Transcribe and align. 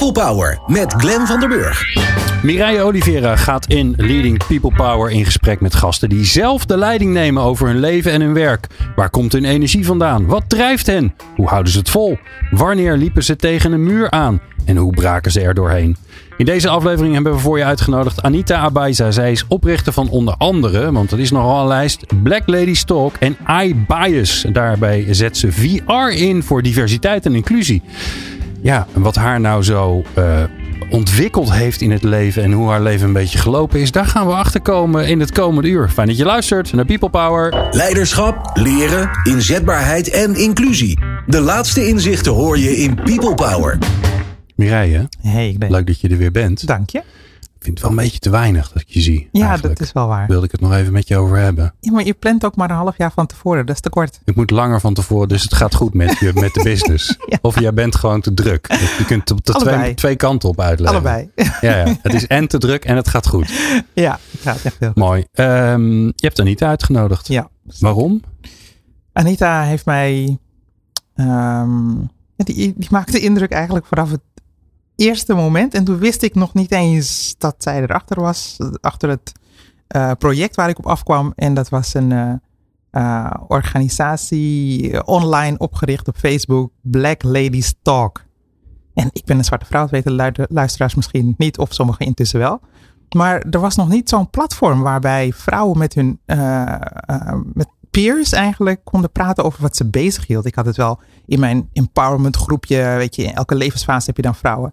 People 0.00 0.22
Power 0.24 0.58
met 0.66 0.92
Glenn 0.92 1.26
van 1.26 1.40
der 1.40 1.48
Burg. 1.48 1.84
Mireille 2.42 2.82
Oliveira 2.82 3.36
gaat 3.36 3.66
in 3.66 3.94
Leading 3.96 4.46
People 4.46 4.72
Power 4.76 5.10
in 5.10 5.24
gesprek 5.24 5.60
met 5.60 5.74
gasten 5.74 6.08
die 6.08 6.24
zelf 6.24 6.66
de 6.66 6.76
leiding 6.76 7.12
nemen 7.12 7.42
over 7.42 7.66
hun 7.66 7.78
leven 7.80 8.12
en 8.12 8.20
hun 8.20 8.34
werk. 8.34 8.66
Waar 8.96 9.10
komt 9.10 9.32
hun 9.32 9.44
energie 9.44 9.86
vandaan? 9.86 10.26
Wat 10.26 10.42
drijft 10.48 10.86
hen? 10.86 11.14
Hoe 11.36 11.48
houden 11.48 11.72
ze 11.72 11.78
het 11.78 11.90
vol? 11.90 12.18
Wanneer 12.50 12.96
liepen 12.96 13.24
ze 13.24 13.36
tegen 13.36 13.72
een 13.72 13.82
muur 13.82 14.10
aan? 14.10 14.40
En 14.64 14.76
hoe 14.76 14.92
braken 14.92 15.32
ze 15.32 15.40
er 15.40 15.54
doorheen? 15.54 15.96
In 16.36 16.44
deze 16.44 16.68
aflevering 16.68 17.14
hebben 17.14 17.32
we 17.32 17.38
voor 17.38 17.58
je 17.58 17.64
uitgenodigd 17.64 18.22
Anita 18.22 18.56
Abaiza. 18.56 19.10
Zij 19.10 19.32
is 19.32 19.46
oprichter 19.48 19.92
van 19.92 20.08
onder 20.08 20.34
andere, 20.38 20.92
want 20.92 21.10
dat 21.10 21.18
is 21.18 21.30
nogal 21.30 21.60
een 21.60 21.66
lijst, 21.66 22.04
Black 22.22 22.42
Ladies 22.46 22.84
Talk 22.84 23.14
en 23.18 23.36
iBias. 23.62 24.44
Daarbij 24.52 25.06
zet 25.10 25.36
ze 25.36 25.52
VR 25.52 26.16
in 26.16 26.42
voor 26.42 26.62
diversiteit 26.62 27.26
en 27.26 27.34
inclusie. 27.34 27.82
Ja, 28.62 28.86
en 28.94 29.02
wat 29.02 29.14
haar 29.14 29.40
nou 29.40 29.62
zo 29.62 30.02
uh, 30.18 30.42
ontwikkeld 30.90 31.52
heeft 31.52 31.80
in 31.80 31.90
het 31.90 32.02
leven 32.02 32.42
en 32.42 32.52
hoe 32.52 32.68
haar 32.68 32.82
leven 32.82 33.06
een 33.06 33.12
beetje 33.12 33.38
gelopen 33.38 33.80
is, 33.80 33.92
daar 33.92 34.06
gaan 34.06 34.26
we 34.26 34.32
achter 34.32 34.60
komen 34.60 35.08
in 35.08 35.20
het 35.20 35.32
komende 35.32 35.68
uur. 35.68 35.88
Fijn 35.88 36.06
dat 36.06 36.16
je 36.16 36.24
luistert 36.24 36.72
naar 36.72 36.84
People 36.84 37.10
Power. 37.10 37.68
Leiderschap, 37.70 38.50
leren, 38.54 39.10
inzetbaarheid 39.22 40.10
en 40.10 40.34
inclusie. 40.34 40.98
De 41.26 41.40
laatste 41.40 41.88
inzichten 41.88 42.32
hoor 42.32 42.58
je 42.58 42.76
in 42.76 42.94
People 42.94 43.34
Power. 43.34 43.78
Mireille, 44.54 45.08
hey, 45.20 45.48
ik 45.48 45.58
ben... 45.58 45.70
leuk 45.70 45.86
dat 45.86 46.00
je 46.00 46.08
er 46.08 46.16
weer 46.16 46.32
bent. 46.32 46.66
Dank 46.66 46.90
je. 46.90 47.02
Ik 47.60 47.66
vind 47.66 47.78
het 47.78 47.88
wel 47.88 47.98
een 47.98 48.04
beetje 48.04 48.18
te 48.18 48.30
weinig 48.30 48.72
dat 48.72 48.82
ik 48.82 48.88
je 48.88 49.00
zie. 49.00 49.28
Ja, 49.32 49.48
eigenlijk. 49.48 49.78
dat 49.78 49.86
is 49.86 49.92
wel 49.92 50.06
waar. 50.06 50.26
Wilde 50.26 50.46
ik 50.46 50.52
het 50.52 50.60
nog 50.60 50.72
even 50.72 50.92
met 50.92 51.08
je 51.08 51.16
over 51.16 51.36
hebben. 51.36 51.74
Ja, 51.80 51.92
maar 51.92 52.04
je 52.04 52.14
plant 52.14 52.44
ook 52.44 52.56
maar 52.56 52.70
een 52.70 52.76
half 52.76 52.96
jaar 52.96 53.12
van 53.12 53.26
tevoren. 53.26 53.66
Dat 53.66 53.74
is 53.74 53.80
te 53.80 53.88
kort. 53.88 54.20
Ik 54.24 54.34
moet 54.36 54.50
langer 54.50 54.80
van 54.80 54.94
tevoren, 54.94 55.28
dus 55.28 55.42
het 55.42 55.54
gaat 55.54 55.74
goed 55.74 55.94
met 55.94 56.18
je, 56.18 56.30
met 56.34 56.54
de 56.54 56.62
business. 56.62 57.16
ja. 57.28 57.38
Of 57.42 57.60
jij 57.60 57.74
bent 57.74 57.96
gewoon 57.96 58.20
te 58.20 58.34
druk. 58.34 58.66
Je 58.98 59.04
kunt 59.06 59.30
op 59.30 59.44
de 59.44 59.52
twee, 59.52 59.94
twee, 59.94 60.16
kanten 60.16 60.48
op 60.48 60.60
uitleggen. 60.60 61.00
Allebei. 61.00 61.30
Ja, 61.60 61.76
ja, 61.76 61.96
het 62.02 62.14
is 62.14 62.26
en 62.26 62.48
te 62.48 62.58
druk 62.58 62.84
en 62.84 62.96
het 62.96 63.08
gaat 63.08 63.26
goed. 63.26 63.50
Ja, 63.92 64.18
het 64.30 64.40
gaat 64.40 64.62
echt 64.62 64.76
heel 64.78 64.88
goed. 64.88 64.96
Mooi. 64.96 65.24
Um, 65.34 66.04
je 66.04 66.12
hebt 66.16 66.40
Anita 66.40 66.68
uitgenodigd. 66.68 67.28
Ja. 67.28 67.48
Waarom? 67.78 68.20
Anita 69.12 69.62
heeft 69.62 69.84
mij... 69.84 70.38
Um, 71.14 72.10
die, 72.36 72.74
die 72.76 72.88
maakte 72.90 73.20
indruk 73.20 73.50
eigenlijk 73.50 73.86
vanaf 73.86 74.10
het 74.10 74.20
eerste 75.00 75.34
moment. 75.34 75.74
En 75.74 75.84
toen 75.84 75.98
wist 75.98 76.22
ik 76.22 76.34
nog 76.34 76.54
niet 76.54 76.72
eens 76.72 77.34
dat 77.38 77.54
zij 77.58 77.82
erachter 77.82 78.20
was. 78.20 78.56
Achter 78.80 79.08
het 79.08 79.32
uh, 79.96 80.10
project 80.18 80.56
waar 80.56 80.68
ik 80.68 80.78
op 80.78 80.86
afkwam. 80.86 81.32
En 81.36 81.54
dat 81.54 81.68
was 81.68 81.94
een 81.94 82.10
uh, 82.10 82.32
uh, 82.92 83.30
organisatie 83.48 85.06
online 85.06 85.58
opgericht 85.58 86.08
op 86.08 86.16
Facebook. 86.16 86.72
Black 86.80 87.22
Ladies 87.22 87.74
Talk. 87.82 88.24
En 88.94 89.08
ik 89.12 89.24
ben 89.24 89.38
een 89.38 89.44
zwarte 89.44 89.66
vrouw, 89.66 89.80
dat 89.80 89.90
weten 89.90 90.46
luisteraars 90.48 90.94
misschien 90.94 91.34
niet. 91.38 91.58
Of 91.58 91.74
sommigen 91.74 92.06
intussen 92.06 92.38
wel. 92.38 92.60
Maar 93.16 93.40
er 93.50 93.60
was 93.60 93.76
nog 93.76 93.88
niet 93.88 94.08
zo'n 94.08 94.30
platform 94.30 94.80
waarbij 94.80 95.32
vrouwen 95.32 95.78
met 95.78 95.94
hun 95.94 96.20
met 97.52 97.68
peers 97.90 98.32
eigenlijk 98.32 98.80
konden 98.84 99.12
praten 99.12 99.44
over 99.44 99.62
wat 99.62 99.76
ze 99.76 99.90
bezig 99.90 100.26
hield. 100.26 100.46
Ik 100.46 100.54
had 100.54 100.66
het 100.66 100.76
wel 100.76 101.00
in 101.26 101.40
mijn 101.40 101.68
empowerment 101.72 102.36
groepje. 102.36 102.94
Weet 102.96 103.16
je, 103.16 103.22
in 103.22 103.34
elke 103.34 103.54
levensfase 103.54 104.06
heb 104.06 104.16
je 104.16 104.22
dan 104.22 104.34
vrouwen 104.34 104.72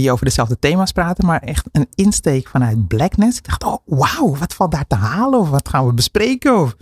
die 0.00 0.12
over 0.12 0.24
dezelfde 0.24 0.58
thema's 0.58 0.92
praten, 0.92 1.26
maar 1.26 1.40
echt 1.40 1.68
een 1.72 1.86
insteek 1.94 2.48
vanuit 2.48 2.88
blackness. 2.88 3.38
Ik 3.38 3.44
dacht, 3.44 3.64
oh 3.64 3.76
wauw, 3.84 4.36
wat 4.36 4.54
valt 4.54 4.70
daar 4.70 4.86
te 4.86 4.94
halen? 4.94 5.40
Of 5.40 5.48
wat 5.48 5.68
gaan 5.68 5.86
we 5.86 5.92
bespreken? 5.92 6.60
Of... 6.60 6.76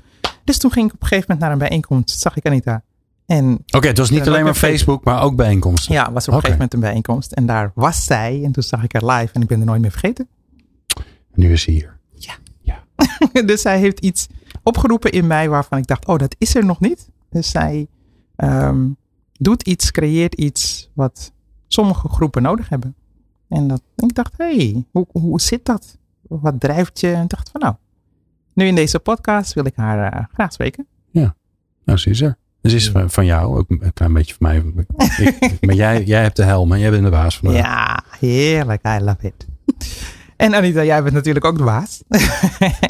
Dus 0.45 0.59
toen 0.59 0.73
ging 0.73 0.87
ik 0.87 0.95
op 0.95 1.03
een 1.03 1.07
gegeven 1.07 1.27
moment 1.29 1.47
naar 1.47 1.53
een 1.53 1.69
bijeenkomst, 1.69 2.21
zag 2.21 2.37
ik 2.37 2.47
Anita. 2.47 2.83
Oké, 3.27 3.77
okay, 3.77 3.89
het 3.89 3.99
was 3.99 4.11
niet 4.11 4.29
alleen 4.29 4.45
maar 4.45 4.55
Facebook, 4.55 5.05
maar 5.05 5.23
ook 5.23 5.37
bijeenkomsten. 5.37 5.95
Ja, 5.95 6.13
was 6.13 6.29
op 6.29 6.35
een 6.35 6.41
gegeven 6.41 6.53
moment 6.53 6.75
een 6.75 6.81
bijeenkomst. 6.81 7.33
En 7.33 7.47
daar 7.47 7.73
was 7.75 8.05
zij. 8.05 8.41
En 8.45 8.53
toen 8.53 8.63
zag 8.63 8.83
ik 8.83 8.93
haar 8.93 9.05
live 9.05 9.35
en 9.35 9.43
ik 9.43 9.49
ben 9.49 9.61
er 9.61 9.67
nooit 9.67 9.81
meer 9.81 9.91
vergeten. 9.91 10.29
Nu 11.35 11.53
is 11.53 11.63
ze 11.63 11.71
hier. 11.71 11.99
Ja. 12.15 12.35
ja. 12.61 12.83
dus 13.47 13.61
zij 13.61 13.79
heeft 13.79 14.01
iets 14.01 14.27
opgeroepen 14.63 15.13
in 15.13 15.27
mij 15.27 15.49
waarvan 15.49 15.79
ik 15.79 15.87
dacht, 15.87 16.07
oh, 16.07 16.19
dat 16.19 16.35
is 16.39 16.55
er 16.55 16.65
nog 16.65 16.81
niet. 16.81 17.11
Dus 17.31 17.51
zij 17.51 17.87
um, 18.37 18.97
doet 19.33 19.63
iets, 19.63 19.91
creëert 19.91 20.35
iets 20.35 20.91
wat 20.95 21.33
sommige 21.69 22.09
groepen 22.09 22.43
nodig 22.43 22.69
hebben. 22.69 22.95
En 23.55 23.69
dat, 23.69 23.83
ik 23.97 24.15
dacht, 24.15 24.33
hé, 24.37 24.57
hey, 24.57 24.85
hoe, 24.91 25.07
hoe 25.13 25.41
zit 25.41 25.65
dat? 25.65 25.99
Wat 26.23 26.61
drijft 26.61 27.01
je? 27.01 27.13
En 27.13 27.23
ik 27.23 27.29
dacht 27.29 27.51
van 27.51 27.61
nou, 27.61 27.75
nu 28.53 28.67
in 28.67 28.75
deze 28.75 28.99
podcast 28.99 29.53
wil 29.53 29.65
ik 29.65 29.73
haar 29.77 30.15
uh, 30.15 30.25
graag 30.33 30.53
spreken. 30.53 30.87
Ja, 31.11 31.35
nou 31.85 31.99
ze 31.99 32.11
is 32.11 32.21
er. 32.21 32.37
Ze 32.63 32.75
is 32.75 32.91
van, 32.91 33.11
van 33.11 33.25
jou, 33.25 33.59
ook 33.59 33.71
een 33.71 33.93
klein 33.93 34.13
beetje 34.13 34.35
van 34.39 34.47
mij. 34.47 34.87
Ik, 35.27 35.61
maar 35.61 35.75
jij, 35.75 36.05
jij 36.05 36.23
hebt 36.23 36.37
de 36.37 36.45
helm 36.45 36.73
en 36.73 36.79
jij 36.79 36.91
bent 36.91 37.05
de 37.05 37.11
baas 37.11 37.39
van 37.39 37.53
Ja, 37.53 38.03
heerlijk. 38.19 38.87
I 38.87 38.99
love 39.01 39.27
it. 39.27 39.47
En 40.37 40.55
Anita, 40.55 40.85
jij 40.85 41.03
bent 41.03 41.15
natuurlijk 41.15 41.45
ook 41.45 41.59
de 41.59 41.65
baas. 41.65 42.03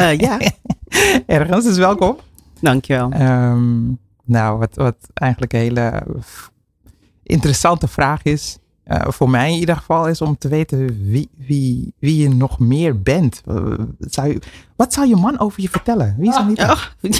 Uh, 0.01 0.19
ja. 0.19 0.39
Ergens, 1.27 1.65
dus 1.65 1.77
welkom. 1.77 2.17
Dankjewel. 2.61 3.13
Um, 3.13 3.99
nou, 4.25 4.59
wat, 4.59 4.75
wat 4.75 4.97
eigenlijk 5.15 5.53
een 5.53 5.59
hele 5.59 6.03
interessante 7.23 7.89
vraag 7.89 8.23
is. 8.23 8.59
Uh, 8.89 9.00
voor 9.06 9.31
mij 9.31 9.53
in 9.53 9.59
ieder 9.59 9.77
geval 9.77 10.09
is 10.09 10.21
om 10.21 10.39
te 10.39 10.49
weten 10.49 11.11
wie, 11.11 11.31
wie, 11.47 11.95
wie 11.99 12.22
je 12.22 12.28
nog 12.28 12.59
meer 12.59 13.03
bent. 13.03 13.43
Uh, 13.49 13.72
zou 13.99 14.28
je, 14.28 14.39
wat 14.77 14.93
zou 14.93 15.09
je 15.09 15.17
man 15.17 15.39
over 15.39 15.62
je 15.62 15.69
vertellen? 15.69 16.15
Wie 16.19 16.31
is 16.31 16.37
er 16.37 16.45
niet? 16.45 16.61
Oh, 16.61 16.83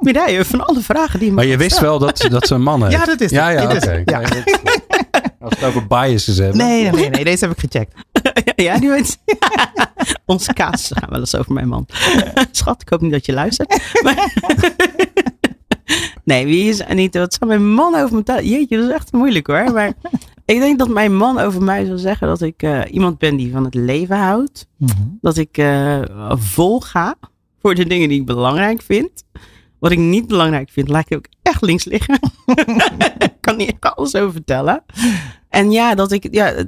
Mireille, 0.00 0.44
van 0.44 0.66
alle 0.66 0.80
vragen 0.80 1.18
die 1.18 1.28
je 1.28 1.34
Maar 1.34 1.46
je 1.46 1.56
wist 1.56 1.80
wel 1.80 1.98
dat, 1.98 2.26
dat 2.30 2.46
ze 2.46 2.54
een 2.54 2.62
man 2.62 2.82
heeft. 2.82 2.96
Ja, 2.96 3.04
dat 3.04 3.20
is 3.20 3.30
Ja, 3.30 3.48
ja, 3.48 3.64
oké. 3.64 3.74
Okay. 3.74 4.02
Ja. 4.04 4.20
Als 5.40 5.54
het 5.54 5.64
over 5.64 5.86
biases 5.86 6.36
hebben. 6.36 6.56
Nee, 6.56 6.82
nee, 6.82 6.92
nee, 6.92 7.10
nee, 7.10 7.24
deze 7.24 7.46
heb 7.46 7.54
ik 7.54 7.70
gecheckt. 7.70 7.94
ja, 8.66 8.78
die 8.78 8.88
weet 8.88 9.18
Onze 10.24 10.52
kaas 10.52 10.90
gaan 10.94 11.10
wel 11.10 11.18
eens 11.18 11.34
over 11.34 11.52
mijn 11.52 11.68
man. 11.68 11.86
Schat, 12.50 12.82
ik 12.82 12.88
hoop 12.88 13.00
niet 13.00 13.12
dat 13.12 13.26
je 13.26 13.32
luistert. 13.32 13.80
Maar 14.02 14.32
Nee, 16.24 16.44
wie 16.46 16.68
is 16.68 16.84
Anita? 16.84 17.18
Wat 17.18 17.34
zou 17.34 17.50
mijn 17.50 17.74
man 17.74 17.94
over 17.94 18.08
me 18.08 18.14
vertellen? 18.14 18.48
Jeetje, 18.48 18.76
dat 18.76 18.88
is 18.88 18.94
echt 18.94 19.12
moeilijk 19.12 19.46
hoor. 19.46 19.72
Maar 19.72 19.92
ik 20.44 20.58
denk 20.58 20.78
dat 20.78 20.88
mijn 20.88 21.16
man 21.16 21.38
over 21.38 21.62
mij 21.62 21.84
zal 21.84 21.98
zeggen 21.98 22.28
dat 22.28 22.40
ik 22.40 22.62
uh, 22.62 22.82
iemand 22.90 23.18
ben 23.18 23.36
die 23.36 23.52
van 23.52 23.64
het 23.64 23.74
leven 23.74 24.16
houdt. 24.16 24.68
Mm 24.76 24.88
-hmm. 24.88 25.18
Dat 25.20 25.36
ik 25.36 25.58
uh, 25.58 26.02
vol 26.30 26.80
ga 26.80 27.16
voor 27.60 27.74
de 27.74 27.86
dingen 27.86 28.08
die 28.08 28.20
ik 28.20 28.26
belangrijk 28.26 28.82
vind. 28.82 29.24
Wat 29.78 29.90
ik 29.90 29.98
niet 29.98 30.26
belangrijk 30.26 30.70
vind, 30.70 30.88
laat 30.88 31.10
ik 31.10 31.16
ook 31.16 31.26
echt 31.42 31.62
links 31.62 31.84
liggen. 31.84 32.18
ik 33.18 33.34
kan 33.40 33.56
niet 33.56 33.76
alles 33.80 34.14
over 34.14 34.32
vertellen. 34.32 34.84
En 35.48 35.70
ja, 35.70 35.94
dat 35.94 36.12
ik, 36.12 36.28
ja, 36.30 36.64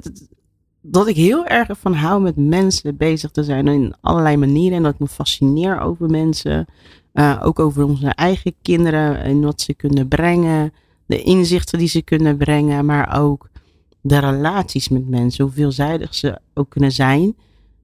dat 0.81 1.07
ik 1.07 1.15
heel 1.15 1.45
erg 1.45 1.69
van 1.79 1.93
hou 1.93 2.21
met 2.21 2.35
mensen 2.35 2.97
bezig 2.97 3.31
te 3.31 3.43
zijn 3.43 3.67
in 3.67 3.93
allerlei 4.01 4.37
manieren. 4.37 4.77
En 4.77 4.83
dat 4.83 4.93
ik 4.93 4.99
me 4.99 5.07
fascineer 5.07 5.79
over 5.79 6.09
mensen. 6.09 6.67
Uh, 7.13 7.39
ook 7.43 7.59
over 7.59 7.83
onze 7.83 8.07
eigen 8.07 8.53
kinderen 8.61 9.21
en 9.21 9.41
wat 9.41 9.61
ze 9.61 9.73
kunnen 9.73 10.07
brengen. 10.07 10.73
De 11.05 11.21
inzichten 11.21 11.79
die 11.79 11.87
ze 11.87 12.01
kunnen 12.01 12.37
brengen. 12.37 12.85
Maar 12.85 13.19
ook 13.21 13.49
de 14.01 14.19
relaties 14.19 14.89
met 14.89 15.09
mensen. 15.09 15.43
Hoe 15.43 15.53
veelzijdig 15.53 16.15
ze 16.15 16.39
ook 16.53 16.69
kunnen 16.69 16.91
zijn. 16.91 17.35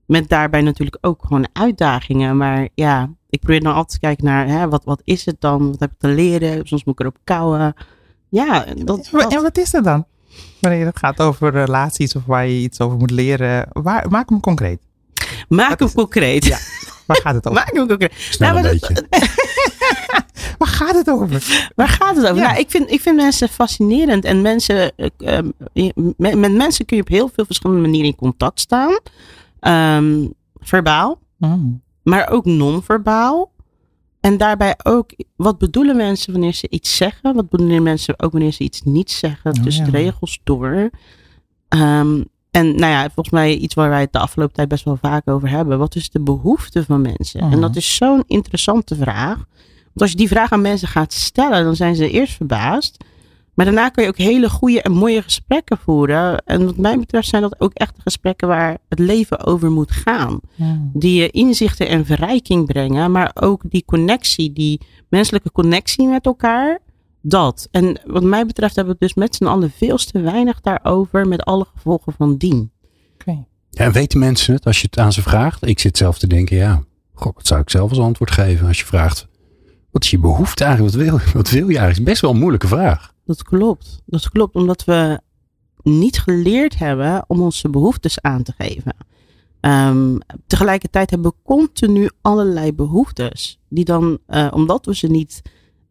Met 0.05 0.29
daarbij 0.29 0.61
natuurlijk 0.61 0.97
ook 1.01 1.25
gewoon 1.25 1.47
uitdagingen. 1.53 2.37
Maar 2.37 2.67
ja, 2.73 3.09
ik 3.29 3.39
probeer 3.39 3.61
dan 3.61 3.73
altijd 3.73 3.91
te 3.91 3.99
kijken 3.99 4.25
naar 4.25 4.47
hè, 4.47 4.69
wat, 4.69 4.83
wat 4.83 5.01
is 5.03 5.25
het 5.25 5.41
dan? 5.41 5.69
Wat 5.69 5.79
heb 5.79 5.91
ik 5.91 5.99
te 5.99 6.07
leren? 6.07 6.67
Soms 6.67 6.83
moet 6.83 6.93
ik 6.93 6.99
erop 6.99 7.17
kouwen. 7.23 7.73
Ja, 8.29 8.65
dat, 8.75 9.09
dat. 9.11 9.33
En 9.33 9.41
wat 9.41 9.57
is 9.57 9.71
dat 9.71 9.83
dan? 9.83 10.05
Wanneer 10.61 10.85
het 10.85 10.97
gaat 10.97 11.21
over 11.21 11.51
relaties 11.51 12.15
of 12.15 12.25
waar 12.25 12.47
je 12.47 12.61
iets 12.61 12.79
over 12.79 12.97
moet 12.97 13.11
leren. 13.11 13.67
Waar, 13.71 14.09
maak 14.09 14.29
hem 14.29 14.39
concreet. 14.39 14.79
Maak 15.47 15.79
hem 15.79 15.91
concreet. 15.91 16.45
Ja. 16.45 16.57
Waar 17.05 17.21
gaat 17.21 17.33
het 17.33 17.47
over? 17.47 17.61
Maak 17.63 17.75
hem 17.75 17.87
concreet. 17.87 18.13
Snel 18.15 18.53
nou, 18.53 18.65
een 18.65 18.71
beetje. 18.71 19.05
Waar 20.57 20.67
gaat 20.67 20.95
het 20.95 21.09
over? 21.09 21.69
Waar 21.75 21.87
gaat 21.87 22.15
het 22.15 22.25
over? 22.25 22.35
Ja. 22.35 22.47
Nou, 22.47 22.59
ik, 22.59 22.69
vind, 22.69 22.91
ik 22.91 23.01
vind 23.01 23.15
mensen 23.15 23.49
fascinerend. 23.49 24.25
En 24.25 24.41
mensen, 24.41 24.91
uh, 25.17 25.39
met, 26.17 26.35
met, 26.35 26.53
mensen 26.53 26.85
kun 26.85 26.97
je 26.97 27.03
op 27.03 27.09
heel 27.09 27.29
veel 27.33 27.45
verschillende 27.45 27.81
manieren 27.81 28.09
in 28.09 28.15
contact 28.15 28.59
staan. 28.59 28.99
Um, 29.97 30.33
verbaal. 30.59 31.19
Mm. 31.37 31.81
Maar 32.03 32.29
ook 32.29 32.45
non-verbaal. 32.45 33.51
En 34.19 34.37
daarbij 34.37 34.75
ook, 34.83 35.11
wat 35.35 35.57
bedoelen 35.57 35.95
mensen 35.95 36.31
wanneer 36.31 36.53
ze 36.53 36.69
iets 36.69 36.95
zeggen? 36.95 37.35
Wat 37.35 37.49
bedoelen 37.49 37.83
mensen 37.83 38.19
ook 38.19 38.31
wanneer 38.31 38.51
ze 38.51 38.63
iets 38.63 38.81
niet 38.81 39.11
zeggen? 39.11 39.53
Oh, 39.57 39.63
tussen 39.63 39.85
ja. 39.85 39.91
de 39.91 39.97
regels 39.97 40.39
door. 40.43 40.89
Um, 41.69 42.25
en 42.55 42.75
nou 42.75 42.91
ja, 42.91 43.03
volgens 43.03 43.29
mij 43.29 43.55
iets 43.55 43.73
waar 43.73 43.89
wij 43.89 44.01
het 44.01 44.13
de 44.13 44.19
afgelopen 44.19 44.55
tijd 44.55 44.67
best 44.67 44.83
wel 44.83 44.97
vaak 45.01 45.29
over 45.29 45.49
hebben. 45.49 45.77
Wat 45.77 45.95
is 45.95 46.09
de 46.09 46.21
behoefte 46.21 46.83
van 46.83 47.01
mensen? 47.01 47.43
Mhm. 47.43 47.53
En 47.53 47.61
dat 47.61 47.75
is 47.75 47.95
zo'n 47.95 48.23
interessante 48.27 48.95
vraag. 48.95 49.35
Want 49.83 50.01
als 50.01 50.11
je 50.11 50.17
die 50.17 50.27
vraag 50.27 50.51
aan 50.51 50.61
mensen 50.61 50.87
gaat 50.87 51.13
stellen, 51.13 51.63
dan 51.63 51.75
zijn 51.75 51.95
ze 51.95 52.09
eerst 52.09 52.33
verbaasd. 52.33 53.03
Maar 53.53 53.65
daarna 53.65 53.89
kun 53.89 54.03
je 54.03 54.09
ook 54.09 54.17
hele 54.17 54.49
goede 54.49 54.81
en 54.81 54.91
mooie 54.91 55.21
gesprekken 55.21 55.77
voeren. 55.77 56.45
En 56.45 56.65
wat 56.65 56.77
mij 56.77 56.99
betreft 56.99 57.27
zijn 57.27 57.41
dat 57.41 57.59
ook 57.59 57.73
echt 57.73 57.95
gesprekken 57.97 58.47
waar 58.47 58.77
het 58.89 58.99
leven 58.99 59.45
over 59.45 59.71
moet 59.71 59.91
gaan. 59.91 60.39
Die 60.93 61.21
je 61.21 61.29
inzichten 61.29 61.87
en 61.87 62.05
verrijking 62.05 62.65
brengen, 62.65 63.11
maar 63.11 63.31
ook 63.33 63.61
die 63.69 63.85
connectie, 63.85 64.53
die 64.53 64.81
menselijke 65.09 65.51
connectie 65.51 66.07
met 66.07 66.25
elkaar. 66.25 66.79
Dat. 67.27 67.67
En 67.71 68.01
wat 68.05 68.23
mij 68.23 68.45
betreft 68.45 68.75
hebben 68.75 68.97
we 68.97 69.05
het 69.05 69.13
dus 69.15 69.23
met 69.23 69.35
z'n 69.35 69.45
allen 69.45 69.71
veel 69.71 69.97
te 69.97 70.19
weinig 70.19 70.61
daarover, 70.61 71.27
met 71.27 71.43
alle 71.43 71.65
gevolgen 71.75 72.13
van 72.13 72.37
dien. 72.37 72.71
Oké. 73.13 73.45
Ja, 73.69 73.85
en 73.85 73.91
weten 73.91 74.19
mensen 74.19 74.53
het 74.53 74.65
als 74.65 74.81
je 74.81 74.87
het 74.89 74.99
aan 74.99 75.13
ze 75.13 75.21
vraagt? 75.21 75.67
Ik 75.67 75.79
zit 75.79 75.97
zelf 75.97 76.17
te 76.17 76.27
denken, 76.27 76.57
ja, 76.57 76.83
god, 77.13 77.35
wat 77.35 77.47
zou 77.47 77.61
ik 77.61 77.69
zelf 77.69 77.89
als 77.89 77.99
antwoord 77.99 78.31
geven 78.31 78.67
als 78.67 78.79
je 78.79 78.85
vraagt, 78.85 79.27
wat 79.91 80.03
is 80.03 80.09
je 80.09 80.19
behoefte 80.19 80.63
eigenlijk? 80.63 80.95
Wat 80.95 81.03
wil, 81.03 81.19
wat 81.33 81.49
wil 81.49 81.69
je 81.69 81.77
eigenlijk? 81.77 81.97
is 81.97 82.03
best 82.03 82.21
wel 82.21 82.31
een 82.31 82.39
moeilijke 82.39 82.67
vraag. 82.67 83.13
Dat 83.25 83.43
klopt. 83.43 84.01
Dat 84.05 84.29
klopt, 84.29 84.55
omdat 84.55 84.83
we 84.83 85.19
niet 85.83 86.19
geleerd 86.19 86.77
hebben 86.77 87.23
om 87.27 87.41
onze 87.41 87.69
behoeftes 87.69 88.21
aan 88.21 88.43
te 88.43 88.53
geven. 88.57 88.95
Ehm, 89.59 90.17
tegelijkertijd 90.47 91.09
hebben 91.09 91.31
we 91.31 91.37
continu 91.43 92.09
allerlei 92.21 92.73
behoeftes. 92.73 93.59
Die 93.69 93.85
dan, 93.85 94.17
eh, 94.25 94.47
omdat 94.51 94.85
we 94.85 94.95
ze 94.95 95.07
niet 95.07 95.41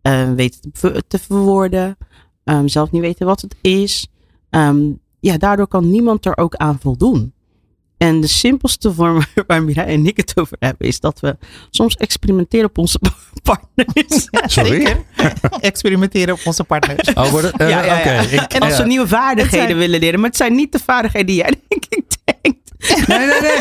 eh, 0.05 0.33
weten 0.33 0.61
te, 0.61 0.69
ver- 0.73 1.07
te 1.07 1.19
verwoorden, 1.19 1.97
ehm, 2.45 2.67
zelf 2.67 2.91
niet 2.91 3.03
weten 3.03 3.27
wat 3.27 3.41
het 3.41 3.57
is. 3.61 4.09
ehm, 4.51 4.93
ja, 5.21 5.39
daardoor 5.39 5.69
kan 5.69 5.91
niemand 5.91 6.27
er 6.27 6.37
ook 6.37 6.55
aan 6.55 6.79
voldoen. 6.81 7.34
En 7.99 8.21
de 8.21 8.27
simpelste 8.27 8.95
vorm 8.95 9.23
waar 9.47 9.63
Mirai 9.63 9.87
en 9.93 10.07
ik 10.07 10.17
het 10.17 10.33
over 10.35 10.57
hebben, 10.61 10.87
is 10.89 11.01
dat 11.01 11.21
we 11.21 11.37
soms 11.71 11.97
experimenteren 11.97 12.67
op 12.69 12.79
onze 12.79 12.99
partners. 13.43 14.29
Sorry? 14.47 14.71
Zeker. 14.87 14.97
Experimenteren 15.61 16.35
op 16.35 16.41
onze 16.45 16.65
partners. 16.65 17.13
Oh, 17.15 17.45
eh, 17.57 17.69
Ja. 17.69 17.83
Ik- 18.21 18.53
En 18.53 18.61
als 18.61 18.71
ja. 18.71 18.77
ze 18.77 18.85
nieuwe 18.87 19.09
vaardigheden 19.09 19.67
zijn- 19.67 19.79
willen 19.79 20.01
leren. 20.01 20.21
Maar 20.21 20.29
het 20.29 20.39
zijn 20.39 20.55
niet 20.55 20.73
de 20.73 20.79
vaardigheden 20.85 21.27
die 21.27 21.37
jij 21.37 21.53
denk 21.69 21.85
ik 21.89 22.05
denkt. 22.25 22.63
Nee, 23.09 23.19
nee, 23.19 23.41
nee. 23.41 23.59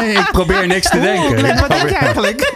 Nee, 0.00 0.16
ik 0.18 0.28
probeer 0.32 0.66
niks 0.66 0.88
te 0.90 1.00
denken. 1.00 1.44
Oeh, 1.44 1.60
wat 1.60 1.68
denk 1.68 1.88
je 1.88 1.94
eigenlijk? 1.94 2.52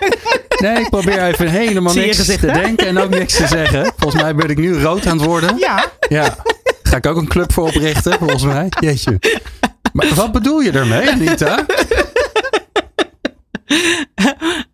Nee, 0.58 0.80
ik 0.80 0.90
probeer 0.90 1.22
even 1.22 1.48
helemaal 1.50 1.94
niks 1.94 2.16
gezicht, 2.16 2.40
te 2.40 2.46
hè? 2.50 2.60
denken 2.60 2.86
en 2.86 2.98
ook 2.98 3.10
niks 3.10 3.36
te 3.36 3.46
zeggen. 3.46 3.92
Volgens 3.96 4.22
mij 4.22 4.34
ben 4.34 4.48
ik 4.48 4.58
nu 4.58 4.78
rood 4.82 5.06
aan 5.06 5.16
het 5.18 5.26
worden. 5.26 5.56
Ja, 5.58 5.84
Ja. 6.08 6.36
Ga 6.82 6.96
ik 6.96 7.06
ook 7.06 7.16
een 7.16 7.28
club 7.28 7.52
voor 7.52 7.66
oprichten, 7.66 8.18
volgens 8.18 8.42
mij. 8.42 8.66
Jeetje. 8.80 9.18
Maar 9.92 10.14
wat 10.14 10.32
bedoel 10.32 10.60
je 10.60 10.72
daarmee, 10.72 11.10
Anita? 11.10 11.64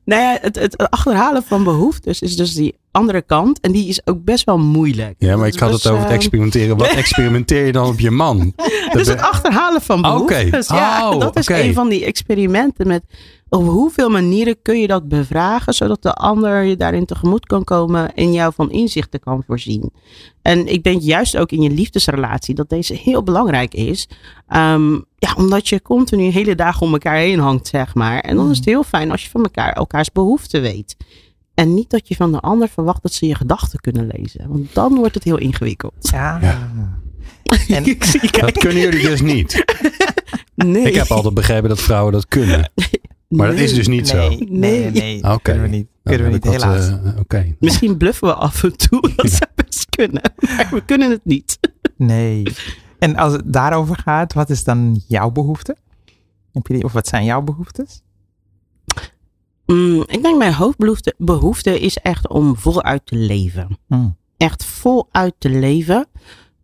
Nou 0.05 0.23
ja, 0.23 0.39
het, 0.41 0.57
het 0.59 0.91
achterhalen 0.91 1.43
van 1.43 1.65
behoeftes 1.65 2.21
is 2.21 2.37
dus 2.37 2.55
die 2.55 2.79
andere 2.91 3.23
kant. 3.23 3.61
En 3.61 3.73
die 3.73 3.89
is 3.89 4.01
ook 4.05 4.25
best 4.25 4.45
wel 4.45 4.59
moeilijk. 4.59 5.15
Ja, 5.19 5.37
maar 5.37 5.47
ik 5.47 5.59
had 5.59 5.71
Dus, 5.71 5.83
het 5.83 5.93
over 5.93 6.03
het 6.03 6.11
ehm, 6.11 6.21
experimenteren. 6.21 6.77
Wat 6.77 6.89
experimenteer 7.05 7.67
je 7.67 7.73
dan 7.73 7.87
op 7.87 8.01
je 8.01 8.11
man? 8.11 8.53
Dus 8.93 9.07
het 9.07 9.21
achterhalen 9.21 9.83
van 9.83 10.03
behoeftes. 10.03 10.69
Ja, 10.69 11.11
Oh, 11.11 11.21
dat 11.21 11.37
is 11.39 11.49
een 11.49 11.75
van 11.75 11.89
die 11.89 12.05
experimenten 12.05 12.87
met 12.87 13.03
op 13.51 13.67
hoeveel 13.67 14.09
manieren 14.09 14.63
kun 14.63 14.81
je 14.81 14.87
dat 14.87 15.09
bevragen, 15.09 15.75
zodat 15.75 16.03
de 16.03 16.13
ander 16.15 16.63
je 16.63 16.77
daarin 16.77 17.05
tegemoet 17.07 17.47
kan 17.47 17.65
komen 17.65 18.15
en 18.15 18.33
jou 18.33 18.53
van 18.55 18.71
inzichten 18.71 19.21
kan 19.21 19.43
voorzien. 19.47 19.93
En 20.43 20.67
ik 20.73 20.83
denk 20.83 21.03
juist 21.03 21.37
ook 21.37 21.51
in 21.51 21.63
je 21.63 21.71
liefdesrelatie 21.71 22.55
dat 22.55 22.69
deze 22.69 22.95
heel 22.95 23.23
belangrijk 23.23 23.75
is. 23.75 24.09
Ehm, 24.49 24.93
ja, 25.19 25.35
omdat 25.37 25.69
je 25.69 25.83
continu 25.83 26.23
hele 26.25 26.55
dagen 26.55 26.87
om 26.87 26.93
elkaar 26.93 27.17
heen 27.17 27.39
hangt, 27.39 27.67
zeg 27.67 27.95
maar. 27.95 28.21
En 28.21 28.37
dan 28.37 28.51
is 28.51 28.57
het 28.57 28.67
heel 28.67 28.83
fijn 28.83 29.11
als 29.11 29.25
je 29.25 29.31
van 29.31 29.43
elkaar 29.43 29.73
elkaars 29.73 30.13
behoeften 30.13 30.61
weet. 30.61 30.97
En 31.55 31.75
niet 31.75 31.91
dat 31.91 32.09
je 32.09 32.15
van 32.17 32.33
de 32.33 32.41
ander 32.41 32.69
verwacht 32.69 33.03
dat 33.03 33.13
ze 33.13 33.27
je 33.27 33.35
gedachten 33.35 33.81
kunnen 33.81 34.11
lezen. 34.17 34.49
Want 34.49 34.75
dan 34.75 34.95
wordt 34.95 35.15
het 35.15 35.25
heel 35.25 35.39
ingewikkeld. 35.39 36.09
ja. 36.13 36.39
Ja. 36.43 36.71
En, 37.69 37.85
Dat 38.31 38.59
kunnen 38.59 38.79
jullie 38.83 39.03
dus 39.03 39.21
niet. 39.21 39.65
Nee. 40.55 40.83
Ik 40.87 40.95
heb 40.95 41.11
altijd 41.11 41.35
begrepen 41.35 41.69
dat 41.69 41.81
vrouwen 41.81 42.13
dat 42.13 42.27
kunnen. 42.27 42.71
Maar 43.29 43.47
dat 43.49 43.59
is 43.59 43.75
dus 43.75 43.89
niet 43.89 44.09
zo. 44.09 44.29
nee, 44.29 44.39
nee, 44.49 44.91
nee. 44.91 45.39
Kunnen 45.43 45.63
we 45.63 45.69
niet. 45.69 45.87
Nou, 46.03 46.17
Kunnen 46.17 46.27
we 46.27 46.33
niet, 46.33 46.45
helaas. 46.45 46.89
eh, 46.89 47.19
Oké. 47.19 47.57
Misschien 47.61 47.97
bluffen 47.97 48.29
we 48.29 48.35
af 48.35 48.63
en 48.65 48.77
toe. 48.77 49.11
Dat 49.17 49.31
zou 49.31 49.51
best 49.55 49.87
kunnen. 49.97 50.33
Maar 50.41 50.69
we 50.71 50.85
kunnen 50.85 51.11
het 51.11 51.25
niet. 51.25 51.59
Nee. 51.97 52.43
En 52.99 53.17
als 53.17 53.33
het 53.33 53.53
daarover 53.53 53.97
gaat, 53.97 54.33
wat 54.33 54.51
is 54.51 54.65
dan 54.65 55.03
jouw 55.09 55.31
behoefte? 55.31 55.77
Of 56.83 56.93
wat 56.93 57.07
zijn 57.07 57.25
jouw 57.25 57.43
behoeftes? 57.43 58.03
Mm, 59.67 60.05
ik 60.07 60.23
denk 60.23 60.39
mijn 60.39 60.53
hoofdbehoefte 60.55 61.15
behoefte 61.19 61.81
is 61.81 61.97
echt 61.97 62.29
om 62.29 62.57
voluit 62.57 63.07
te 63.07 63.17
leven. 63.17 63.79
Hmm. 63.87 64.17
Echt 64.37 64.65
voluit 64.65 65.35
te 65.39 65.51
leven. 65.51 66.07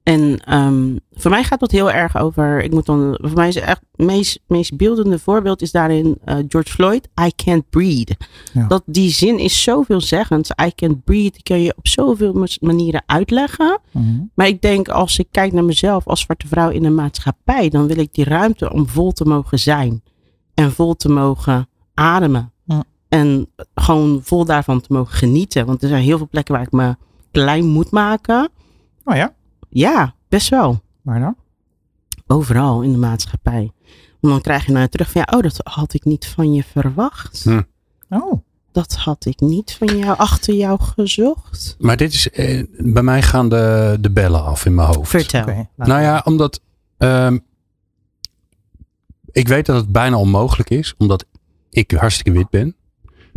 En 0.05 0.41
ehm, 0.45 0.97
voor 1.13 1.31
mij 1.31 1.45
gaat 1.45 1.61
dat 1.61 1.71
heel 1.71 1.91
erg 1.91 2.17
over. 2.17 2.63
Ik 2.63 2.71
moet 2.71 2.87
dan. 2.87 3.19
Voor 3.21 3.35
mij 3.35 3.49
is 3.49 3.57
echt 3.57 3.81
het 3.97 4.07
meest, 4.07 4.41
meest 4.47 4.77
beeldende 4.77 5.19
voorbeeld 5.19 5.63
is 5.63 5.73
daarin 5.73 6.19
eh, 6.25 6.37
George 6.49 6.71
Floyd. 6.71 7.09
I 7.27 7.31
can't 7.45 7.71
breathe. 7.71 8.17
Ja. 8.53 8.67
Dat 8.67 8.83
die 8.87 9.11
zin 9.11 9.39
is 9.39 9.63
zoveelzeggend. 9.63 10.51
I 10.67 10.75
can't 10.75 11.05
breathe. 11.05 11.31
Die 11.33 11.43
kun 11.43 11.63
je 11.63 11.75
op 11.77 11.89
zoveel 11.89 12.47
manieren 12.61 13.03
uitleggen. 13.07 13.81
Mhm. 13.91 14.21
Maar 14.35 14.47
ik 14.47 14.63
denk 14.63 14.89
als 14.89 15.19
ik 15.19 15.27
kijk 15.31 15.53
naar 15.53 15.65
mezelf 15.65 16.07
als 16.07 16.21
zwarte 16.21 16.47
vrouw 16.47 16.71
in 16.71 16.83
de 16.83 16.91
maatschappij, 16.91 17.69
dan 17.69 17.87
wil 17.87 17.99
ik 17.99 18.15
die 18.15 18.25
ruimte 18.25 18.73
om 18.73 18.89
vol 18.89 19.13
te 19.13 19.25
mogen 19.25 19.59
zijn. 19.59 20.03
En 20.55 20.73
vol 20.73 20.95
te 20.95 21.09
mogen 21.09 21.69
ademen. 21.95 22.53
Ja. 22.65 22.85
En 23.09 23.47
gewoon 23.75 24.21
vol 24.23 24.45
daarvan 24.45 24.81
te 24.81 24.93
mogen 24.93 25.15
genieten. 25.15 25.67
Want 25.67 25.83
er 25.83 25.89
zijn 25.89 26.03
heel 26.03 26.19
veel 26.19 26.29
plekken 26.31 26.55
waar 26.55 26.65
ik 26.65 26.73
me 26.73 26.97
klein 27.31 27.67
moet 27.67 27.91
maken. 27.91 28.49
Oh 29.05 29.17
ja, 29.17 29.35
Ja, 29.75 30.15
best 30.29 30.49
wel. 30.49 30.83
waar 31.03 31.21
dan? 31.21 31.37
Overal 32.27 32.83
in 32.83 32.93
de 32.93 32.99
maatschappij. 32.99 33.73
Want 34.21 34.33
dan 34.35 34.41
krijg 34.41 34.67
je 34.67 34.73
naar 34.73 34.89
terug 34.89 35.11
van 35.11 35.21
ja, 35.27 35.37
oh, 35.37 35.43
dat 35.43 35.61
had 35.63 35.95
ik 35.95 36.05
niet 36.05 36.27
van 36.27 36.53
je 36.55 36.65
verwacht. 36.65 37.43
Hm. 37.45 37.63
Oh, 38.09 38.43
Dat 38.73 38.95
had 38.95 39.25
ik 39.27 39.41
niet 39.41 39.75
van 39.75 39.99
jou 39.99 40.19
achter 40.19 40.55
jou 40.55 40.81
gezocht. 40.81 41.77
Maar 41.79 41.97
dit 41.97 42.13
is, 42.13 42.31
eh, 42.31 42.65
bij 42.79 43.03
mij 43.03 43.23
gaan 43.23 43.49
de, 43.49 43.97
de 44.01 44.11
bellen 44.11 44.45
af 44.45 44.67
in 44.67 44.75
mijn 44.75 44.89
hoofd. 44.89 45.11
Vertel. 45.11 45.69
Nou 45.77 46.03
ja, 46.03 46.23
omdat 46.25 46.61
ehm, 46.99 47.39
ik 49.31 49.49
weet 49.49 49.67
dat 49.67 49.77
het 49.77 49.93
bijna 49.93 50.17
onmogelijk 50.19 50.71
is, 50.71 50.95
omdat 50.99 51.25
ik 51.71 51.91
hartstikke 51.91 52.33
wit 52.39 52.51
ben. 52.51 52.77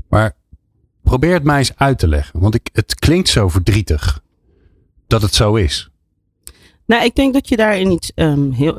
Maar 0.09 0.35
probeer 1.03 1.33
het 1.33 1.43
mij 1.43 1.57
eens 1.57 1.75
uit 1.75 1.99
te 1.99 2.07
leggen, 2.07 2.39
want 2.39 2.55
ik, 2.55 2.69
het 2.73 2.95
klinkt 2.95 3.29
zo 3.29 3.49
verdrietig 3.49 4.21
dat 5.07 5.21
het 5.21 5.33
zo 5.33 5.55
is. 5.55 5.89
Nou, 6.87 7.03
ik 7.03 7.15
denk 7.15 7.33
dat 7.33 7.49
je 7.49 7.56
daarin 7.57 7.91
iets 7.91 8.11
ehm, 8.15 8.51
heel, 8.51 8.75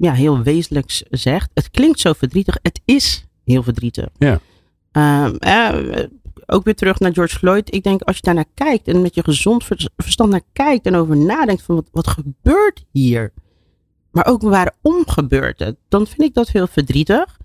ja, 0.00 0.12
heel 0.12 0.42
wezenlijks 0.42 1.02
zegt. 1.10 1.50
Het 1.54 1.70
klinkt 1.70 2.00
zo 2.00 2.12
verdrietig. 2.12 2.58
Het 2.62 2.80
is 2.84 3.24
heel 3.44 3.62
verdrietig. 3.62 4.08
Ja. 4.18 4.40
Ehm, 4.92 5.34
eh, 5.36 6.04
ook 6.46 6.64
weer 6.64 6.74
terug 6.74 6.98
naar 6.98 7.12
George 7.12 7.38
Floyd. 7.38 7.74
Ik 7.74 7.82
denk 7.82 8.02
als 8.02 8.16
je 8.16 8.22
daarnaar 8.22 8.44
kijkt 8.54 8.88
en 8.88 9.02
met 9.02 9.14
je 9.14 9.22
gezond 9.22 9.64
ver- 9.64 9.88
verstand 9.96 10.30
naar 10.30 10.42
kijkt 10.52 10.86
en 10.86 10.94
over 10.94 11.16
nadenkt 11.16 11.62
van 11.62 11.74
wat, 11.74 11.88
wat 11.92 12.06
gebeurt 12.06 12.84
hier? 12.92 13.32
Maar 14.10 14.26
ook 14.26 14.42
waarom 14.42 15.02
gebeurt 15.06 15.58
het? 15.58 15.76
Dan 15.88 16.06
vind 16.06 16.20
ik 16.22 16.34
dat 16.34 16.48
heel 16.48 16.66
verdrietig. 16.66 17.38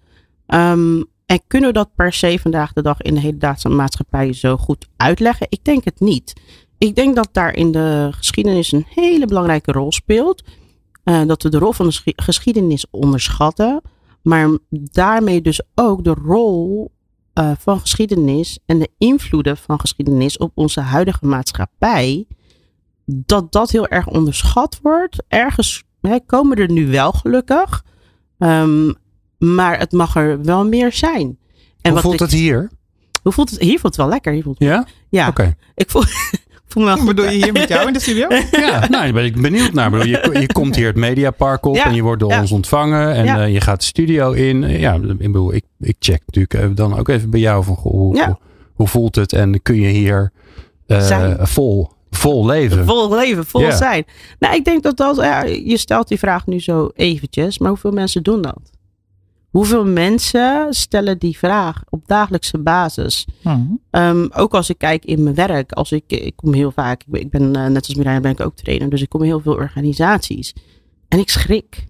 Ehm, 0.45 1.03
en 1.25 1.41
kunnen 1.47 1.69
we 1.69 1.75
dat 1.75 1.89
per 1.95 2.13
se 2.13 2.39
vandaag 2.39 2.73
de 2.73 2.81
dag 2.81 3.01
in 3.01 3.13
de 3.13 3.19
hedendaagse 3.19 3.69
maatschappij 3.69 4.33
zo 4.33 4.57
goed 4.57 4.87
uitleggen? 4.97 5.47
Ik 5.49 5.63
denk 5.63 5.83
het 5.83 5.99
niet. 5.99 6.33
Ik 6.77 6.95
denk 6.95 7.15
dat 7.15 7.29
daar 7.31 7.53
in 7.55 7.71
de 7.71 8.07
geschiedenis 8.11 8.71
een 8.71 8.85
hele 8.89 9.25
belangrijke 9.25 9.71
rol 9.71 9.91
speelt. 9.91 10.43
Eh, 11.03 11.25
dat 11.25 11.43
we 11.43 11.49
de 11.49 11.57
rol 11.57 11.71
van 11.71 11.85
de 11.85 11.91
schi- 11.91 12.13
geschiedenis 12.15 12.85
onderschatten. 12.91 13.81
Maar 14.21 14.49
daarmee 14.69 15.41
dus 15.41 15.61
ook 15.75 16.03
de 16.03 16.15
rol 16.23 16.91
eh, 17.33 17.51
van 17.59 17.79
geschiedenis 17.79 18.59
en 18.65 18.79
de 18.79 18.89
invloeden 18.97 19.57
van 19.57 19.79
geschiedenis 19.79 20.37
op 20.37 20.51
onze 20.53 20.79
huidige 20.81 21.25
maatschappij. 21.25 22.25
Dat 23.05 23.51
dat 23.51 23.71
heel 23.71 23.87
erg 23.87 24.07
onderschat 24.07 24.79
wordt. 24.81 25.23
Ergens 25.27 25.83
hè, 26.01 26.19
komen 26.25 26.57
er 26.57 26.71
nu 26.71 26.87
wel 26.87 27.11
gelukkig. 27.11 27.83
Ehm, 28.37 28.93
maar 29.37 29.79
het 29.79 29.91
mag 29.91 30.15
er 30.15 30.43
wel 30.43 30.65
meer 30.67 30.91
zijn. 30.93 31.21
En 31.21 31.37
Hoe 31.81 31.91
wat 31.91 32.01
voelt 32.01 32.13
ik- 32.13 32.19
het 32.19 32.31
hier? 32.31 32.71
Hoe 33.23 33.31
voelt 33.31 33.49
het? 33.49 33.59
Hier 33.59 33.79
voelt 33.79 33.83
het 33.95 33.95
wel 33.95 34.07
lekker. 34.07 34.33
Hier 34.33 34.43
voelt 34.43 34.59
het, 34.59 34.67
Ja? 34.67 34.85
ja, 35.09 35.27
Oké. 35.27 35.55
ik 35.75 35.89
voel, 35.89 36.03
voel 36.67 36.83
me 36.83 36.89
wel 36.89 36.97
goed. 36.97 37.07
Bedoel 37.07 37.25
je 37.31 37.43
hier 37.43 37.53
met 37.53 37.67
jou 37.67 37.87
in 37.87 37.93
de 37.93 37.99
studio? 37.99 38.27
Ja, 38.51 38.79
nou, 38.79 38.89
daar 38.89 39.13
ben 39.13 39.25
ik 39.25 39.41
benieuwd 39.41 39.73
naar. 39.73 39.89
Bedoel, 39.89 40.05
je, 40.07 40.29
je 40.39 40.47
komt 40.53 40.75
hier 40.75 40.87
het 40.87 40.95
Mediapark 40.95 41.65
op 41.65 41.75
Ja, 41.75 41.85
en 41.85 41.95
je 41.95 42.01
wordt 42.01 42.19
door 42.19 42.31
ja. 42.31 42.41
ons 42.41 42.51
ontvangen 42.51 43.13
en 43.13 43.25
Ja. 43.25 43.41
eh, 43.43 43.53
je 43.53 43.61
gaat 43.61 43.79
de 43.79 43.85
studio 43.85 44.31
in. 44.31 44.61
Ja, 44.79 44.93
ik 44.93 45.17
bedoel, 45.17 45.53
ik, 45.53 45.63
ik 45.79 45.95
check 45.99 46.21
natuurlijk 46.25 46.53
even 46.53 46.75
dan 46.75 46.97
ook 46.97 47.07
even 47.07 47.29
bij 47.29 47.39
jou 47.39 47.63
van 47.63 47.75
hoe, 47.81 48.15
Ja. 48.15 48.25
hoe, 48.25 48.37
hoe 48.73 48.87
voelt 48.87 49.15
het 49.15 49.33
en 49.33 49.61
kun 49.61 49.75
je 49.75 49.87
hier 49.89 50.31
eh, 50.87 51.33
vol, 51.39 51.89
vol 52.09 52.45
leven? 52.45 52.85
Vol 52.85 53.15
leven, 53.15 53.45
vol 53.45 53.61
Ja. 53.61 53.75
zijn. 53.75 54.05
Nou, 54.39 54.55
ik 54.55 54.65
denk 54.65 54.83
dat 54.83 54.97
dat, 54.97 55.15
ja, 55.15 55.43
je 55.43 55.77
stelt 55.77 56.07
die 56.07 56.19
vraag 56.19 56.45
nu 56.45 56.59
zo 56.59 56.89
eventjes, 56.95 57.57
maar 57.59 57.69
hoeveel 57.69 57.91
mensen 57.91 58.23
doen 58.23 58.41
dat? 58.41 58.59
Hoeveel 59.57 59.85
mensen 59.85 60.73
stellen 60.73 61.17
die 61.17 61.37
vraag 61.37 61.83
op 61.89 62.07
dagelijkse 62.07 62.57
basis? 62.57 63.27
Mhm. 63.43 63.61
Ehm, 63.89 64.27
ook 64.29 64.53
als 64.53 64.69
ik 64.69 64.77
kijk 64.77 65.05
in 65.05 65.23
mijn 65.23 65.35
werk, 65.35 65.71
als 65.71 65.91
ik, 65.91 66.03
ik 66.07 66.35
kom 66.35 66.53
heel 66.53 66.71
vaak, 66.71 67.01
ik 67.01 67.07
ben, 67.07 67.21
ik 67.21 67.29
ben, 67.29 67.55
eh, 67.55 67.65
net 67.65 67.87
als 67.87 67.95
Mirjam 67.95 68.21
ben 68.21 68.31
ik 68.31 68.39
ook 68.39 68.55
trainer, 68.55 68.89
dus 68.89 69.01
ik 69.01 69.09
kom 69.09 69.21
in 69.21 69.27
heel 69.27 69.39
veel 69.39 69.53
organisaties. 69.53 70.53
En 71.07 71.19
ik 71.19 71.29
schrik. 71.29 71.87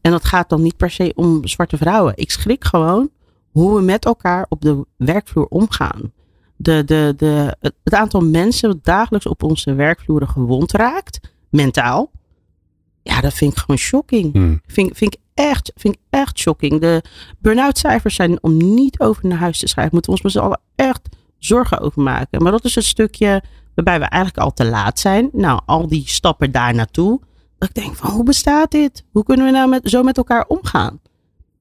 En 0.00 0.10
dat 0.10 0.24
gaat 0.24 0.48
dan 0.48 0.62
niet 0.62 0.76
per 0.76 0.90
se 0.90 1.12
om 1.14 1.46
zwarte 1.46 1.76
vrouwen. 1.76 2.12
Ik 2.16 2.30
schrik 2.30 2.64
gewoon 2.64 3.10
hoe 3.50 3.76
we 3.76 3.82
met 3.82 4.04
elkaar 4.04 4.46
op 4.48 4.60
de 4.60 4.86
werkvloer 4.96 5.46
omgaan. 5.46 6.12
De, 6.56 6.84
de, 6.84 7.14
de, 7.16 7.56
het, 7.60 7.94
aantal 7.94 8.20
mensen 8.20 8.68
dat 8.68 8.84
dagelijks 8.84 9.26
op 9.26 9.42
onze 9.42 9.74
werkvloeren 9.74 10.28
gewond 10.28 10.72
raakt, 10.72 11.20
mentaal. 11.50 12.10
Ja, 13.02 13.20
dat 13.20 13.32
vind 13.32 13.52
ik 13.52 13.58
gewoon 13.58 13.76
shocking. 13.76 14.32
Hmm. 14.32 14.60
Vind, 14.66 14.96
vind, 14.96 15.14
ik 15.14 15.20
echt, 15.34 15.72
vind 15.74 15.94
ik 15.94 16.00
echt 16.10 16.38
shocking. 16.38 16.80
De 16.80 17.02
burn-out 17.38 17.78
cijfers 17.78 18.14
zijn 18.14 18.42
om 18.42 18.74
niet 18.74 19.00
over 19.00 19.26
naar 19.26 19.38
huis 19.38 19.58
te 19.58 19.66
schrijven. 19.66 19.94
Moeten 19.94 20.12
we 20.12 20.16
ons 20.16 20.26
met 20.26 20.42
z'n 20.42 20.48
allen 20.48 20.60
echt 20.76 21.08
zorgen 21.38 21.80
over 21.80 22.02
maken. 22.02 22.42
Maar 22.42 22.52
dat 22.52 22.64
is 22.64 22.74
het 22.74 22.84
stukje 22.84 23.42
waarbij 23.74 23.98
we 23.98 24.04
eigenlijk 24.04 24.44
al 24.44 24.52
te 24.52 24.64
laat 24.64 24.98
zijn. 24.98 25.28
Nou, 25.32 25.60
al 25.66 25.88
die 25.88 26.08
stappen 26.08 26.52
daar 26.52 26.74
naartoe. 26.74 27.20
Dat 27.58 27.68
ik 27.68 27.74
denk 27.74 27.94
van, 27.94 28.10
hoe 28.10 28.24
bestaat 28.24 28.70
dit? 28.70 29.04
Hoe 29.12 29.24
kunnen 29.24 29.46
we 29.46 29.52
nou 29.52 29.68
met, 29.68 29.90
zo 29.90 30.02
met 30.02 30.16
elkaar 30.16 30.44
omgaan? 30.48 31.00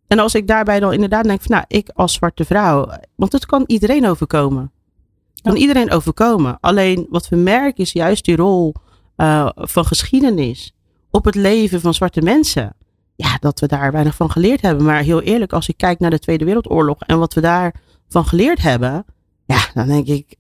En 0.07 0.19
als 0.19 0.35
ik 0.35 0.47
daarbij 0.47 0.79
dan 0.79 0.93
inderdaad 0.93 1.23
denk 1.23 1.41
van, 1.41 1.51
nou, 1.51 1.65
ik 1.67 1.89
als 1.93 2.13
zwarte 2.13 2.45
vrouw. 2.45 2.87
Want 3.15 3.31
het 3.31 3.45
kan 3.45 3.63
iedereen 3.67 4.07
overkomen. 4.07 4.71
Het 5.33 5.41
kan 5.41 5.55
iedereen 5.55 5.91
overkomen. 5.91 6.57
Alleen 6.59 7.07
wat 7.09 7.29
we 7.29 7.35
merken 7.35 7.83
is 7.83 7.91
juist 7.91 8.25
die 8.25 8.35
rol 8.35 8.73
eh, 9.15 9.49
van 9.55 9.85
geschiedenis 9.85 10.73
op 11.09 11.25
het 11.25 11.35
leven 11.35 11.81
van 11.81 11.93
zwarte 11.93 12.21
mensen. 12.21 12.75
Ja, 13.21 13.37
dat 13.39 13.59
we 13.59 13.67
daar 13.67 13.91
weinig 13.91 14.15
van 14.15 14.31
geleerd 14.31 14.61
hebben. 14.61 14.85
Maar 14.85 15.01
heel 15.01 15.21
eerlijk, 15.21 15.53
als 15.53 15.69
ik 15.69 15.77
kijk 15.77 15.99
naar 15.99 16.09
de 16.09 16.19
Tweede 16.19 16.45
Wereldoorlog 16.45 16.97
en 16.99 17.19
wat 17.19 17.33
we 17.33 17.41
daarvan 17.41 18.25
geleerd 18.25 18.61
hebben. 18.61 19.05
Ja, 19.45 19.59
dan 19.73 19.87
denk 19.87 20.07
ik, 20.07 20.35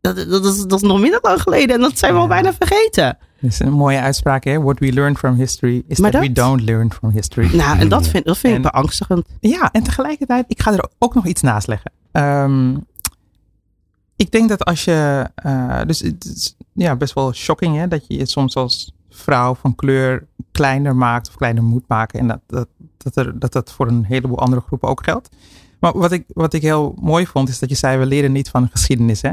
dat, 0.00 0.16
dat, 0.16 0.44
is, 0.44 0.62
dat 0.66 0.82
is 0.82 0.88
nog 0.88 1.00
minder 1.00 1.18
lang 1.22 1.42
geleden 1.42 1.74
en 1.74 1.80
dat 1.80 1.98
zijn 1.98 2.12
we 2.12 2.18
al 2.18 2.26
bijna 2.26 2.52
vergeten. 2.52 3.18
Dat 3.40 3.50
is 3.50 3.58
een 3.58 3.72
mooie 3.72 4.00
uitspraak, 4.00 4.44
hè? 4.44 4.60
What 4.62 4.78
we 4.78 4.92
learn 4.92 5.16
from 5.16 5.34
history 5.34 5.82
is 5.88 5.98
Maar 5.98 6.10
that 6.10 6.20
we 6.20 6.32
don't 6.32 6.60
learn 6.62 6.92
from 6.92 7.10
history. 7.10 7.56
Nou, 7.56 7.78
en 7.78 7.88
dat 7.88 8.08
vind, 8.08 8.24
dat 8.24 8.38
vind 8.38 8.56
ik 8.58 8.64
En- 8.64 8.70
beangstigend. 8.70 9.26
Ja, 9.40 9.68
en 9.72 9.82
tegelijkertijd, 9.82 10.44
ik 10.48 10.62
ga 10.62 10.72
er 10.72 10.88
ook 10.98 11.14
nog 11.14 11.26
iets 11.26 11.42
naast 11.42 11.66
leggen. 11.66 11.92
Ehm, 12.12 12.76
ik 14.16 14.30
denk 14.30 14.48
dat 14.48 14.64
als 14.64 14.84
je, 14.84 15.28
eh, 15.34 15.80
dus 15.86 16.00
het 16.00 16.24
is 16.24 16.56
ja, 16.72 16.96
best 16.96 17.14
wel 17.14 17.32
shocking 17.32 17.76
hè, 17.76 17.88
dat 17.88 18.06
je 18.06 18.18
je 18.18 18.26
soms 18.26 18.54
als 18.56 18.92
vrouw 19.20 19.54
van 19.54 19.74
kleur 19.74 20.26
kleiner 20.52 20.96
maakt 20.96 21.28
of 21.28 21.36
kleiner 21.36 21.62
moet 21.62 21.88
maken. 21.88 22.20
En 22.20 22.26
dat 22.26 22.40
dat, 22.46 23.14
dat, 23.14 23.40
dat 23.40 23.52
dat 23.52 23.72
voor 23.72 23.88
een 23.88 24.04
heleboel 24.04 24.38
andere 24.38 24.60
groepen 24.60 24.88
ook 24.88 25.04
geldt. 25.04 25.28
Maar 25.80 25.98
wat 25.98 26.12
ik, 26.12 26.24
wat 26.28 26.52
ik 26.52 26.62
heel 26.62 26.94
mooi 27.00 27.26
vond, 27.26 27.48
is 27.48 27.58
dat 27.58 27.68
je 27.68 27.74
zei, 27.74 27.98
we 27.98 28.06
leren 28.06 28.32
niet 28.32 28.50
van 28.50 28.62
de 28.62 28.68
geschiedenis. 28.70 29.22
Hè? 29.22 29.32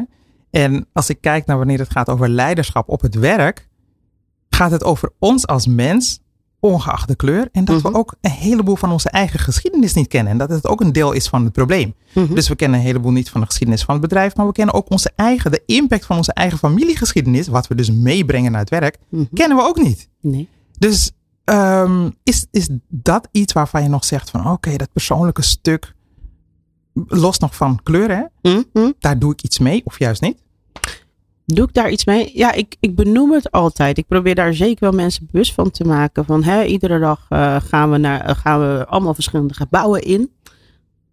En 0.49 0.85
als 0.93 1.09
ik 1.09 1.21
kijk 1.21 1.45
naar 1.45 1.57
wanneer 1.57 1.79
het 1.79 1.91
gaat 1.91 2.09
over 2.09 2.29
leiderschap 2.29 2.89
op 2.89 3.01
het 3.01 3.15
werk, 3.15 3.67
gaat 4.49 4.71
het 4.71 4.83
over 4.83 5.11
ons 5.19 5.47
als 5.47 5.67
mens, 5.67 6.19
ongeacht 6.67 7.07
de 7.07 7.15
kleur. 7.15 7.49
En 7.51 7.65
dat 7.65 7.81
Mhm. 7.83 7.91
we 7.91 7.97
ook 7.97 8.15
een 8.21 8.31
heleboel 8.31 8.75
van 8.75 8.91
onze 8.91 9.09
eigen 9.09 9.39
geschiedenis 9.39 9.93
niet 9.93 10.07
kennen. 10.07 10.31
En 10.31 10.37
dat 10.37 10.49
het 10.49 10.67
ook 10.67 10.81
een 10.81 10.91
deel 10.91 11.11
is 11.11 11.27
van 11.27 11.43
het 11.43 11.53
probleem. 11.53 11.93
Mhm. 12.13 12.33
Dus 12.33 12.47
we 12.47 12.55
kennen 12.55 12.79
een 12.79 12.85
heleboel 12.85 13.11
niet 13.11 13.29
van 13.29 13.39
de 13.41 13.47
geschiedenis 13.47 13.83
van 13.83 13.93
het 13.93 14.03
bedrijf, 14.03 14.35
maar 14.35 14.45
we 14.45 14.51
kennen 14.51 14.75
ook 14.75 14.89
onze 14.91 15.11
eigen, 15.15 15.51
de 15.51 15.63
impact 15.65 16.05
van 16.05 16.17
onze 16.17 16.33
eigen 16.33 16.57
familiegeschiedenis, 16.57 17.47
wat 17.47 17.67
we 17.67 17.75
dus 17.75 17.91
meebrengen 17.91 18.51
naar 18.51 18.59
het 18.61 18.69
werk, 18.69 18.97
Mhm. 19.09 19.23
kennen 19.33 19.57
we 19.57 19.63
ook 19.63 19.81
niet. 19.81 20.09
Nee. 20.21 20.49
Dus 20.77 21.11
ehm, 21.43 22.09
is, 22.23 22.47
is 22.51 22.69
dat 22.87 23.27
iets 23.31 23.53
waarvan 23.53 23.83
je 23.83 23.89
nog 23.89 24.05
zegt 24.05 24.29
van 24.29 24.47
oké, 24.51 24.75
dat 24.75 24.91
persoonlijke 24.93 25.41
stuk, 25.43 25.95
los 27.07 27.37
nog 27.39 27.55
van 27.55 27.79
kleur, 27.83 28.09
hè, 28.41 28.51
Mhm. 28.51 28.91
daar 28.99 29.19
doe 29.19 29.31
ik 29.31 29.41
iets 29.41 29.59
mee 29.59 29.81
of 29.85 29.99
juist 29.99 30.21
niet? 30.21 30.43
Doe 31.53 31.67
ik 31.67 31.73
daar 31.73 31.91
iets 31.91 32.05
mee? 32.05 32.31
Ja, 32.33 32.51
ik, 32.51 32.75
ik 32.79 32.95
benoem 32.95 33.31
het 33.31 33.51
altijd. 33.51 33.97
Ik 33.97 34.07
probeer 34.07 34.35
daar 34.35 34.53
zeker 34.53 34.79
wel 34.79 34.91
mensen 34.91 35.27
bewust 35.31 35.53
van 35.53 35.71
te 35.71 35.83
maken. 35.83 36.25
Van 36.25 36.43
hè, 36.43 36.63
iedere 36.63 36.99
dag 36.99 37.25
eh, 37.29 37.55
gaan, 37.61 37.91
we 37.91 37.97
naar, 37.97 38.21
eh, 38.21 38.35
gaan 38.35 38.59
we 38.59 38.85
allemaal 38.85 39.13
verschillende 39.13 39.53
gebouwen 39.53 40.01
in. 40.01 40.31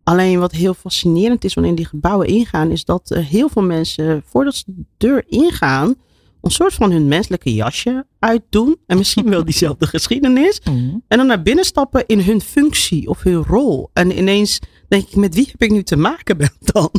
Alleen 0.03 0.39
wat 0.39 0.53
heel 0.53 0.75
fascinerend 0.75 1.45
is 1.45 1.55
wanneer 1.55 1.75
die 1.75 1.87
gebouwen 1.87 2.27
ingaan, 2.27 2.71
is 2.71 2.85
dat 2.85 3.09
heel 3.09 3.49
veel 3.49 3.63
mensen 3.63 4.23
voordat 4.27 4.55
ze 4.55 4.65
de 4.67 4.85
deur 4.97 5.25
ingaan, 5.29 5.95
een 6.43 6.51
soort 6.51 6.75
van 6.75 6.91
hun 6.91 7.09
menselijke 7.09 7.55
jasje 7.55 8.07
uitdoen. 8.19 8.77
En 8.87 8.99
misschien 8.99 9.31
wel 9.31 9.45
diezelfde 9.45 9.87
geschiedenis. 9.97 10.61
En 11.09 11.19
dan 11.19 11.27
naar 11.27 11.43
binnen 11.43 11.65
stappen 11.65 12.07
in 12.07 12.21
hun 12.21 12.41
functie 12.41 13.09
of 13.09 13.23
hun 13.23 13.45
rol. 13.45 13.91
En 13.93 14.19
ineens 14.19 14.59
denk 14.89 15.09
ik, 15.09 15.17
met 15.17 15.35
wie 15.35 15.49
heb 15.51 15.63
ik 15.63 15.71
nu 15.71 15.83
te 15.83 15.97
maken 15.97 16.39
dan? 16.73 16.91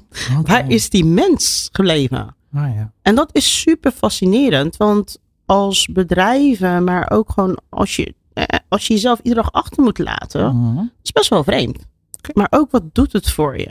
Waar 0.43 0.69
is 0.69 0.89
die 0.89 1.05
mens 1.05 1.69
gebleven? 1.71 2.35
Ah, 2.55 2.75
ja. 2.75 2.91
En 3.01 3.15
dat 3.15 3.29
is 3.31 3.59
super 3.61 3.91
fascinerend, 3.91 4.77
want 4.77 5.17
als 5.45 5.87
bedrijven, 5.87 6.83
maar 6.83 7.11
ook 7.11 7.29
gewoon 7.31 7.57
als 7.69 7.95
je, 7.95 8.13
eh, 8.33 8.43
als 8.69 8.87
je 8.87 8.93
jezelf 8.93 9.19
iedere 9.19 9.41
dag 9.41 9.51
achter 9.51 9.83
moet 9.83 9.97
laten, 9.97 10.57
Mhm. 10.57 10.85
is 11.03 11.11
best 11.11 11.29
wel 11.29 11.43
vreemd. 11.43 11.85
Maar 12.33 12.47
ook 12.49 12.71
wat 12.71 12.83
doet 12.95 13.13
het 13.13 13.31
voor 13.31 13.57
je? 13.59 13.69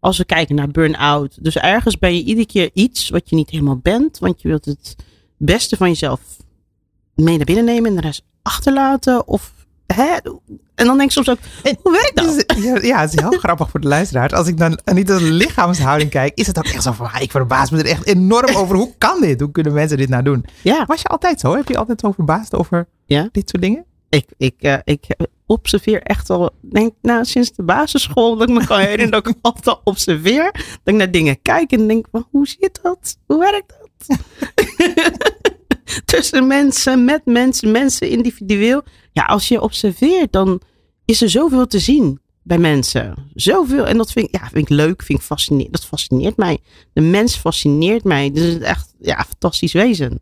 Als 0.00 0.18
we 0.18 0.24
kijken 0.24 0.54
naar 0.54 0.68
burn-out. 0.68 1.44
Dus 1.44 1.56
ergens 1.56 1.98
ben 1.98 2.14
je 2.14 2.22
iedere 2.24 2.46
keer 2.46 2.70
iets 2.72 3.08
wat 3.08 3.30
je 3.30 3.36
niet 3.36 3.50
helemaal 3.50 3.76
bent, 3.76 4.18
want 4.18 4.42
je 4.42 4.48
wilt 4.48 4.64
het 4.64 4.96
beste 5.36 5.76
van 5.76 5.88
jezelf 5.88 6.20
mee 7.14 7.36
naar 7.36 7.46
binnen 7.46 7.64
nemen 7.64 7.90
en 7.90 7.94
de 7.96 8.00
rest 8.00 8.22
achterlaten. 8.42 9.26
Of, 9.28 9.52
hè? 9.86 10.16
En 10.82 10.88
dan 10.88 10.96
denk 10.96 11.08
ik 11.10 11.14
soms 11.24 11.28
ook, 11.28 11.38
hoe 11.82 11.92
werkt 11.92 12.16
dat? 12.16 12.56
Ja, 12.84 13.00
het 13.00 13.12
is 13.14 13.20
heel 13.20 13.38
grappig 13.44 13.70
voor 13.70 13.80
de 13.80 13.88
luisteraars. 13.88 14.32
Als 14.32 14.48
ik 14.48 14.58
dan 14.58 14.78
niet 14.92 15.06
de 15.06 15.22
lichaamshouding 15.22 16.10
kijk, 16.10 16.32
is 16.34 16.46
het 16.46 16.58
ook 16.58 16.64
echt 16.64 16.82
zo 16.82 16.92
van, 16.92 17.06
ah, 17.06 17.20
ik 17.20 17.30
verbaas 17.30 17.70
me 17.70 17.78
er 17.78 17.86
echt 17.86 18.06
enorm 18.06 18.56
over. 18.56 18.76
Hoe 18.76 18.94
kan 18.98 19.20
dit? 19.20 19.40
Hoe 19.40 19.50
kunnen 19.50 19.72
mensen 19.72 19.96
dit 19.96 20.08
nou 20.08 20.22
doen? 20.22 20.44
Ja, 20.62 20.84
Was 20.86 21.02
je 21.02 21.08
altijd 21.08 21.40
zo? 21.40 21.54
Heb 21.56 21.68
je 21.68 21.76
altijd 21.78 22.00
zo 22.00 22.12
verbaasd 22.12 22.54
over 22.54 22.86
Ja. 23.06 23.28
dit 23.32 23.50
soort 23.50 23.62
dingen? 23.62 23.84
ik, 24.08 24.26
ik, 24.36 24.54
eh, 24.58 24.78
ik 24.84 25.06
observeer 25.46 26.02
echt 26.02 26.30
al, 26.30 26.50
denk 26.60 26.92
nou, 27.02 27.24
sinds 27.24 27.52
de 27.52 27.62
basisschool, 27.62 28.36
dat 28.36 28.48
ik 28.48 28.54
me 28.54 28.66
kan 28.66 28.78
herinneren 28.78 29.10
dat 29.10 29.26
ik 29.28 29.34
altijd 29.42 29.66
al 29.66 29.80
observeer. 29.84 30.50
Dat 30.52 30.62
ik 30.84 30.94
naar 30.94 31.10
dingen 31.10 31.42
kijk 31.42 31.72
en 31.72 31.86
denk, 31.88 32.06
van, 32.10 32.26
hoe 32.30 32.46
zit 32.46 32.78
dat? 32.82 33.16
Hoe 33.26 33.38
werkt 33.38 33.74
dat? 33.78 34.18
Tussen 36.04 36.46
mensen, 36.46 37.04
met 37.04 37.20
mensen, 37.24 37.70
mensen 37.70 38.08
individueel. 38.08 38.82
Ja, 39.12 39.22
als 39.22 39.48
je 39.48 39.60
observeert, 39.60 40.32
dan 40.32 40.60
is 41.12 41.22
er 41.22 41.30
zoveel 41.30 41.66
te 41.66 41.78
zien 41.78 42.20
bij 42.42 42.58
mensen. 42.58 43.14
Zoveel. 43.34 43.86
En 43.86 43.96
dat 43.96 44.12
vind 44.12 44.26
ik, 44.28 44.40
ja, 44.40 44.48
vind 44.52 44.70
ik 44.70 44.76
leuk, 44.76 45.02
vind 45.02 45.18
ik 45.18 45.24
fascinerend. 45.24 45.72
Dat 45.72 45.84
fascineert 45.84 46.36
mij. 46.36 46.58
De 46.92 47.00
mens 47.00 47.36
fascineert 47.36 48.04
mij. 48.04 48.30
Dus 48.32 48.44
het 48.44 48.62
is 48.62 48.68
echt, 48.68 48.94
ja, 49.00 49.18
een 49.18 49.24
fantastisch 49.24 49.72
wezen. 49.72 50.20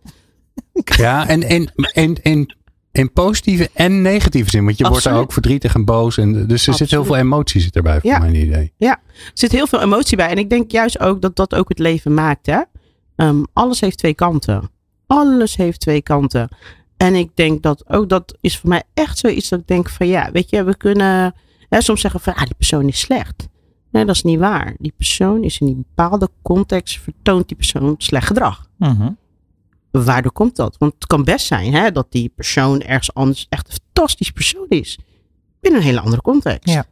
Ja, 0.97 1.29
en, 1.29 1.43
en, 1.43 1.73
en, 1.93 2.23
en 2.23 2.57
in 2.93 3.13
positieve 3.13 3.71
en 3.75 4.03
negatieve 4.03 4.51
zin. 4.51 4.65
Want 4.65 4.79
je 4.79 4.89
wordt 4.89 5.05
er 5.05 5.15
ook 5.15 5.33
verdrietig 5.33 5.75
en 5.75 5.85
boos. 5.85 6.17
En, 6.19 6.47
dus 6.47 6.67
er 6.67 6.75
zit 6.75 6.91
heel 6.91 7.05
veel 7.05 7.17
emotie 7.17 7.61
zit 7.61 7.77
erbij, 7.77 8.01
voor 8.01 8.11
Ja. 8.11 8.19
mijn 8.19 8.35
idee. 8.35 8.73
Er 8.79 8.99
zit 9.35 9.53
heel 9.53 9.67
veel 9.67 9.81
emotie 9.81 10.17
bij. 10.17 10.29
En 10.29 10.39
ik 10.39 10.51
denk 10.51 10.71
juist 10.71 11.01
ook 11.01 11.23
dat 11.23 11.37
dat 11.37 11.55
ook 11.55 11.69
het 11.69 11.79
leven 11.79 12.15
maakt. 12.15 12.47
Hè? 12.47 12.61
Ehm, 13.17 13.43
alles 13.53 13.81
heeft 13.81 13.99
twee 13.99 14.15
kanten. 14.15 14.71
Alles 15.07 15.57
heeft 15.57 15.81
twee 15.81 16.03
kanten. 16.03 16.49
En 17.01 17.15
ik 17.15 17.31
denk 17.35 17.63
dat 17.63 17.89
ook 17.89 18.09
dat 18.09 18.37
is 18.41 18.59
voor 18.59 18.69
mij 18.69 18.83
echt 18.95 19.19
zoiets 19.19 19.49
dat 19.49 19.61
ik 19.61 19.67
denk 19.67 19.89
van 19.89 20.07
ja, 20.07 20.31
weet 20.33 20.51
je, 20.51 20.65
we 20.65 20.77
kunnen 20.77 21.35
hè, 21.69 21.81
soms 21.81 22.01
zeggen 22.01 22.21
van 22.21 22.35
ah, 22.35 22.43
die 22.43 22.55
persoon 22.55 22.89
is 22.89 23.01
slecht. 23.01 23.49
Nee, 23.91 24.05
dat 24.05 24.15
is 24.15 24.23
niet 24.23 24.39
waar. 24.39 24.75
Die 24.79 24.93
persoon 24.97 25.43
is 25.43 25.59
in 25.59 25.67
een 25.67 25.85
bepaalde 25.95 26.29
context 26.43 26.99
vertoont 26.99 27.49
die 27.49 27.57
persoon 27.57 27.95
slecht 27.99 28.27
gedrag. 28.27 28.69
Mhm. 28.79 29.11
Waardoor 29.91 30.33
komt 30.33 30.57
dat? 30.57 30.77
Want 30.79 30.95
het 30.95 31.07
kan 31.07 31.25
best 31.25 31.47
zijn 31.47 31.75
hè, 31.75 31.93
dat 31.93 32.07
die 32.13 32.33
persoon 32.35 32.81
ergens 32.81 33.15
anders 33.15 33.47
echt 33.49 33.69
een 33.69 33.79
fantastisch 33.85 34.31
persoon 34.31 34.69
is. 34.69 34.99
Binnen 35.61 35.81
een 35.81 35.87
hele 35.87 36.01
andere 36.01 36.23
context. 36.23 36.75
Ja. 36.75 36.85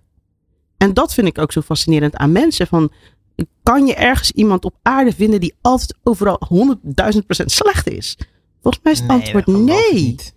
En 0.76 0.94
dat 0.94 1.14
vind 1.14 1.26
ik 1.26 1.38
ook 1.38 1.52
zo 1.52 1.60
fascinerend 1.60 2.16
aan 2.16 2.32
mensen. 2.32 2.66
Van, 2.66 2.92
kan 3.62 3.86
je 3.86 3.94
ergens 3.94 4.30
iemand 4.30 4.64
op 4.64 4.74
aarde 4.82 5.12
vinden 5.12 5.40
die 5.40 5.54
altijd 5.60 5.94
overal 6.02 6.40
100.000 7.14 7.26
procent 7.26 7.50
slecht 7.50 7.88
is? 7.88 8.16
Volgens 8.62 8.84
mij 8.84 8.92
is 8.92 9.00
het 9.00 9.08
antwoord 9.08 9.46
dat 9.46 9.54
geloof 9.54 9.78
ik 9.78 9.92
nee. 9.92 10.02
niet. 10.02 10.34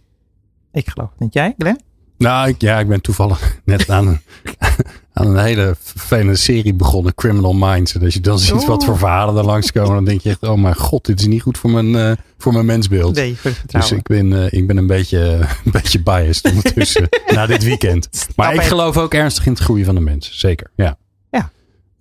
Ik 0.71 0.89
geloof 0.89 1.09
het 1.09 1.19
niet. 1.19 1.33
Jij, 1.33 1.53
Glenn? 1.57 1.79
Nou, 2.17 2.49
ik, 2.49 2.61
ja, 2.61 2.79
ik 2.79 2.87
ben 2.87 3.01
toevallig 3.01 3.57
net 3.65 3.89
aan 3.89 4.07
een, 4.07 4.21
aan 5.13 5.27
een 5.27 5.43
hele 5.43 5.75
vervelende 5.79 6.35
serie 6.35 6.73
begonnen. 6.73 7.15
Criminal 7.15 7.53
Minds. 7.53 7.95
En 7.95 8.03
als 8.03 8.13
je 8.13 8.19
dan 8.19 8.39
ziet 8.39 8.65
wat 8.65 8.77
Oeh. 8.77 8.85
voor 8.85 8.97
verhalen 8.97 9.37
er 9.37 9.45
langskomen. 9.45 9.93
Dan 9.93 10.05
denk 10.05 10.21
je 10.21 10.29
echt, 10.29 10.43
oh 10.43 10.57
mijn 10.57 10.75
god, 10.75 11.05
dit 11.05 11.19
is 11.19 11.25
niet 11.25 11.41
goed 11.41 11.57
voor 11.57 11.69
mijn, 11.69 11.95
eh, 11.95 12.11
voor 12.37 12.53
mijn 12.53 12.65
mensbeeld. 12.65 13.15
Nee, 13.15 13.37
Dus 13.65 13.91
ik 13.91 14.07
ben, 14.07 14.33
eh, 14.33 14.59
ik 14.59 14.67
ben 14.67 14.77
een, 14.77 14.87
beetje, 14.87 15.19
een 15.65 15.71
beetje 15.71 16.01
biased 16.01 16.49
ondertussen 16.49 17.09
na 17.33 17.45
dit 17.45 17.63
weekend. 17.63 18.09
Maar 18.35 18.53
ik 18.53 18.61
ik. 18.61 18.67
geloof 18.67 18.97
ook 18.97 19.13
ernstig 19.13 19.45
in 19.45 19.51
het 19.51 19.61
groeien 19.61 19.85
van 19.85 19.95
de 19.95 20.01
mens. 20.01 20.39
Zeker, 20.39 20.71
ja. 20.75 20.97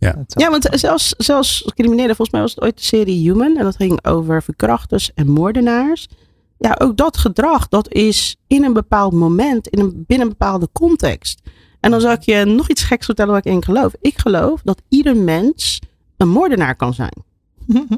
Zou- 0.01 0.25
Ja, 0.45 0.51
want 0.51 0.69
zelfs, 0.71 1.15
zelfs 1.17 1.71
criminelen, 1.75 2.17
volgens 2.17 2.31
mij 2.31 2.41
was 2.41 2.55
het 2.55 2.63
ooit 2.65 2.77
de 2.77 2.83
serie 2.85 3.31
Human. 3.31 3.57
En 3.57 3.65
dat 3.65 3.77
ging 3.77 4.05
over 4.05 4.43
verkrachters 4.43 5.11
en 5.15 5.29
moordenaars. 5.29 6.09
Ja, 6.59 6.77
ook 6.79 6.97
dat 6.97 7.17
gedrag, 7.17 7.69
dat 7.69 7.93
is 7.93 8.37
in 8.47 8.65
een 8.65 8.73
bepaald 8.73 9.13
moment, 9.13 9.69
in 9.69 9.79
een, 9.81 10.05
binnen 10.07 10.27
een 10.27 10.33
bepaalde 10.39 10.69
context. 10.73 11.41
En 11.81 11.91
dan 11.91 12.01
zal 12.01 12.13
ik 12.13 12.23
je 12.23 12.45
nog 12.45 12.69
iets 12.69 12.83
geks 12.83 13.07
vertellen 13.07 13.33
waar 13.33 13.41
ik 13.45 13.53
in 13.53 13.65
geloof. 13.65 13.93
Ik 14.01 14.19
geloof 14.19 14.61
dat 14.63 14.83
ieder 14.89 15.17
mens 15.17 15.79
een 16.17 16.29
moordenaar 16.29 16.77
kan 16.77 16.95
zijn. 16.95 17.25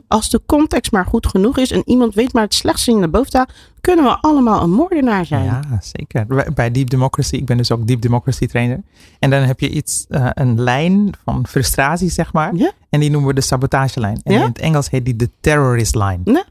Als 0.09 0.31
de 0.31 0.41
context 0.47 0.93
maar 0.93 1.07
goed 1.07 1.26
genoeg 1.26 1.59
is 1.59 1.71
en 1.71 1.83
iemand 1.87 2.14
weet 2.14 2.33
maar 2.33 2.43
het 2.43 2.55
slechtste 2.55 2.91
in 2.91 3.00
de 3.00 3.09
boven 3.09 3.26
staat, 3.29 3.52
kunnen 3.81 4.05
we 4.05 4.19
allemaal 4.21 4.62
een 4.62 4.71
moordenaar 4.71 5.26
zijn. 5.26 5.45
Ja, 5.45 5.62
zeker. 5.83 6.26
Bij- 6.55 6.71
Deep 6.71 6.91
Democracy, 6.91 7.35
ik 7.35 7.47
ben 7.47 7.57
dus 7.57 7.71
ook 7.71 7.87
Deep 7.87 8.00
Democracy 8.02 8.47
trainer. 8.47 8.81
En 9.19 9.31
dan 9.31 9.43
heb 9.43 9.61
je 9.61 9.71
iets, 9.71 10.07
eh, 10.09 10.29
een 10.35 10.61
lijn 10.61 11.11
van 11.25 11.47
frustratie, 11.47 12.11
zeg 12.11 12.33
maar. 12.33 12.55
Ja. 12.55 12.73
En 12.88 13.00
die 13.00 13.11
noemen 13.11 13.29
we 13.29 13.35
de 13.35 13.41
sabotagelijn. 13.41 14.21
En 14.25 14.33
Ja. 14.35 14.41
in 14.41 14.47
het 14.47 14.59
Engels 14.59 14.91
heet 14.91 15.05
die 15.05 15.17
de 15.17 15.31
terrorist 15.41 15.95
line. 15.95 16.19
Nou, 16.25 16.47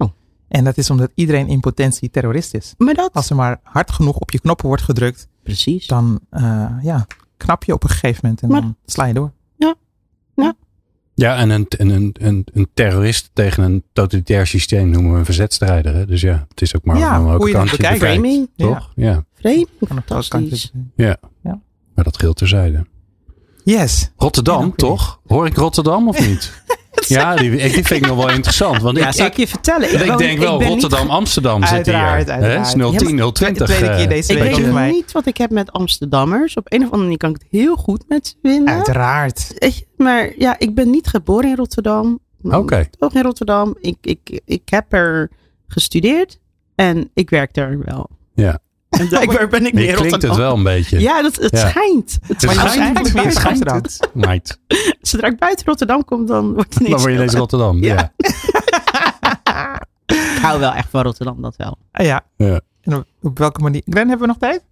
En 0.47 0.63
dat 0.63 0.77
is 0.77 0.89
omdat 0.89 1.11
iedereen 1.15 1.47
in 1.47 1.59
potentie 1.59 2.09
terrorist 2.09 2.53
is. 2.53 2.73
maar 2.77 2.93
dat. 2.93 3.09
Als 3.13 3.29
er 3.29 3.35
maar 3.35 3.59
hard 3.63 3.91
genoeg 3.91 4.17
op 4.17 4.31
je 4.31 4.39
knoppen 4.39 4.67
wordt 4.67 4.83
gedrukt, 4.83 5.27
Precies. 5.43 5.87
dan 5.87 6.19
eh, 6.29 6.65
ja, 6.81 7.05
knap 7.37 7.63
je 7.63 7.73
op 7.73 7.83
een 7.83 7.89
gegeven 7.89 8.19
moment 8.23 8.41
en 8.41 8.49
Maar- 8.49 8.61
dan 8.61 8.75
sla 8.85 9.05
je 9.05 9.13
door. 9.13 9.31
Ja, 9.55 9.75
en 10.35 10.55
een, 11.29 11.67
en 11.77 11.89
een, 11.89 12.15
een, 12.19 12.47
een 12.53 12.67
terrorist 12.73 13.29
tegen 13.33 13.63
een 13.63 13.83
totalitair 13.93 14.47
systeem 14.47 14.89
noemen 14.89 15.11
we 15.13 15.17
een 15.19 15.25
verzetstrijder. 15.25 15.93
Hè? 15.95 16.05
Dus 16.05 16.21
ja, 16.21 16.45
het 16.49 16.61
is 16.61 16.75
ook 16.75 16.83
maar 16.85 16.97
Ja, 16.97 17.21
hoe 17.23 17.47
je 17.47 17.53
kant 17.53 17.69
je 17.69 17.77
bekijkt. 17.77 17.99
Framing. 17.99 18.49
Toch? 18.57 18.91
Ja. 18.95 19.25
Elke 19.41 19.67
kant 19.87 19.89
Fantastisch. 20.05 20.61
zitten. 20.61 21.19
maar 21.95 22.03
dat 22.03 22.17
geldt 22.17 22.37
terzijde. 22.37 22.85
Yes. 23.63 24.11
Rotterdam, 24.17 24.65
Ja, 24.65 24.71
toch? 24.75 25.19
Hoor 25.27 25.45
ik 25.45 25.55
Rotterdam 25.55 26.07
of 26.07 26.27
niet? 26.27 26.51
ja, 27.07 27.35
die, 27.35 27.49
die 27.51 27.69
vind 27.69 27.89
ik 27.91 28.07
nog 28.07 28.17
wel 28.17 28.29
interessant. 28.29 28.81
Want 28.81 28.97
Ja, 28.97 29.07
ik, 29.07 29.13
zal 29.13 29.25
ik, 29.25 29.31
ik 29.31 29.37
je 29.37 29.47
vertellen? 29.47 29.93
ik 29.93 30.05
woon- 30.07 30.17
denk 30.17 30.39
wel, 30.39 30.57
ben 30.57 30.67
niet- 30.69 30.81
Rotterdam, 30.81 31.09
Amsterdam 31.09 31.61
zit 31.65 31.85
hier. 31.85 31.95
Uiteraard, 31.95 32.27
Hè? 32.27 32.59
is 32.59 32.71
010, 32.97 33.31
020. 33.31 33.65
Tweede 33.67 33.85
keer 33.95 33.99
eh, 34.03 34.07
deze 34.09 34.33
Ik 34.33 34.39
week 34.43 34.55
weet 34.55 34.71
mij. 34.73 34.91
niet 34.91 35.11
wat 35.11 35.25
ik 35.25 35.37
heb 35.37 35.49
met 35.51 35.71
Amsterdammers. 35.71 36.55
Op 36.57 36.65
een 36.69 36.77
of 36.79 36.83
andere 36.85 37.01
manier 37.03 37.17
kan 37.17 37.29
ik 37.29 37.35
het 37.35 37.47
heel 37.61 37.75
goed 37.75 38.03
met 38.07 38.27
ze 38.27 38.33
vinden. 38.41 38.73
Uiteraard. 38.73 39.53
Maar 39.97 40.31
ja, 40.37 40.59
ik 40.59 40.75
ben 40.75 40.89
niet 40.89 41.07
geboren 41.07 41.49
in 41.49 41.55
Rotterdam. 41.55 42.19
Oké. 42.43 42.89
Ook 42.99 43.13
in 43.13 43.21
Rotterdam. 43.21 43.75
Ik, 43.79 43.97
ik, 44.01 44.41
ik 44.45 44.61
heb 44.69 44.93
er 44.93 45.31
gestudeerd 45.67 46.39
en 46.75 47.09
ik 47.13 47.29
werk 47.29 47.55
er 47.57 47.79
wel. 47.85 48.09
Ja. 48.33 48.59
En 48.91 49.07
blijkbaar 49.07 49.47
ben 49.57 49.65
ik 49.65 49.73
meer 49.73 49.85
je 49.85 49.93
klinkt 49.93 50.21
het 50.21 50.35
wel 50.35 50.55
een 50.55 50.63
beetje. 50.63 50.99
Ja, 50.99 51.21
dat, 51.21 51.35
het 51.35 51.57
Ja. 51.57 51.69
schijnt. 51.69 52.17
Het 52.27 52.45
Maar 52.45 52.53
je 52.53 52.69
schijnt. 52.69 53.33
Schijnt 53.33 53.71
het. 53.71 54.09
Meid. 54.13 54.59
Zodra 55.01 55.27
ik 55.27 55.37
buiten 55.37 55.65
Rotterdam 55.65 56.05
kom, 56.05 56.25
dan 56.25 56.53
wordt 56.53 56.73
het 56.73 56.83
Dan 56.83 56.99
word 56.99 57.11
je 57.11 57.17
ineens 57.17 57.33
Rotterdam. 57.33 57.83
Ja. 57.83 57.95
Ja. 57.95 58.11
Ik 60.05 60.47
hou 60.47 60.59
wel 60.59 60.71
echt 60.73 60.87
van 60.89 61.01
Rotterdam, 61.03 61.41
dat 61.41 61.55
wel. 61.55 61.77
Ah, 61.91 62.05
ja. 62.05 62.21
Ja. 62.37 62.59
En 62.81 62.95
op, 62.95 63.05
op 63.21 63.37
welke 63.37 63.61
manier? 63.61 63.81
Glenn, 63.85 64.09
hebben 64.09 64.27
we 64.27 64.33
nog 64.33 64.37
tijd? 64.37 64.63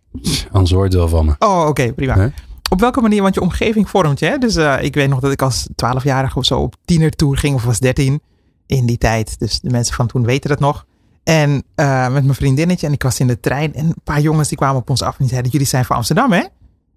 Anders 0.52 0.72
hoort 0.72 0.86
het 0.86 0.94
wel 0.94 1.08
van 1.08 1.26
me. 1.26 1.36
Oh, 1.40 1.66
oké, 1.68 1.94
prima. 1.94 2.32
Op 2.70 2.80
welke 2.80 3.02
manier? 3.02 3.22
Want 3.22 3.34
je 3.36 3.42
omgeving 3.42 3.90
vormt 3.90 4.20
je. 4.20 4.26
Hè? 4.26 4.38
Dus 4.38 4.56
eh, 4.56 4.76
ik 4.84 4.94
weet 4.96 5.10
nog 5.10 5.20
dat 5.20 5.32
ik 5.32 5.42
als 5.42 5.68
12-jarige 5.72 6.38
of 6.38 6.46
zo 6.46 6.60
op 6.60 6.76
tienertour 6.86 7.38
ging, 7.38 7.56
of 7.56 7.64
was 7.64 7.80
13 7.80 8.22
in 8.66 8.86
die 8.86 8.98
tijd. 8.98 9.40
Dus 9.40 9.60
de 9.60 9.70
mensen 9.70 9.96
van 9.96 10.08
toen 10.08 10.26
weten 10.26 10.50
dat 10.50 10.60
nog. 10.60 10.86
En 11.30 11.64
eh, 11.76 12.12
met 12.12 12.24
mijn 12.24 12.36
vriendinnetje 12.36 12.88
en 12.88 12.94
ik 12.94 13.04
was 13.04 13.20
in 13.20 13.28
de 13.28 13.40
trein. 13.40 13.74
En 13.74 13.86
een 13.86 14.02
paar 14.04 14.22
jongens 14.22 14.48
die 14.48 14.58
kwamen 14.58 14.82
op 14.82 14.90
ons 14.90 15.02
af 15.02 15.12
en 15.12 15.18
die 15.20 15.28
zeiden: 15.30 15.52
Jullie 15.52 15.68
zijn 15.68 15.86
van 15.86 15.96
Amsterdam, 15.96 16.32
hè? 16.32 16.44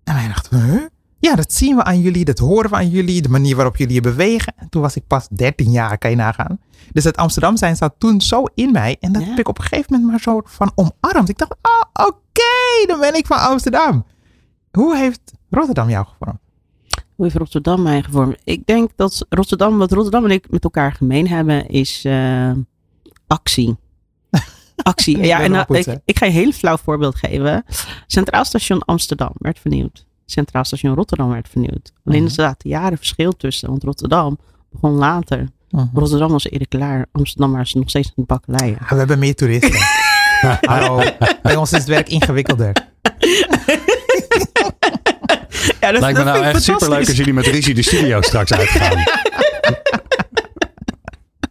En 0.04 0.14
wij 0.14 0.26
dachten: 0.28 0.60
huh? 0.64 0.80
Ja, 1.18 1.34
dat 1.34 1.52
zien 1.52 1.76
we 1.76 1.84
aan 1.84 2.00
jullie, 2.00 2.24
dat 2.24 2.38
horen 2.38 2.70
we 2.70 2.76
aan 2.76 2.88
jullie, 2.88 3.22
de 3.22 3.28
manier 3.28 3.56
waarop 3.56 3.76
jullie 3.76 3.94
je 3.94 4.00
bewegen. 4.00 4.52
En 4.56 4.68
toen 4.68 4.82
was 4.82 4.96
ik 4.96 5.06
pas 5.06 5.28
13 5.28 5.70
jaar, 5.70 5.98
kan 5.98 6.10
je 6.10 6.16
nagaan. 6.16 6.58
Dus 6.92 7.04
het 7.04 7.16
Amsterdam 7.16 7.56
zijn 7.56 7.76
zat 7.76 7.94
toen 7.98 8.20
zo 8.20 8.44
in 8.54 8.72
mij. 8.72 8.96
En 9.00 9.12
dat 9.12 9.22
Ja. 9.22 9.28
heb 9.28 9.38
ik 9.38 9.48
op 9.48 9.58
een 9.58 9.64
gegeven 9.64 9.92
moment 9.92 10.10
maar 10.10 10.20
zo 10.20 10.40
van 10.44 10.72
omarmd. 10.74 11.28
Ik 11.28 11.38
dacht: 11.38 11.52
Oh, 11.62 12.06
oké, 12.06 12.86
dan 12.86 13.00
ben 13.00 13.14
ik 13.14 13.26
van 13.26 13.38
Amsterdam. 13.38 14.04
Hoe 14.70 14.96
heeft 14.96 15.32
Rotterdam 15.50 15.90
jou 15.90 16.06
gevormd? 16.06 16.38
Hoe 17.14 17.24
heeft 17.24 17.36
Rotterdam 17.36 17.82
mij 17.82 18.02
gevormd? 18.02 18.36
Ik 18.44 18.66
denk 18.66 18.90
dat 18.96 19.26
Rotterdam, 19.28 19.78
wat 19.78 19.92
Rotterdam 19.92 20.24
en 20.24 20.30
ik 20.30 20.50
met 20.50 20.64
elkaar 20.64 20.92
gemeen 20.92 21.28
hebben, 21.28 21.68
is 21.68 22.04
eh, 22.04 22.52
actie. 23.26 23.76
Actie. 24.82 25.18
Ik 25.18 25.24
ja, 25.24 25.40
en 25.40 25.50
nou, 25.50 25.78
ik, 25.78 25.86
ik 26.04 26.18
ga 26.18 26.26
je 26.26 26.32
een 26.32 26.38
heel 26.38 26.52
flauw 26.52 26.76
voorbeeld 26.76 27.16
geven. 27.16 27.64
Centraal 28.06 28.44
Station 28.44 28.82
Amsterdam 28.84 29.32
werd 29.38 29.58
vernieuwd. 29.58 30.06
Centraal 30.26 30.64
Station 30.64 30.94
Rotterdam 30.94 31.28
werd 31.30 31.48
vernieuwd. 31.48 31.92
Alleen 32.04 32.18
Mhm. 32.18 32.26
er 32.28 32.30
zaten 32.34 32.68
jaren 32.70 32.96
verschil 32.98 33.32
tussen, 33.36 33.68
want 33.68 33.82
Rotterdam 33.84 34.38
begon 34.70 34.92
later. 34.92 35.48
Rotterdam 35.94 36.30
was 36.30 36.44
eerder 36.50 36.68
klaar. 36.68 37.06
Amsterdam 37.12 37.52
was 37.52 37.72
nog 37.74 37.88
steeds 37.88 38.06
aan 38.06 38.12
het 38.16 38.26
bakkeleien. 38.26 38.78
Ah, 38.82 38.90
We 38.90 38.96
hebben 38.96 39.18
meer 39.18 39.34
toeristen. 39.34 39.80
Hallo, 40.70 41.02
bij 41.42 41.56
ons 41.56 41.72
is 41.72 41.78
het 41.78 41.88
werk 41.88 42.08
ingewikkelder. 42.08 42.72
Ja, 45.80 45.92
dat, 45.92 46.00
Lijkt 46.00 46.18
me 46.18 46.24
dat 46.24 46.34
nou 46.34 46.44
echt 46.44 46.62
superleuk 46.62 47.06
als 47.08 47.16
jullie 47.16 47.32
met 47.32 47.46
Rizzi 47.46 47.72
de 47.72 47.82
studio 47.82 48.20
straks 48.20 48.52
uitgaan. 48.52 48.98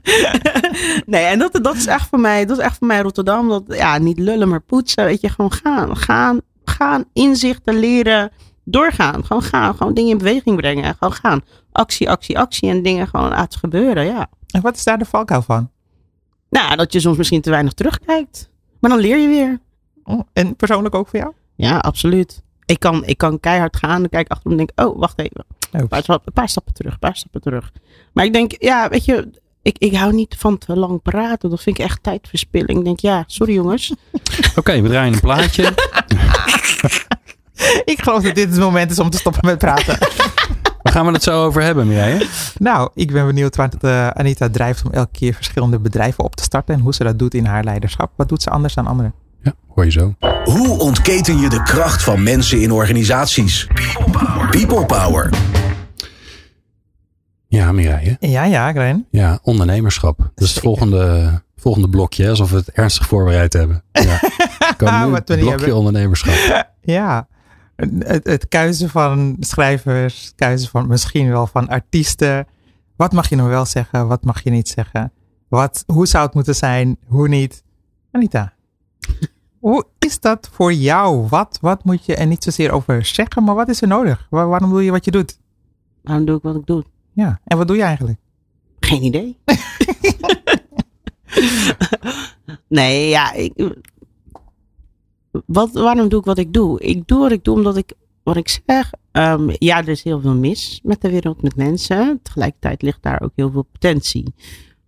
Nee, 1.06 1.24
en 1.26 1.40
dat, 1.40 1.60
dat 1.62 1.76
is 1.76 1.86
echt 1.86 2.08
voor 2.10 2.20
mij, 2.20 2.46
dat 2.46 2.58
is 2.58 2.64
echt 2.64 2.78
voor 2.78 2.88
mij 2.88 3.02
Rotterdam. 3.02 3.50
Dat, 3.50 3.64
ja, 3.68 3.98
niet 3.98 4.20
lullen, 4.20 4.50
maar 4.50 4.62
poetsen. 4.62 5.06
Weet 5.06 5.22
je, 5.22 5.30
gewoon 5.30 5.52
gaan, 5.52 5.98
gaan, 5.98 6.42
gaan, 6.64 7.04
inzichten 7.14 7.80
leren, 7.80 8.32
doorgaan. 8.64 9.26
Gewoon 9.26 9.44
gaan, 9.44 9.76
gewoon 9.76 9.94
dingen 9.94 10.12
in 10.12 10.18
beweging 10.18 10.56
brengen. 10.56 10.96
Gewoon 11.00 11.14
gaan. 11.14 11.42
Actie, 11.72 12.10
actie, 12.10 12.40
actie 12.40 12.70
en 12.70 12.84
dingen 12.84 13.08
gewoon 13.08 13.30
laten 13.30 13.60
gebeuren, 13.60 14.06
ja. 14.06 14.30
En 14.48 14.62
wat 14.62 14.76
is 14.76 14.84
daar 14.84 14.98
de 14.98 15.06
valkuil 15.06 15.42
van? 15.42 15.70
Nou, 16.50 16.76
dat 16.76 16.94
je 16.94 17.00
soms 17.00 17.18
misschien 17.18 17.42
te 17.42 17.50
weinig 17.50 17.74
terugkijkt. 17.74 18.50
Maar 18.80 18.90
dan 18.90 19.00
leer 19.00 19.18
je 19.18 19.28
weer. 19.28 19.60
Oh, 20.04 20.20
en 20.34 20.56
persoonlijk 20.56 20.96
ook 20.96 21.08
voor 21.08 21.20
jou? 21.20 21.34
Ja, 21.56 21.78
absoluut. 21.78 22.42
Ik 22.66 22.80
kan, 22.80 23.06
ik 23.06 23.18
kan 23.18 23.40
keihard 23.40 23.78
gaan, 23.78 24.00
dan 24.00 24.10
kijk 24.10 24.26
ik 24.26 24.32
achterom 24.32 24.60
en 24.60 24.66
denk, 24.66 24.88
oh, 24.88 25.00
wacht 25.00 25.20
even. 25.20 25.46
Een 25.72 25.88
paar, 25.88 26.04
stap- 26.04 26.28
een 26.28 26.34
paar 26.34 26.50
stappen 26.50 26.74
terug, 26.74 26.94
een 26.94 27.00
paar 27.00 27.16
stappen 27.16 27.42
terug. 27.42 27.72
Maar 28.14 28.26
ik 28.26 28.34
denk, 28.34 28.52
ja, 28.60 28.90
weet 28.90 29.06
je, 29.06 29.41
ik, 29.62 29.76
ik 29.78 29.96
hou 29.96 30.14
niet 30.14 30.36
van 30.38 30.58
te 30.58 30.78
lang 30.78 31.02
praten. 31.02 31.50
Dat 31.50 31.62
vind 31.62 31.78
ik 31.80 31.86
echt 31.86 32.04
tijdverspilling. 32.04 32.80
Ik 32.80 32.86
denk, 32.86 33.00
ja, 33.00 33.24
sorry 33.28 33.54
jongens. 33.54 33.94
Oké, 34.56 34.82
we 34.82 34.90
draaien 34.90 35.14
een 35.14 35.20
plaatje. 35.20 35.74
Ik 37.86 38.02
geloof 38.02 38.24
dat 38.24 38.36
dit 38.36 38.50
het 38.50 38.60
moment 38.60 38.92
is 38.92 39.00
om 39.00 39.10
te 39.10 39.18
stoppen 39.18 39.46
met 39.46 39.58
praten. 39.58 39.98
Waar 40.82 40.94
gaan 40.94 41.06
we 41.06 41.12
het 41.12 41.24
zo 41.24 41.46
over 41.46 41.62
hebben, 41.62 41.88
Mireille? 41.88 42.28
nou, 42.58 42.90
ik 42.94 43.12
ben 43.12 43.26
benieuwd 43.26 43.56
waar 43.56 43.70
het, 43.70 43.84
eh, 43.84 44.08
Anita 44.08 44.50
drijft 44.50 44.86
om 44.86 44.92
elke 44.92 45.12
keer 45.12 45.34
verschillende 45.34 45.80
bedrijven 45.80 46.24
op 46.24 46.36
te 46.36 46.44
starten. 46.44 46.76
En 46.76 46.82
hoe 46.82 46.94
ze 46.94 47.04
dat 47.04 47.20
doet 47.20 47.34
in 47.34 47.46
haar 47.46 47.64
leiderschap. 47.64 48.12
Wat 48.16 48.30
doet 48.30 48.42
ze 48.42 48.50
anders 48.50 48.74
dan 48.74 48.88
anderen? 48.88 49.14
Ja, 49.42 49.54
hoor 49.68 49.86
je 49.86 49.92
zo. 49.92 50.16
Hoe 50.44 50.80
ontketen 50.80 51.40
je 51.40 51.50
de 51.50 51.64
kracht 51.64 52.04
van 52.04 52.24
mensen 52.24 52.62
in 52.62 52.72
organisaties? 52.72 53.68
People 54.50 54.86
Power. 54.86 55.30
Ja, 57.52 57.72
Mireille. 57.72 58.18
Ja, 58.20 58.44
ja, 58.44 58.72
Gren. 58.72 59.08
Ja, 59.10 59.40
ondernemerschap. 59.44 60.18
Dat 60.18 60.48
is 60.48 60.50
het 60.54 60.64
volgende, 60.64 61.42
volgende 61.56 61.90
blokje, 61.90 62.24
hè, 62.24 62.30
alsof 62.30 62.50
we 62.52 62.58
het 62.58 62.70
ernstig 62.72 63.08
voorbereid 63.08 63.54
hebben. 63.54 63.84
Ja. 63.92 64.20
Kan 64.78 65.06
nu 65.06 65.10
Wat 65.12 65.18
het 65.18 65.28
we 65.28 65.34
niet 65.36 65.44
blokje 65.44 65.50
hebben. 65.66 65.76
ondernemerschap. 65.78 66.70
Ja. 66.82 67.28
Het, 67.76 68.28
het 68.28 68.48
kuizen 68.48 68.90
van 68.90 69.36
schrijvers, 69.40 70.34
kuizen 70.36 70.70
van 70.70 70.88
misschien 70.88 71.30
wel 71.30 71.48
van 71.48 71.68
artiesten. 71.70 72.48
Wat 72.96 73.12
mag 73.12 73.30
je 73.30 73.36
nou 73.36 73.50
wel 73.50 73.66
zeggen? 73.66 74.08
Wat 74.08 74.24
mag 74.24 74.44
je 74.44 74.50
niet 74.50 74.70
zeggen? 74.70 75.12
Wat, 75.48 75.84
hoe 75.88 76.08
zou 76.08 76.26
het 76.26 76.34
moeten 76.34 76.56
zijn? 76.56 76.98
Hoe 77.08 77.28
niet? 77.28 77.64
Anita, 78.12 78.54
hoe 79.60 79.86
is 80.00 80.20
dat 80.20 80.50
voor 80.52 80.74
jou? 80.74 81.28
Wat, 81.30 81.58
wat 81.62 81.84
moet 81.84 82.06
je 82.06 82.16
er 82.16 82.28
niet 82.28 82.44
zozeer 82.44 82.72
over 82.72 83.06
zeggen, 83.06 83.44
maar 83.44 83.56
wat 83.56 83.70
is 83.70 83.82
er 83.82 83.88
nodig? 83.88 84.28
Waar- 84.30 84.48
waarom 84.48 84.70
doe 84.70 84.84
je 84.84 84.92
wat 84.92 85.06
je 85.06 85.12
doet? 85.12 85.40
Waarom 86.04 86.26
doe 86.26 86.38
ik 86.38 86.44
wat 86.44 86.56
ik 86.56 86.66
doe? 86.66 86.84
Ja, 87.14 87.40
en 87.44 87.58
wat 87.58 87.68
doe 87.68 87.78
je 87.78 87.84
eigenlijk? 87.84 88.20
Geen 88.80 89.04
idee. 89.04 89.38
nee, 92.68 93.10
ja, 93.10 93.34
ik, 93.34 93.54
wat, 95.46 95.72
waarom 95.72 96.10
doe 96.10 96.20
ik 96.20 96.26
wat 96.26 96.38
ik 96.38 96.54
doe? 96.54 96.80
Ik 96.80 97.08
doe 97.08 97.20
wat 97.20 97.32
ik 97.32 97.44
doe 97.44 97.56
omdat 97.56 97.78
ik, 97.78 97.94
wat 98.24 98.36
ik 98.38 98.60
zeg, 98.66 98.92
ehm, 99.12 99.50
ja, 99.58 99.78
er 99.78 99.88
is 99.90 100.04
heel 100.04 100.20
veel 100.22 100.36
mis 100.36 100.80
met 100.84 101.02
de 101.02 101.10
wereld, 101.10 101.42
met 101.42 101.56
mensen. 101.56 102.20
Tegelijkertijd 102.24 102.82
ligt 102.82 103.02
daar 103.04 103.22
ook 103.22 103.32
heel 103.36 103.52
veel 103.52 103.68
potentie. 103.72 104.34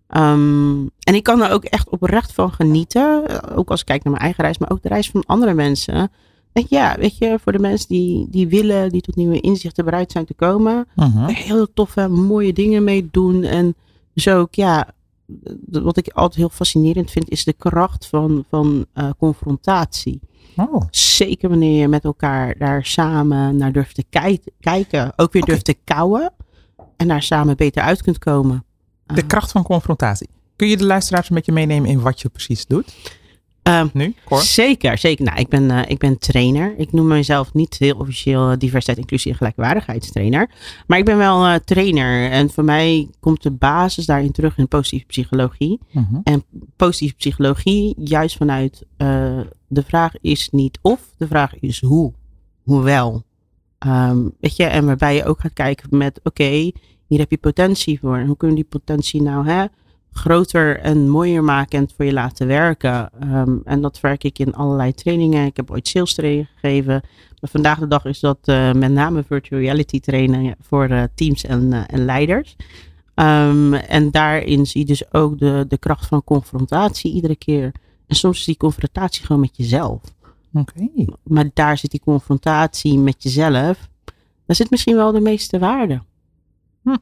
Ehm, 0.08 0.78
en 0.98 1.14
ik 1.14 1.22
kan 1.22 1.42
er 1.42 1.50
ook 1.50 1.64
echt 1.64 1.88
oprecht 1.88 2.32
van 2.32 2.52
genieten. 2.52 3.26
eh, 3.26 3.56
Ook 3.58 3.70
als 3.70 3.80
ik 3.80 3.86
kijk 3.86 4.02
naar 4.02 4.12
mijn 4.12 4.24
eigen 4.24 4.44
reis, 4.44 4.58
maar 4.58 4.70
ook 4.70 4.82
de 4.82 4.88
reis 4.88 5.10
van 5.10 5.24
andere 5.26 5.54
mensen. 5.54 6.10
Ja, 6.68 6.96
weet 6.98 7.16
je, 7.18 7.38
voor 7.42 7.52
de 7.52 7.58
mensen 7.58 7.88
die, 7.88 8.26
die 8.30 8.48
willen, 8.48 8.90
die 8.90 9.00
tot 9.00 9.16
nieuwe 9.16 9.40
inzichten 9.40 9.84
bereid 9.84 10.12
zijn 10.12 10.24
te 10.24 10.34
komen 10.34 10.86
Mhm. 10.96 11.26
heel 11.28 11.66
toffe, 11.74 12.08
mooie 12.08 12.52
dingen 12.52 12.84
mee 12.84 13.08
doen. 13.10 13.42
En 13.42 13.74
dus 14.14 14.28
ook, 14.28 14.54
ja, 14.54 14.92
wat 15.70 15.96
ik 15.96 16.08
altijd 16.08 16.36
heel 16.38 16.48
fascinerend 16.48 17.10
vind, 17.10 17.30
is 17.30 17.44
de 17.44 17.52
kracht 17.52 18.06
van, 18.06 18.44
van 18.48 18.86
eh, 18.92 19.10
confrontatie. 19.18 20.20
Oh, 20.56 20.82
Zeker 20.90 21.48
wanneer 21.48 21.80
je 21.80 21.88
met 21.88 22.04
elkaar 22.04 22.58
daar 22.58 22.84
samen 22.84 23.56
naar 23.56 23.72
durft 23.72 23.94
te 23.94 24.04
kijken. 24.60 25.12
Ook 25.16 25.32
weer 25.32 25.44
durft 25.44 25.64
te 25.64 25.76
kouwen. 25.84 26.32
En 26.96 27.08
daar 27.08 27.22
samen 27.22 27.56
beter 27.56 27.82
uit 27.82 28.02
kunt 28.02 28.18
komen. 28.18 28.64
de 29.06 29.26
kracht 29.26 29.50
van 29.52 29.62
confrontatie. 29.62 30.28
Kun 30.56 30.68
je 30.68 30.76
de 30.76 30.84
luisteraars 30.84 31.28
een 31.28 31.34
beetje 31.34 31.52
meenemen 31.52 31.90
in 31.90 32.00
wat 32.00 32.20
je 32.20 32.28
precies 32.28 32.66
doet? 32.66 32.94
Ehm, 33.64 33.86
nu, 33.92 34.14
Cor? 34.24 34.40
Zeker, 34.40 34.98
zeker. 34.98 35.24
Nou, 35.24 35.38
ik 35.38 35.48
ben, 35.48 35.70
eh, 35.70 35.90
ik 35.90 35.98
ben 35.98 36.18
trainer. 36.18 36.74
Ik 36.76 36.92
noem 36.92 37.06
mezelf 37.06 37.54
niet 37.54 37.78
heel 37.78 37.96
officieel 37.96 38.50
eh, 38.50 38.58
diversiteit, 38.58 38.98
inclusie 38.98 39.30
en 39.30 39.36
gelijkwaardigheidstrainer. 39.36 40.50
Maar 40.86 40.98
ik 40.98 41.04
ben 41.04 41.16
wel 41.16 41.44
eh, 41.44 41.54
trainer. 41.54 42.30
En 42.30 42.50
voor 42.50 42.64
mij 42.64 43.08
komt 43.20 43.42
de 43.42 43.50
basis 43.50 44.06
daarin 44.06 44.32
terug 44.32 44.58
in 44.58 44.68
positieve 44.68 45.06
psychologie. 45.06 45.80
Mhm. 45.92 46.16
En 46.24 46.44
positieve 46.76 47.14
psychologie, 47.14 47.94
juist 47.98 48.36
vanuit 48.36 48.86
de 49.68 49.82
vraag 49.86 50.12
is 50.20 50.48
niet 50.52 50.78
of, 50.82 51.00
de 51.16 51.26
vraag 51.26 51.58
is 51.60 51.80
hoe. 51.80 52.12
Hoe 52.62 52.82
wel. 52.82 53.22
Ehm, 53.78 54.28
weet 54.40 54.56
je, 54.56 54.64
en 54.64 54.86
waarbij 54.86 55.14
je 55.14 55.24
ook 55.24 55.40
gaat 55.40 55.52
kijken 55.52 55.98
met, 55.98 56.20
oké, 56.22 56.70
hier 57.06 57.18
heb 57.18 57.30
je 57.30 57.38
potentie 57.38 57.98
voor. 58.00 58.16
En 58.16 58.26
hoe 58.26 58.36
kunnen 58.36 58.56
we 58.56 58.62
die 58.62 58.80
potentie 58.80 59.22
nou 59.22 59.46
hè, 59.46 59.64
groter 60.14 60.80
en 60.80 61.08
mooier 61.08 61.44
maken 61.44 61.78
en 61.78 61.84
het 61.84 61.94
voor 61.96 62.04
je 62.04 62.12
laten 62.12 62.46
werken? 62.46 63.10
Ehm, 63.20 63.56
en 63.64 63.80
dat 63.80 64.00
werk 64.00 64.24
ik 64.24 64.38
in 64.38 64.54
allerlei 64.54 64.92
trainingen. 64.92 65.46
Ik 65.46 65.56
heb 65.56 65.70
ooit 65.70 65.88
sales 65.88 66.14
training 66.14 66.48
gegeven. 66.54 67.02
Maar 67.40 67.50
vandaag 67.50 67.78
de 67.78 67.86
dag 67.86 68.04
is 68.04 68.20
dat 68.20 68.38
eh, 68.42 68.72
met 68.72 68.92
name 68.92 69.24
virtual 69.24 69.60
reality 69.60 70.00
trainingen 70.00 70.56
voor 70.60 70.84
eh, 70.84 71.02
teams 71.14 71.44
en, 71.44 71.72
eh, 71.72 71.82
en 71.86 72.04
leiders. 72.04 72.56
Ehm, 73.14 73.74
en 73.74 74.10
daarin 74.10 74.66
zie 74.66 74.80
je 74.80 74.86
dus 74.86 75.12
ook 75.12 75.38
de, 75.38 75.64
de 75.68 75.78
kracht 75.78 76.06
van 76.06 76.24
confrontatie 76.24 77.12
iedere 77.12 77.36
keer. 77.36 77.72
En 78.06 78.16
soms 78.16 78.38
is 78.38 78.44
die 78.44 78.56
confrontatie 78.56 79.26
gewoon 79.26 79.40
met 79.40 79.56
jezelf. 79.56 80.00
Oké. 80.52 80.88
Maar 81.22 81.50
daar 81.54 81.78
zit 81.78 81.90
die 81.90 82.00
confrontatie 82.00 82.98
met 82.98 83.22
jezelf. 83.22 83.88
Daar 84.46 84.56
zit 84.56 84.70
misschien 84.70 84.96
wel 84.96 85.12
de 85.12 85.20
meeste 85.20 85.58
waarde. 85.58 86.02
Hm. 86.82 86.96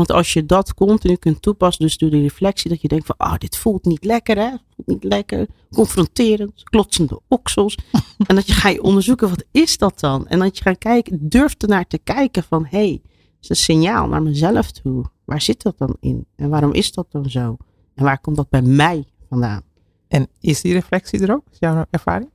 Want 0.00 0.12
als 0.12 0.32
je 0.32 0.46
dat 0.46 0.74
continu 0.74 1.16
kunt 1.16 1.42
toepassen, 1.42 1.84
dus 1.84 1.96
door 1.98 2.10
die 2.10 2.22
reflectie, 2.22 2.70
dat 2.70 2.80
je 2.80 2.88
denkt 2.88 3.06
van, 3.06 3.14
ah, 3.18 3.34
dit 3.38 3.56
voelt 3.56 3.84
niet 3.84 4.04
lekker, 4.04 4.36
hè? 4.36 4.50
Voelt 4.50 4.88
niet 4.88 5.04
lekker. 5.04 5.46
Confronterend, 5.70 6.62
klotsende 6.62 7.20
oksels. 7.28 7.78
en 8.26 8.34
dat 8.34 8.46
je 8.46 8.52
ga 8.52 8.68
je 8.68 8.82
onderzoeken, 8.82 9.28
wat 9.28 9.44
is 9.50 9.78
dat 9.78 10.00
dan? 10.00 10.26
En 10.26 10.38
dat 10.38 10.58
je 10.58 10.62
gaat 10.62 10.78
kijken, 10.78 11.28
durft 11.28 11.62
ernaar 11.62 11.86
te 11.86 11.98
kijken 11.98 12.42
van, 12.42 12.66
hé, 12.68 12.78
hey, 12.78 13.02
is 13.40 13.48
een 13.48 13.56
signaal 13.56 14.08
naar 14.08 14.22
mezelf 14.22 14.70
toe. 14.70 15.04
Waar 15.24 15.40
zit 15.40 15.62
dat 15.62 15.78
dan 15.78 15.96
in? 16.00 16.26
En 16.36 16.48
waarom 16.48 16.72
is 16.72 16.92
dat 16.92 17.06
dan 17.10 17.30
zo? 17.30 17.56
En 17.94 18.04
waar 18.04 18.20
komt 18.20 18.36
dat 18.36 18.48
bij 18.48 18.62
mij 18.62 19.04
vandaan? 19.28 19.62
En 20.08 20.28
is 20.40 20.60
die 20.60 20.72
reflectie 20.72 21.22
er 21.22 21.32
ook? 21.32 21.44
Is 21.52 21.58
jouw 21.58 21.84
ervaring? 21.90 22.30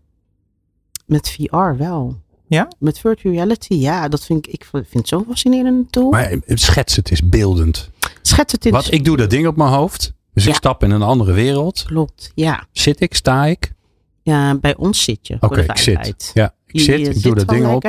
Met 1.06 1.30
VR 1.30 1.75
wel. 1.78 2.21
Ja? 2.47 2.67
Met 2.79 2.99
virtual 2.99 3.34
reality, 3.34 3.73
ja, 3.73 4.08
dat 4.08 4.25
vind 4.25 4.47
ik, 4.47 4.53
ik 4.53 4.65
vind 4.71 4.93
het 4.93 5.08
zo'n 5.08 5.25
fascinerende 5.27 5.86
tool. 5.89 6.10
Maar 6.10 6.23
eh, 6.31 6.39
schets 6.45 6.95
het 6.95 7.12
is 7.12 7.29
beeldend. 7.29 7.89
Schets 8.21 8.51
het 8.51 8.65
in. 8.65 8.71
Wat, 8.71 8.91
ik 8.91 9.05
doe 9.05 9.17
dat 9.17 9.29
ding 9.29 9.47
op 9.47 9.55
mijn 9.55 9.69
hoofd. 9.69 10.13
Dus 10.34 10.45
ik 10.45 10.55
stap 10.55 10.84
in 10.84 10.91
een 10.91 11.01
andere 11.01 11.34
wereld. 11.34 11.84
Klopt, 11.86 12.31
ja. 12.36 12.67
Zit 12.71 13.01
ik, 13.01 13.15
sta 13.15 13.45
ik? 13.45 13.73
ja. 14.21 14.55
Bij 14.55 14.75
ons 14.75 15.03
zit 15.03 15.27
je. 15.27 15.34
Oké, 15.34 15.47
voor 15.47 15.55
de 15.55 15.63
ik 15.63 15.77
zit. 15.77 16.31
Ja, 16.34 16.53
ik 16.65 16.73
Je- 16.75 16.79
zit, 16.81 16.99
je 16.99 17.05
ik 17.05 17.13
zit 17.13 17.23
doe 17.23 17.36
dat 17.36 17.47
ding 17.47 17.65
op. 17.73 17.84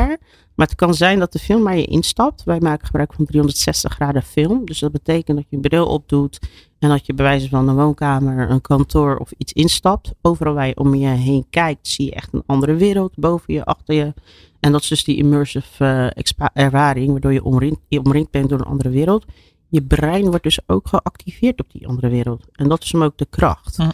Maar 0.57 0.67
het 0.67 0.77
kan 0.77 0.95
zijn 0.95 1.19
dat 1.19 1.33
de 1.33 1.39
film 1.39 1.63
waar 1.63 1.77
je 1.77 1.85
instapt, 1.85 2.45
wij 2.45 2.61
maken 2.61 2.87
gebruik 2.87 3.13
van 3.13 3.25
360 3.25 3.93
graden 3.93 4.23
film. 4.23 4.65
Dus 4.65 4.79
dat 4.79 4.93
betekent 4.93 5.37
dat 5.37 5.47
je 5.49 5.57
een 5.57 5.63
bril 5.63 5.87
opdoet 5.87 6.39
en 6.79 6.89
dat 6.89 7.07
je 7.07 7.15
bij 7.15 7.25
wijze 7.25 7.49
van 7.49 7.69
een 7.69 7.75
woonkamer, 7.75 8.51
een 8.51 8.61
kantoor 8.61 9.17
of 9.17 9.33
iets 9.37 9.53
instapt. 9.53 10.13
Overal 10.23 10.55
waar 10.55 10.67
je 10.67 10.77
om 10.77 10.95
je 10.95 11.07
heen 11.07 11.47
kijkt, 11.51 11.89
zie 11.89 12.05
je 12.05 12.15
echt 12.15 12.33
een 12.33 12.43
andere 12.47 12.75
wereld 12.75 13.17
boven 13.17 13.55
je, 13.55 13.65
achter 13.65 13.95
je. 13.95 14.15
En 14.61 14.73
dat 14.73 14.83
is 14.83 14.89
dus 14.89 15.05
die 15.05 15.17
immersive 15.17 16.13
eh, 16.15 16.45
ervaring, 16.53 17.11
waardoor 17.11 17.33
je 17.33 17.45
omringd, 17.45 17.81
je 17.89 17.99
omringd 17.99 18.31
bent 18.31 18.49
door 18.49 18.59
een 18.59 18.65
andere 18.65 18.91
wereld. 18.91 19.25
Je 19.69 19.83
brein 19.83 20.25
wordt 20.25 20.43
dus 20.43 20.59
ook 20.67 20.89
geactiveerd 20.89 21.61
op 21.61 21.71
die 21.71 21.89
andere 21.89 22.09
wereld. 22.09 22.45
En 22.53 22.69
dat 22.69 22.83
is 22.83 22.93
hem 22.93 23.03
ook 23.03 23.19
de 23.19 23.27
kracht. 23.31 23.77
Ja. 23.77 23.93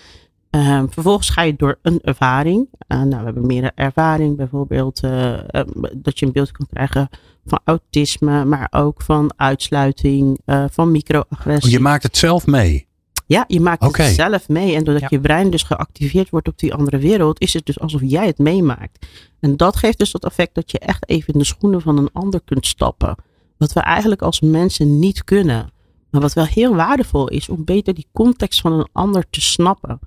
Ehm, 0.53 0.87
vervolgens 0.88 1.31
ga 1.31 1.43
je 1.43 1.55
door 1.57 1.79
een 1.83 2.01
ervaring. 2.03 2.69
Eh, 2.87 2.99
nou, 3.03 3.19
we 3.19 3.25
hebben 3.25 3.47
meer 3.47 3.73
ervaring, 3.75 4.37
bijvoorbeeld 4.37 5.01
eh, 5.03 5.33
eh, 5.55 5.67
dat 5.97 6.19
je 6.19 6.27
een 6.27 6.33
beeld 6.33 6.53
kan 6.53 6.67
krijgen 6.73 7.09
van 7.47 7.61
autisme, 7.65 8.45
maar 8.45 8.69
ook 8.71 9.03
van 9.03 9.33
uitsluiting, 9.37 10.41
eh, 10.45 10.65
van 10.71 10.91
microagressie. 10.91 11.71
Oh, 11.71 11.77
je 11.77 11.81
maakt 11.83 12.03
het 12.03 12.17
zelf 12.17 12.47
mee. 12.47 12.87
Ja, 13.27 13.45
je 13.49 13.61
maakt 13.61 13.97
het 13.97 14.15
zelf 14.15 14.49
mee. 14.49 14.75
En 14.75 14.85
doordat 14.85 15.03
Ja. 15.03 15.09
je 15.11 15.21
brein 15.21 15.51
dus 15.51 15.62
geactiveerd 15.62 16.31
wordt 16.31 16.49
op 16.49 16.59
die 16.59 16.75
andere 16.75 16.99
wereld, 16.99 17.41
is 17.41 17.53
het 17.53 17.67
dus 17.67 17.81
alsof 17.81 18.01
jij 18.05 18.27
het 18.27 18.38
meemaakt. 18.38 19.07
En 19.41 19.57
dat 19.57 19.77
geeft 19.77 19.99
dus 19.99 20.11
dat 20.12 20.25
effect 20.25 20.55
dat 20.55 20.71
je 20.71 20.79
echt 20.79 21.09
even 21.09 21.33
in 21.33 21.38
de 21.38 21.45
schoenen 21.45 21.81
van 21.81 21.99
een 21.99 22.11
ander 22.12 22.41
kunt 22.45 22.67
stappen. 22.67 23.15
Wat 23.59 23.73
we 23.73 23.81
eigenlijk 23.81 24.23
als 24.23 24.41
mensen 24.41 24.99
niet 24.99 25.25
kunnen. 25.25 25.71
Maar 26.11 26.21
wat 26.21 26.33
wel 26.33 26.45
heel 26.45 26.75
waardevol 26.75 27.29
is 27.29 27.49
om 27.49 27.65
beter 27.65 27.95
die 27.95 28.07
context 28.12 28.61
van 28.61 28.73
een 28.73 28.88
ander 28.93 29.25
te 29.31 29.41
snappen. 29.41 29.99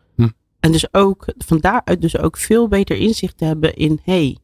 En 0.65 0.71
dus 0.71 0.93
ook 0.93 1.25
van 1.37 1.57
daaruit 1.57 2.01
dus 2.01 2.17
ook 2.17 2.37
veel 2.37 2.67
beter 2.67 2.97
inzicht 2.97 3.37
te 3.37 3.45
hebben 3.45 3.75
in 3.75 3.99
hé, 4.03 4.13
hey, 4.13 4.37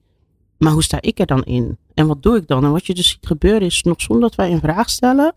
maar 0.58 0.72
hoe 0.72 0.84
sta 0.84 0.98
ik 1.02 1.20
er 1.20 1.26
dan 1.26 1.44
in? 1.44 1.78
En 1.94 2.08
wat 2.08 2.24
doe 2.24 2.38
ik 2.38 2.48
dan? 2.48 2.64
En 2.64 2.72
wat 2.72 2.86
je 2.86 2.94
dus 2.94 3.10
ziet 3.10 3.28
gebeuren 3.28 3.62
is 3.62 3.84
nog 3.84 4.02
zonder 4.02 4.30
dat 4.30 4.36
wij 4.36 4.52
een 4.52 4.60
vraag 4.60 4.90
stellen, 4.90 5.34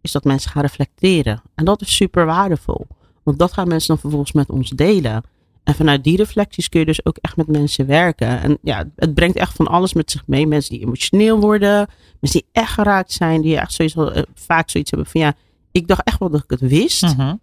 is 0.00 0.12
dat 0.12 0.24
mensen 0.24 0.50
gaan 0.50 0.62
reflecteren. 0.62 1.42
En 1.54 1.64
dat 1.64 1.80
is 1.80 1.94
super 1.94 2.26
waardevol. 2.26 2.86
Want 3.22 3.38
dat 3.38 3.52
gaan 3.52 3.68
mensen 3.68 3.88
dan 3.88 3.98
vervolgens 3.98 4.32
met 4.32 4.50
ons 4.50 4.70
delen. 4.70 5.22
En 5.64 5.74
vanuit 5.74 6.04
die 6.04 6.16
reflecties 6.16 6.68
kun 6.68 6.80
je 6.80 6.86
dus 6.86 7.04
ook 7.06 7.16
echt 7.20 7.36
met 7.36 7.46
mensen 7.46 7.86
werken. 7.86 8.40
En 8.42 8.58
ja, 8.62 8.84
het 8.96 9.14
brengt 9.14 9.36
echt 9.36 9.54
van 9.54 9.66
alles 9.66 9.92
met 9.92 10.10
zich 10.10 10.26
mee. 10.26 10.46
Mensen 10.46 10.74
die 10.74 10.86
emotioneel 10.86 11.40
worden. 11.40 11.88
Mensen 12.20 12.40
die 12.40 12.48
echt 12.52 12.72
geraakt 12.72 13.12
zijn. 13.12 13.40
Die 13.40 13.56
echt 13.56 13.72
sowieso, 13.72 14.06
eh, 14.06 14.22
vaak 14.34 14.70
zoiets 14.70 14.90
hebben 14.90 15.10
van 15.10 15.20
ja, 15.20 15.34
ik 15.72 15.88
dacht 15.88 16.02
echt 16.02 16.18
wel 16.18 16.30
dat 16.30 16.42
ik 16.42 16.50
het 16.50 16.70
wist. 16.70 17.02
Mhm. 17.02 17.34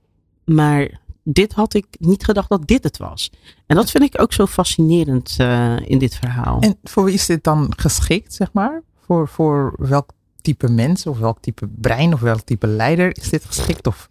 Maar 0.45 1.03
dit 1.27 1.53
had 1.53 1.73
ik 1.73 1.85
niet 1.99 2.23
gedacht 2.23 2.49
dat 2.49 2.67
dit 2.67 2.83
het 2.83 2.97
was. 2.97 3.31
En 3.65 3.75
dat 3.75 3.91
vind 3.91 4.03
ik 4.03 4.21
ook 4.21 4.33
zo 4.33 4.45
fascinerend 4.45 5.35
eh, 5.37 5.75
in 5.85 5.97
dit 5.97 6.15
verhaal. 6.15 6.59
En 6.59 6.77
voor 6.83 7.03
wie 7.03 7.13
is 7.13 7.25
dit 7.25 7.43
dan 7.43 7.73
geschikt, 7.77 8.33
zeg 8.33 8.49
maar? 8.53 8.81
Voor, 9.05 9.27
voor 9.27 9.73
welk 9.77 10.09
type 10.41 10.69
mens 10.69 11.05
of 11.05 11.19
welk 11.19 11.39
type 11.41 11.67
brein 11.67 12.13
of 12.13 12.19
welk 12.19 12.41
type 12.41 12.67
leider 12.67 13.17
is 13.17 13.29
dit 13.29 13.45
geschikt? 13.45 13.87
Of, 13.87 14.09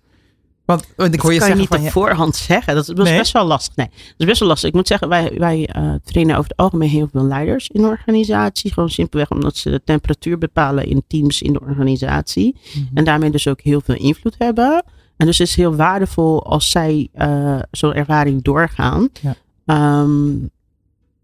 want, 0.65 0.87
want 0.97 1.15
ik 1.15 1.21
hoor 1.21 1.33
je 1.33 1.39
dat 1.39 1.49
kan 1.49 1.57
je 1.59 1.63
zeggen 1.63 1.81
niet 1.81 1.93
van... 1.93 2.03
op 2.03 2.07
voorhand 2.07 2.37
zeggen. 2.37 2.75
Dat 2.75 2.89
is, 2.89 2.95
dat 2.95 3.05
is 3.05 3.11
Nee? 3.11 3.19
best 3.19 3.33
wel 3.33 3.45
lastig. 3.45 3.77
Nee, 3.77 3.89
dat 3.89 4.15
is 4.17 4.27
best 4.27 4.39
wel 4.39 4.49
lastig. 4.49 4.69
Ik 4.69 4.75
moet 4.75 4.87
zeggen, 4.87 5.09
wij, 5.09 5.35
wij 5.39 5.67
eh, 5.67 5.95
trainen 6.05 6.37
over 6.37 6.51
het 6.51 6.59
algemeen 6.59 6.89
heel 6.89 7.09
veel 7.13 7.25
leiders 7.25 7.69
in 7.69 7.83
de 7.83 7.89
organisatie. 7.89 8.73
Gewoon 8.73 8.91
simpelweg 8.91 9.31
omdat 9.31 9.57
ze 9.57 9.71
de 9.71 9.83
temperatuur 9.85 10.39
bepalen 10.39 10.87
in 10.87 11.05
teams 11.07 11.43
in 11.43 11.53
de 11.53 11.61
organisatie. 11.61 12.57
Mhm. 12.75 12.97
En 12.97 13.05
daarmee 13.05 13.31
dus 13.31 13.49
ook 13.49 13.61
heel 13.61 13.81
veel 13.81 13.97
invloed 13.97 14.35
hebben. 14.39 14.85
En 15.17 15.27
dus 15.27 15.39
het 15.39 15.49
is 15.49 15.55
heel 15.55 15.75
waardevol 15.77 16.45
als 16.45 16.71
zij 16.71 17.09
eh, 17.13 17.59
zo'n 17.71 17.95
ervaring 17.95 18.43
doorgaan. 18.43 19.09
Ja. 19.21 19.35
Ehm, 19.65 20.39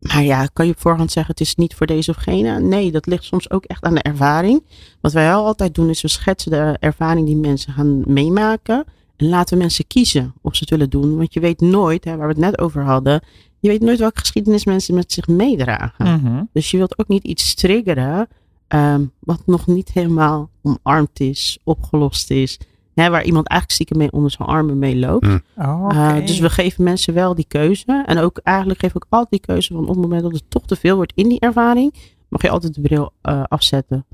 maar 0.00 0.22
ja, 0.22 0.46
kan 0.46 0.66
je 0.66 0.72
op 0.72 0.80
voorhand 0.80 1.12
zeggen 1.12 1.32
het 1.32 1.40
is 1.46 1.54
niet 1.54 1.74
voor 1.74 1.86
deze 1.86 2.10
of 2.10 2.16
gene? 2.16 2.60
Nee, 2.60 2.92
dat 2.92 3.06
ligt 3.06 3.24
soms 3.24 3.50
ook 3.50 3.64
echt 3.64 3.84
aan 3.84 3.94
de 3.94 4.02
ervaring. 4.02 4.64
Wat 5.00 5.12
wij 5.12 5.26
wel 5.26 5.44
altijd 5.44 5.74
doen 5.74 5.88
is 5.88 6.02
we 6.02 6.08
schetsen 6.08 6.50
de 6.50 6.76
ervaring 6.80 7.26
die 7.26 7.36
mensen 7.36 7.72
gaan 7.72 8.02
meemaken. 8.06 8.84
En 9.16 9.28
laten 9.28 9.58
mensen 9.58 9.86
kiezen 9.86 10.34
of 10.40 10.54
ze 10.54 10.60
het 10.60 10.70
willen 10.70 10.90
doen. 10.90 11.16
Want 11.16 11.34
je 11.34 11.40
weet 11.40 11.60
nooit, 11.60 12.04
hè, 12.04 12.16
waar 12.16 12.26
we 12.26 12.32
het 12.32 12.42
net 12.42 12.58
over 12.58 12.82
hadden. 12.82 13.22
Je 13.58 13.68
weet 13.68 13.80
nooit 13.80 13.98
welke 13.98 14.20
geschiedenis 14.20 14.64
mensen 14.64 14.94
met 14.94 15.12
zich 15.12 15.26
meedragen. 15.26 16.20
Mhm. 16.20 16.42
Dus 16.52 16.70
je 16.70 16.76
wilt 16.76 16.98
ook 16.98 17.08
niet 17.08 17.24
iets 17.24 17.54
triggeren 17.54 18.28
ehm, 18.68 19.04
wat 19.18 19.42
nog 19.46 19.66
niet 19.66 19.92
helemaal 19.92 20.50
omarmd 20.62 21.20
is, 21.20 21.58
opgelost 21.64 22.30
is. 22.30 22.58
Hè, 22.94 23.10
waar 23.10 23.24
iemand 23.24 23.46
eigenlijk 23.48 23.70
stiekem 23.80 23.98
mee 23.98 24.12
onder 24.12 24.30
zijn 24.30 24.48
armen 24.48 24.78
mee 24.78 24.96
loopt. 24.98 25.26
Mm. 25.26 25.42
Oh, 25.56 25.88
Uh, 25.92 26.08
oké. 26.14 26.24
dus 26.26 26.38
we 26.38 26.50
geven 26.50 26.84
mensen 26.84 27.14
wel 27.14 27.34
die 27.34 27.44
keuze. 27.48 28.02
En 28.06 28.18
ook 28.18 28.38
eigenlijk 28.38 28.80
geef 28.80 28.94
ik 28.94 29.04
altijd 29.08 29.30
die 29.30 29.40
keuze 29.40 29.72
van 29.72 29.82
op 29.82 29.88
het 29.88 29.98
moment 29.98 30.22
dat 30.22 30.32
het 30.32 30.44
toch 30.48 30.66
te 30.66 30.76
veel 30.76 30.96
wordt 30.96 31.12
in 31.14 31.28
die 31.28 31.40
ervaring, 31.40 31.94
mag 32.28 32.42
je 32.42 32.50
altijd 32.50 32.74
de 32.74 32.80
bril 32.80 33.12
eh, 33.22 33.42
afzetten. 33.48 34.06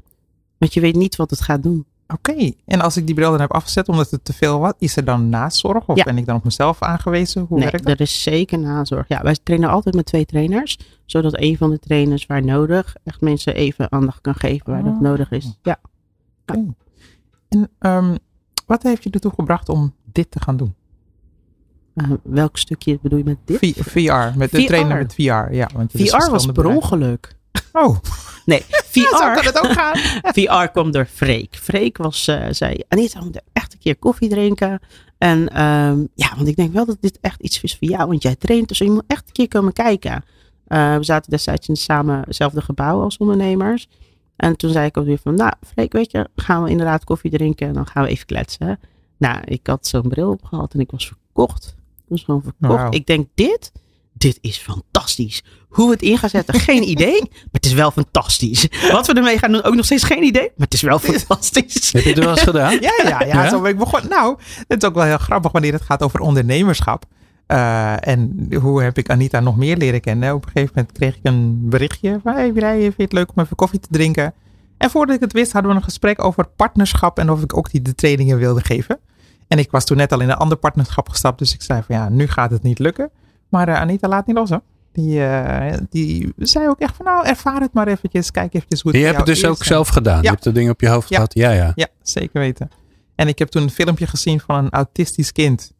Want 0.58 0.74
je 0.74 0.80
weet 0.80 0.94
niet 0.96 1.16
wat 1.16 1.30
het 1.30 1.40
gaat 1.40 1.62
doen. 1.62 1.84
Oké, 2.08 2.52
en 2.66 2.80
als 2.80 2.96
ik 2.96 3.06
die 3.06 3.14
bril 3.14 3.30
dan 3.30 3.40
heb 3.40 3.52
afgezet 3.52 3.88
omdat 3.88 4.10
het 4.10 4.24
te 4.24 4.32
veel 4.32 4.58
was, 4.58 4.72
is 4.78 4.96
er 4.96 5.04
dan 5.04 5.28
nazorg? 5.28 5.86
Of 5.88 5.96
Ja. 5.96 6.04
ben 6.04 6.18
ik 6.18 6.26
dan 6.26 6.36
op 6.36 6.44
mezelf 6.44 6.82
aangewezen? 6.82 7.44
Hoe 7.48 7.58
nee, 7.58 7.70
werkt 7.70 7.86
dat? 7.86 7.94
er 7.94 8.00
is 8.00 8.22
zeker 8.22 8.58
nazorg. 8.58 9.08
Ja, 9.08 9.22
wij 9.22 9.36
trainen 9.42 9.70
altijd 9.70 9.94
met 9.94 10.06
twee 10.06 10.26
trainers. 10.26 10.78
Zodat 11.04 11.40
een 11.40 11.56
van 11.56 11.70
de 11.70 11.78
trainers 11.78 12.26
waar 12.26 12.44
nodig 12.44 12.94
echt 13.04 13.20
mensen 13.20 13.54
even 13.54 13.92
aandacht 13.92 14.20
kan 14.20 14.34
geven 14.34 14.72
waar 14.72 14.84
dat 14.84 14.92
Oh. 14.92 15.00
nodig 15.00 15.30
is. 15.30 15.58
Ja. 15.62 15.78
En 16.44 16.76
ehm, 17.78 18.14
wat 18.66 18.82
heeft 18.82 19.02
je 19.02 19.10
ertoe 19.10 19.32
gebracht 19.34 19.68
om 19.68 19.94
dit 20.12 20.30
te 20.30 20.40
gaan 20.40 20.56
doen? 20.56 20.74
Uh, 21.94 22.10
welk 22.22 22.58
stukje 22.58 22.98
bedoel 23.02 23.18
je 23.18 23.24
met 23.24 23.38
dit? 23.44 23.58
V- 23.58 23.86
VR, 23.92 24.38
met 24.38 24.50
de 24.50 24.60
VR. 24.60 24.66
trainer 24.66 24.96
met 24.96 25.14
VR. 25.14 25.22
Ja, 25.54 25.68
want 25.74 25.92
je 25.92 26.06
VR 26.06 26.30
was 26.30 26.46
per 26.46 26.66
ongeluk. 26.66 27.34
Oh, 27.72 27.96
Nee, 28.44 28.60
VR, 28.68 28.98
ja, 29.10 29.18
zo 29.18 29.34
kan 29.34 29.44
het 29.44 29.58
ook 29.64 29.72
gaan. 29.72 29.96
VR 30.66 30.70
kwam 30.72 30.90
door 30.90 31.06
Freek. 31.06 31.56
Freek 31.56 31.96
was, 31.96 32.26
eh, 32.28 32.46
zei, 32.50 32.82
Anita, 32.88 33.18
we 33.18 33.24
moeten 33.24 33.42
echt 33.52 33.72
een 33.72 33.78
keer 33.78 33.96
koffie 33.96 34.28
drinken. 34.28 34.80
En 35.18 35.48
ehm, 35.48 35.98
ja, 36.14 36.32
want 36.36 36.48
ik 36.48 36.56
denk 36.56 36.72
wel 36.72 36.86
dat 36.86 36.96
dit 37.00 37.18
echt 37.20 37.40
iets 37.40 37.60
is 37.62 37.76
voor 37.78 37.88
jou. 37.88 38.06
Want 38.08 38.22
jij 38.22 38.36
traint, 38.36 38.68
dus 38.68 38.78
je 38.78 38.90
moet 38.90 39.04
echt 39.06 39.26
een 39.26 39.32
keer 39.32 39.48
komen 39.48 39.72
kijken. 39.72 40.24
Eh, 40.66 40.96
we 40.96 41.04
zaten 41.04 41.30
destijds 41.30 41.68
in 41.68 41.76
samen 41.76 42.22
hetzelfde 42.26 42.60
gebouw 42.60 43.00
als 43.02 43.16
ondernemers. 43.16 43.88
En 44.36 44.56
toen 44.56 44.70
zei 44.70 44.86
ik 44.86 44.96
ook 44.96 45.04
weer 45.06 45.18
van, 45.22 45.34
nou 45.34 45.52
Freek, 45.66 45.92
weet 45.92 46.10
je, 46.10 46.28
gaan 46.36 46.62
we 46.62 46.70
inderdaad 46.70 47.04
koffie 47.04 47.30
drinken 47.30 47.68
en 47.68 47.74
dan 47.74 47.86
gaan 47.86 48.02
we 48.02 48.08
even 48.08 48.26
kletsen. 48.26 48.78
Nou, 49.18 49.40
ik 49.44 49.66
had 49.66 49.86
zo'n 49.86 50.08
bril 50.08 50.30
opgehad 50.30 50.74
en 50.74 50.80
ik 50.80 50.90
was 50.90 51.06
verkocht. 51.06 51.74
Ik 51.98 52.04
was 52.08 52.22
gewoon 52.22 52.42
verkocht. 52.42 52.94
Ik 52.94 53.06
denk, 53.06 53.28
dit, 53.34 53.72
dit 54.12 54.38
is 54.40 54.58
fantastisch. 54.58 55.44
Hoe 55.68 55.86
we 55.86 55.92
het 55.92 56.02
in 56.02 56.18
gaan 56.18 56.28
zetten, 56.30 56.60
geen 56.60 56.88
idee. 56.94 57.20
Maar 57.20 57.48
het 57.52 57.66
is 57.66 57.72
wel 57.72 57.90
fantastisch. 57.90 58.68
Wat 58.90 59.06
we 59.06 59.12
ermee 59.12 59.38
gaan 59.38 59.52
doen, 59.52 59.62
ook 59.62 59.74
nog 59.74 59.84
steeds 59.84 60.04
geen 60.04 60.22
idee. 60.22 60.42
Maar 60.56 60.66
het 60.66 60.74
is 60.74 60.82
wel 60.82 60.98
fantastisch. 60.98 61.92
Heb 61.92 62.02
je 62.02 62.08
het 62.08 62.18
wel 62.18 62.30
eens 62.30 62.42
gedaan? 62.42 62.72
Ja, 62.80 62.92
ja, 63.02 63.20
ja. 63.20 63.26
Ja? 63.26 63.48
Zo 63.48 63.60
ben 63.60 63.70
ik 63.70 63.78
begon. 63.78 64.00
Nou, 64.08 64.38
het 64.68 64.82
is 64.82 64.88
ook 64.88 64.94
wel 64.94 65.04
heel 65.04 65.18
grappig 65.18 65.52
wanneer 65.52 65.72
het 65.72 65.82
gaat 65.82 66.02
over 66.02 66.20
ondernemerschap. 66.20 67.04
Eh, 67.46 68.08
en 68.08 68.48
hoe 68.60 68.82
heb 68.82 68.98
ik 68.98 69.10
Anita 69.10 69.40
nog 69.40 69.56
meer 69.56 69.76
leren 69.76 70.00
kennen? 70.00 70.34
Op 70.34 70.44
een 70.46 70.50
gegeven 70.52 70.72
moment 70.74 70.94
kreeg 70.94 71.16
ik 71.16 71.20
een 71.22 71.68
berichtje 71.68 72.20
van... 72.22 72.34
Hey, 72.34 72.52
Mireille, 72.52 72.82
vind 72.82 72.96
je 72.96 73.02
het 73.02 73.12
leuk 73.12 73.30
om 73.34 73.42
even 73.42 73.56
koffie 73.56 73.80
te 73.80 73.88
drinken? 73.90 74.34
En 74.76 74.90
voordat 74.90 75.14
ik 75.14 75.20
het 75.20 75.32
wist 75.32 75.52
hadden 75.52 75.70
we 75.70 75.76
een 75.76 75.82
gesprek 75.84 76.24
over 76.24 76.46
partnerschap... 76.56 77.18
en 77.18 77.30
of 77.30 77.42
ik 77.42 77.56
ook 77.56 77.70
die 77.70 77.82
de 77.82 77.94
trainingen 77.94 78.38
wilde 78.38 78.64
geven. 78.64 78.98
En 79.48 79.58
ik 79.58 79.70
was 79.70 79.84
toen 79.84 79.96
net 79.96 80.12
al 80.12 80.20
in 80.20 80.28
een 80.28 80.36
ander 80.36 80.58
partnerschap 80.58 81.08
gestapt. 81.08 81.38
Dus 81.38 81.54
ik 81.54 81.62
zei 81.62 81.82
van 81.86 81.96
ja, 81.96 82.08
nu 82.08 82.26
gaat 82.26 82.50
het 82.50 82.62
niet 82.62 82.78
lukken. 82.78 83.10
Maar 83.48 83.68
eh, 83.68 83.80
Anita 83.80 84.08
laat 84.08 84.26
niet 84.26 84.36
los 84.36 84.50
hoor. 84.50 84.62
Die, 84.92 85.24
eh, 85.24 85.78
die 85.90 86.32
zei 86.36 86.68
ook 86.68 86.78
echt 86.78 86.96
van 86.96 87.04
nou, 87.06 87.26
ervaar 87.26 87.60
het 87.60 87.72
maar 87.72 87.88
eventjes. 87.88 88.30
Kijk 88.30 88.54
eventjes 88.54 88.80
hoe 88.82 88.90
het 88.90 89.00
Je 89.00 89.06
voor 89.06 89.16
hebt 89.16 89.28
het 89.28 89.36
dus 89.36 89.50
ook 89.50 89.64
zelf 89.64 89.88
gedaan. 89.88 90.22
Je 90.22 90.28
hebt 90.28 90.42
de 90.42 90.52
dingen 90.52 90.72
op 90.72 90.80
je 90.80 90.88
hoofd 90.88 91.08
Ja. 91.08 91.14
gehad. 91.14 91.34
Ja, 91.34 91.50
ja. 91.50 91.72
Ja, 91.74 91.86
zeker 92.02 92.40
weten. 92.40 92.70
En 93.14 93.28
ik 93.28 93.38
heb 93.38 93.48
toen 93.48 93.62
een 93.62 93.70
filmpje 93.70 94.06
gezien 94.06 94.40
van 94.40 94.64
een 94.64 94.70
autistisch 94.70 95.32
kind. 95.32 95.72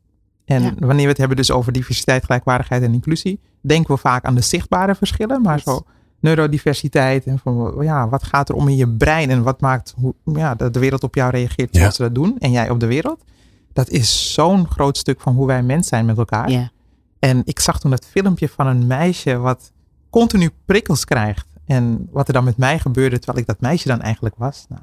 En 0.47 0.63
Ja. 0.63 0.73
wanneer 0.79 1.03
we 1.05 1.09
het 1.11 1.19
hebben 1.19 1.37
dus 1.37 1.51
over 1.51 1.73
diversiteit, 1.73 2.25
gelijkwaardigheid 2.25 2.83
en 2.83 2.93
inclusie, 2.93 3.41
denken 3.61 3.95
we 3.95 4.01
vaak 4.01 4.25
aan 4.25 4.35
de 4.35 4.41
zichtbare 4.41 4.95
verschillen, 4.95 5.43
maar 5.43 5.61
zo 5.61 5.85
neurodiversiteit 6.21 7.25
en 7.27 7.39
van 7.39 7.75
ja, 7.81 8.09
wat 8.09 8.23
gaat 8.23 8.49
er 8.49 8.55
om 8.55 8.69
in 8.69 8.77
je 8.77 8.89
brein 8.89 9.31
en 9.31 9.43
wat 9.43 9.61
maakt 9.61 9.95
hoe 9.97 10.15
ja, 10.25 10.55
dat 10.55 10.75
de 10.75 10.81
wereld 10.81 11.03
op 11.03 11.15
jou 11.15 11.31
reageert 11.31 11.73
Ja. 11.75 11.79
zoals 11.81 11.97
ze 11.97 12.03
dat 12.03 12.15
doen 12.15 12.39
en 12.39 12.51
jij 12.51 12.71
op 12.71 12.81
de 12.81 12.87
wereld. 12.87 13.25
Dat 13.73 13.89
is 13.89 14.33
zo'n 14.35 14.67
groot 14.69 14.97
stuk 14.97 15.21
van 15.21 15.35
hoe 15.35 15.47
wij 15.47 15.63
mens 15.63 15.89
zijn 15.89 16.07
met 16.07 16.19
elkaar. 16.19 16.51
Ja. 16.51 16.71
En 17.19 17.43
ik 17.45 17.61
zag 17.61 17.81
toen 17.81 17.91
het 17.91 18.07
filmpje 18.07 18.49
van 18.49 18.67
een 18.67 18.87
meisje 18.87 19.37
wat 19.37 19.73
continu 20.11 20.51
prikkels 20.65 21.05
krijgt. 21.05 21.47
En 21.65 22.09
wat 22.11 22.27
er 22.29 22.35
dan 22.35 22.45
met 22.45 22.57
mij 22.57 22.79
gebeurde 22.79 23.17
terwijl 23.19 23.39
ik 23.39 23.47
dat 23.47 23.61
meisje 23.61 23.89
dan 23.89 24.01
eigenlijk 24.01 24.35
was. 24.39 24.67
Nou, 24.69 24.83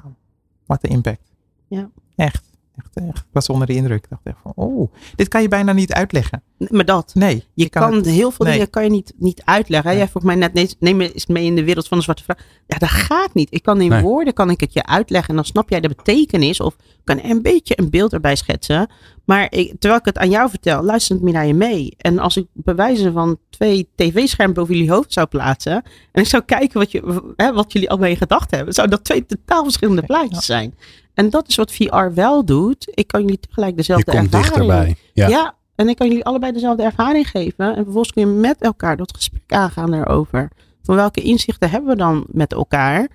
wat 0.66 0.84
een 0.84 0.90
impact. 0.90 1.32
Ja. 1.68 1.90
Echt, 2.16 2.44
echt, 2.78 2.90
echt. 3.08 3.18
Ik 3.18 3.24
was 3.32 3.50
onder 3.50 3.68
de 3.68 3.74
indruk. 3.74 4.04
Ik 4.04 4.10
dacht 4.10 4.22
echt 4.24 4.38
van, 4.44 4.52
oh, 4.56 4.94
dit 5.16 5.28
kan 5.28 5.42
je 5.42 5.48
bijna 5.48 5.74
niet 5.74 5.94
uitleggen. 5.94 6.42
Maar 6.70 6.86
dat. 6.86 7.12
Nee. 7.14 7.44
Je 7.54 7.70
kan, 7.70 7.94
het- 7.94 8.06
heel 8.06 8.32
veel 8.32 8.46
nee. 8.46 8.54
dingen 8.54 8.70
kan 8.70 8.84
je 8.84 8.90
niet, 8.90 9.14
niet 9.18 9.42
uitleggen. 9.46 9.90
hè. 9.90 9.96
Nee. 9.96 10.04
Jij 10.06 10.12
vroeg 10.12 10.24
mij 10.24 10.36
net, 10.36 10.54
nee, 10.54 10.70
neem 10.80 10.98
me 10.98 11.14
eens 11.14 11.26
mee 11.26 11.46
in 11.46 11.56
de 11.56 11.64
wereld 11.64 11.88
van 11.88 11.98
de 11.98 12.04
zwarte 12.04 12.24
vrouw. 12.24 12.36
Ja, 12.68 12.78
dat 12.78 12.90
gaat 12.90 13.34
niet. 13.34 13.48
Ik 13.52 13.64
kan 13.64 13.82
in 13.82 13.90
Nee. 13.90 14.02
woorden 14.02 14.34
kan 14.34 14.50
ik 14.50 14.60
het 14.60 14.74
je 14.74 14.86
uitleggen 14.86 15.30
en 15.30 15.36
dan 15.36 15.46
snap 15.46 15.70
jij 15.70 15.80
de 15.80 15.88
betekenis 15.88 16.60
of 16.60 16.76
kan 17.04 17.20
een 17.24 17.42
beetje 17.42 17.80
een 17.80 17.90
beeld 17.90 18.14
erbij 18.14 18.36
schetsen. 18.36 18.90
Maar 19.26 19.48
ik, 19.50 19.74
terwijl 19.80 20.00
ik 20.00 20.06
het 20.06 20.18
aan 20.18 20.30
jou 20.30 20.50
vertel, 20.50 20.84
luistert 20.84 21.22
Mireille 21.22 21.54
mee. 21.54 21.94
En 21.98 22.20
als 22.20 22.38
ik 22.38 22.46
bij 22.54 22.76
wijze 22.76 23.12
van 23.12 23.38
twee 23.50 23.90
tv-schermen 23.96 24.56
boven 24.56 24.74
jullie 24.76 24.92
hoofd 24.92 25.14
zou 25.14 25.28
plaatsen 25.28 25.84
en 26.12 26.22
ik 26.22 26.28
zou 26.28 26.44
kijken 26.44 26.80
wat, 26.80 26.92
je, 26.92 27.34
hè, 27.36 27.54
wat 27.54 27.74
jullie 27.74 27.90
allemaal 27.90 28.10
in 28.10 28.18
gedachten 28.18 28.56
hebben, 28.58 28.74
zou 28.76 28.88
dat 28.88 29.04
twee 29.04 29.26
totaal 29.26 29.64
verschillende 29.64 30.02
plaatjes 30.04 30.46
zijn. 30.46 30.76
En 31.14 31.30
dat 31.30 31.48
is 31.48 31.56
wat 31.56 31.72
VR 31.72 32.14
wel 32.14 32.46
doet. 32.46 32.92
Ik 32.94 33.08
kan 33.08 33.22
jullie 33.22 33.40
tegelijk 33.40 33.72
Je 33.72 33.78
dezelfde 33.78 34.12
komt 34.12 34.34
ervaring 34.34 34.46
dichterbij. 34.46 34.96
Ja. 35.14 35.28
ja. 35.28 35.56
en 35.76 35.90
ik 35.90 35.96
kan 35.96 36.08
jullie 36.08 36.26
allebei 36.26 36.52
dezelfde 36.52 36.84
ervaring 36.84 37.30
geven. 37.30 37.76
En 37.76 37.84
vervolgens 37.84 38.14
kun 38.14 38.22
je 38.22 38.40
met 38.40 38.62
elkaar 38.62 38.98
dat 38.98 39.16
gesprek 39.16 39.54
aangaan 39.54 39.92
daarover. 39.92 40.50
Van 40.84 40.96
welke 40.96 41.22
inzichten 41.22 41.70
hebben 41.70 41.90
we 41.90 41.96
dan 41.96 42.26
met 42.28 42.54
elkaar? 42.54 43.08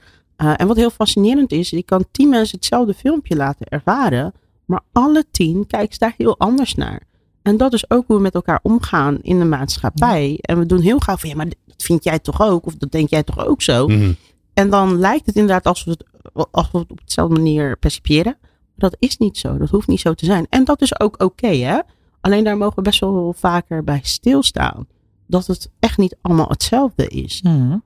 Uh, 0.43 0.55
en 0.57 0.67
wat 0.67 0.77
heel 0.77 0.91
fascinerend 0.91 1.53
is, 1.53 1.71
je 1.71 1.83
kan 1.83 2.05
tien 2.11 2.29
mensen 2.29 2.57
hetzelfde 2.57 2.95
filmpje 2.95 3.37
laten 3.37 3.67
ervaren. 3.67 4.33
Maar 4.65 4.81
alle 4.93 5.25
tien 5.31 5.67
kijken 5.67 5.93
ze 5.93 5.99
daar 5.99 6.15
heel 6.17 6.39
anders 6.39 6.75
naar. 6.75 7.03
En 7.43 7.57
dat 7.57 7.73
is 7.73 7.91
ook 7.91 8.07
hoe 8.07 8.17
we 8.17 8.23
met 8.23 8.35
elkaar 8.35 8.61
omgaan 8.63 9.19
in 9.23 9.39
de 9.39 9.45
maatschappij. 9.45 10.39
En 10.41 10.59
we 10.59 10.67
doen 10.67 10.81
heel 10.81 10.99
gauw 10.99 11.17
van, 11.17 11.29
ja, 11.29 11.37
maar 11.37 11.47
dat 11.47 11.83
vind 11.83 12.05
jij 12.05 12.19
toch 12.19 12.41
ook? 12.43 12.67
Of 12.67 12.75
dat 12.75 12.91
denk 12.91 13.09
jij 13.09 13.23
toch 13.23 13.47
ook 13.47 13.63
zo? 13.63 13.87
Mhm. 13.87 14.13
En 14.55 14.71
dan 14.71 14.99
lijkt 14.99 15.27
het 15.27 15.35
inderdaad 15.35 15.67
alsof 15.67 15.85
we 15.85 15.91
het, 15.91 16.05
alsof 16.33 16.73
we 16.73 16.79
het 16.79 16.91
op 16.91 17.01
dezelfde 17.05 17.35
manier 17.35 17.77
percipiëren. 17.77 18.37
Maar 18.41 18.91
dat 18.91 18.97
is 18.99 19.17
niet 19.17 19.39
zo. 19.39 19.59
Dat 19.59 19.69
hoeft 19.71 19.89
niet 19.89 20.01
zo 20.01 20.15
te 20.15 20.25
zijn. 20.25 20.47
En 20.51 20.65
dat 20.65 20.83
is 20.83 21.01
ook 21.01 21.23
oké, 21.23 21.49
hè? 21.49 21.79
Alleen 22.21 22.45
daar 22.45 22.57
mogen 22.57 22.77
we 22.77 22.83
best 22.83 23.01
wel 23.01 23.35
vaker 23.39 23.85
bij 23.85 24.01
stilstaan. 24.03 24.87
Dat 25.27 25.47
het 25.47 25.71
echt 25.79 25.99
niet 25.99 26.17
allemaal 26.21 26.49
hetzelfde 26.49 27.07
is. 27.09 27.43
Mhm. 27.43 27.77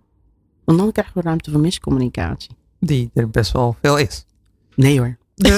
Want 0.65 0.79
dan 0.79 0.93
krijgen 0.93 1.15
we 1.15 1.21
ruimte 1.23 1.51
voor 1.51 1.61
miscommunicatie. 1.61 2.57
Die 2.81 3.11
er 3.15 3.31
best 3.31 3.53
wel 3.53 3.77
veel 3.83 3.97
is. 3.99 4.27
Nee 4.75 4.99
hoor. 4.99 5.17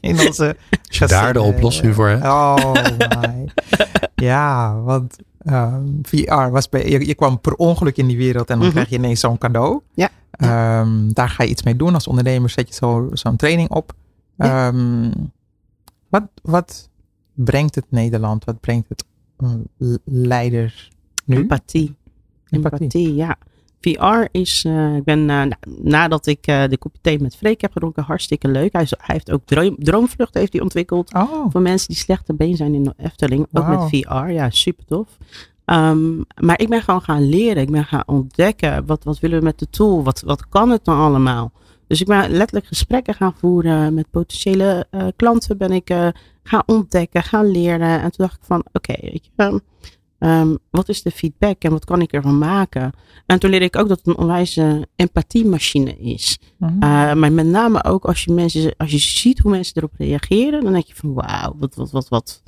in 0.00 0.20
onze 0.20 0.56
Als 1.00 1.10
daar 1.10 1.32
de 1.32 1.40
oplossing 1.42 1.94
voor 1.94 2.08
hebt. 2.08 2.24
Oh 2.24 2.72
my. 3.20 3.48
ja, 4.14 4.80
want 4.80 5.16
ehm, 5.38 5.86
VR 6.02 6.34
was 6.50 6.68
bij, 6.68 6.88
je, 6.88 7.06
je 7.06 7.14
kwam 7.14 7.40
per 7.40 7.54
ongeluk 7.54 7.96
in 7.96 8.06
die 8.06 8.16
wereld 8.16 8.48
en 8.50 8.54
dan 8.56 8.64
Mhm. 8.64 8.74
krijg 8.74 8.88
je 8.88 8.96
ineens 8.96 9.20
zo'n 9.20 9.38
cadeau. 9.38 9.80
Ja. 9.94 10.08
Ehm, 10.36 11.08
daar 11.12 11.28
ga 11.28 11.42
je 11.42 11.48
iets 11.50 11.62
mee 11.62 11.76
doen 11.76 11.94
als 11.94 12.06
ondernemer. 12.06 12.50
Zet 12.50 12.68
je 12.68 12.74
zo, 12.74 13.08
zo'n 13.12 13.36
training 13.36 13.70
op. 13.70 13.92
Ja. 14.36 14.66
Ehm, 14.68 15.10
wat, 16.08 16.22
wat 16.42 16.88
brengt 17.34 17.74
het 17.74 17.84
Nederland? 17.88 18.44
Wat 18.44 18.60
brengt 18.60 18.88
het 18.88 19.04
eh, 19.36 19.50
leiders 20.04 20.90
nu? 21.24 21.36
Empathie. 21.36 21.94
Empathie. 22.48 22.80
Empathie, 22.80 23.14
ja. 23.14 23.36
VR 23.80 24.28
is, 24.30 24.64
eh, 24.64 24.96
ik 24.96 25.04
ben 25.04 25.18
eh, 25.20 25.26
na- 25.42 25.58
nadat 25.82 26.26
ik 26.26 26.42
de 26.44 26.76
kopje 26.78 26.98
thee 27.00 27.20
met 27.20 27.36
Freek 27.36 27.60
heb 27.60 27.72
gedronken, 27.72 28.02
hartstikke 28.02 28.48
leuk. 28.48 28.72
Hij, 28.72 28.82
is- 28.82 28.90
hij 28.96 29.14
heeft 29.14 29.30
ook 29.30 29.42
droom, 29.44 29.76
Droomvlucht 29.78 30.34
heeft 30.34 30.52
hij 30.52 30.62
ontwikkeld. 30.62 31.14
Oh, 31.14 31.46
Voor 31.50 31.60
mensen 31.60 31.88
die 31.88 31.96
slecht 31.96 32.26
te 32.26 32.34
been 32.34 32.56
zijn 32.56 32.74
in 32.74 32.82
de 32.82 32.94
Efteling. 32.96 33.46
Ook 33.52 33.66
met 33.68 33.88
VR. 33.88 34.30
Ja, 34.30 34.50
super 34.50 34.84
tof. 34.84 35.08
Ehm, 35.64 36.16
maar 36.40 36.60
ik 36.60 36.68
ben 36.68 36.82
gewoon 36.82 37.02
gaan 37.02 37.28
leren. 37.28 37.62
Ik 37.62 37.70
ben 37.70 37.84
gaan 37.84 38.02
ontdekken. 38.06 38.86
Wat, 38.86 39.04
wat 39.04 39.18
willen 39.18 39.38
we 39.38 39.44
met 39.44 39.58
de 39.58 39.70
tool? 39.70 40.02
Wat, 40.02 40.20
wat 40.20 40.48
kan 40.48 40.70
het 40.70 40.84
dan 40.84 40.98
allemaal? 40.98 41.52
Dus 41.86 42.00
ik 42.00 42.06
ben 42.06 42.30
letterlijk 42.30 42.66
gesprekken 42.66 43.14
gaan 43.14 43.34
voeren. 43.34 43.94
Met 43.94 44.10
potentiële 44.10 44.86
eh, 44.90 45.06
klanten 45.16 45.58
ben 45.58 45.72
ik 45.72 45.90
eh, 45.90 46.08
gaan 46.42 46.62
ontdekken, 46.66 47.22
gaan 47.22 47.46
leren. 47.46 48.00
En 48.00 48.10
toen 48.10 48.26
dacht 48.26 48.36
ik 48.36 48.44
van, 48.44 48.64
oké, 48.72 48.94
weet 49.00 49.24
je, 49.24 49.30
ehm, 49.36 49.58
ehm, 50.18 50.54
wat 50.70 50.88
is 50.88 51.02
de 51.02 51.10
feedback 51.10 51.62
en 51.62 51.70
wat 51.70 51.84
kan 51.84 52.00
ik 52.00 52.12
ervan 52.12 52.38
maken? 52.38 52.92
En 53.26 53.38
toen 53.38 53.50
leerde 53.50 53.64
ik 53.64 53.76
ook 53.76 53.88
dat 53.88 53.98
het 53.98 54.06
een 54.06 54.16
onwijze 54.16 54.88
empathiemachine 54.96 55.96
is. 55.96 56.38
mhm. 56.58 56.72
Uh, 56.74 56.80
maar 57.14 57.32
met 57.32 57.46
name 57.46 57.84
ook 57.84 58.04
als 58.04 58.24
je, 58.24 58.32
mensen, 58.32 58.74
als 58.76 58.90
je 58.90 58.98
ziet 58.98 59.38
hoe 59.38 59.50
mensen 59.50 59.76
erop 59.76 59.94
reageren, 59.96 60.64
dan 60.64 60.72
denk 60.72 60.84
je 60.84 60.94
van 60.94 61.14
wauw, 61.14 61.56
wat, 61.58 61.74
wat, 61.74 61.90
wat, 61.90 62.08
wat, 62.08 62.42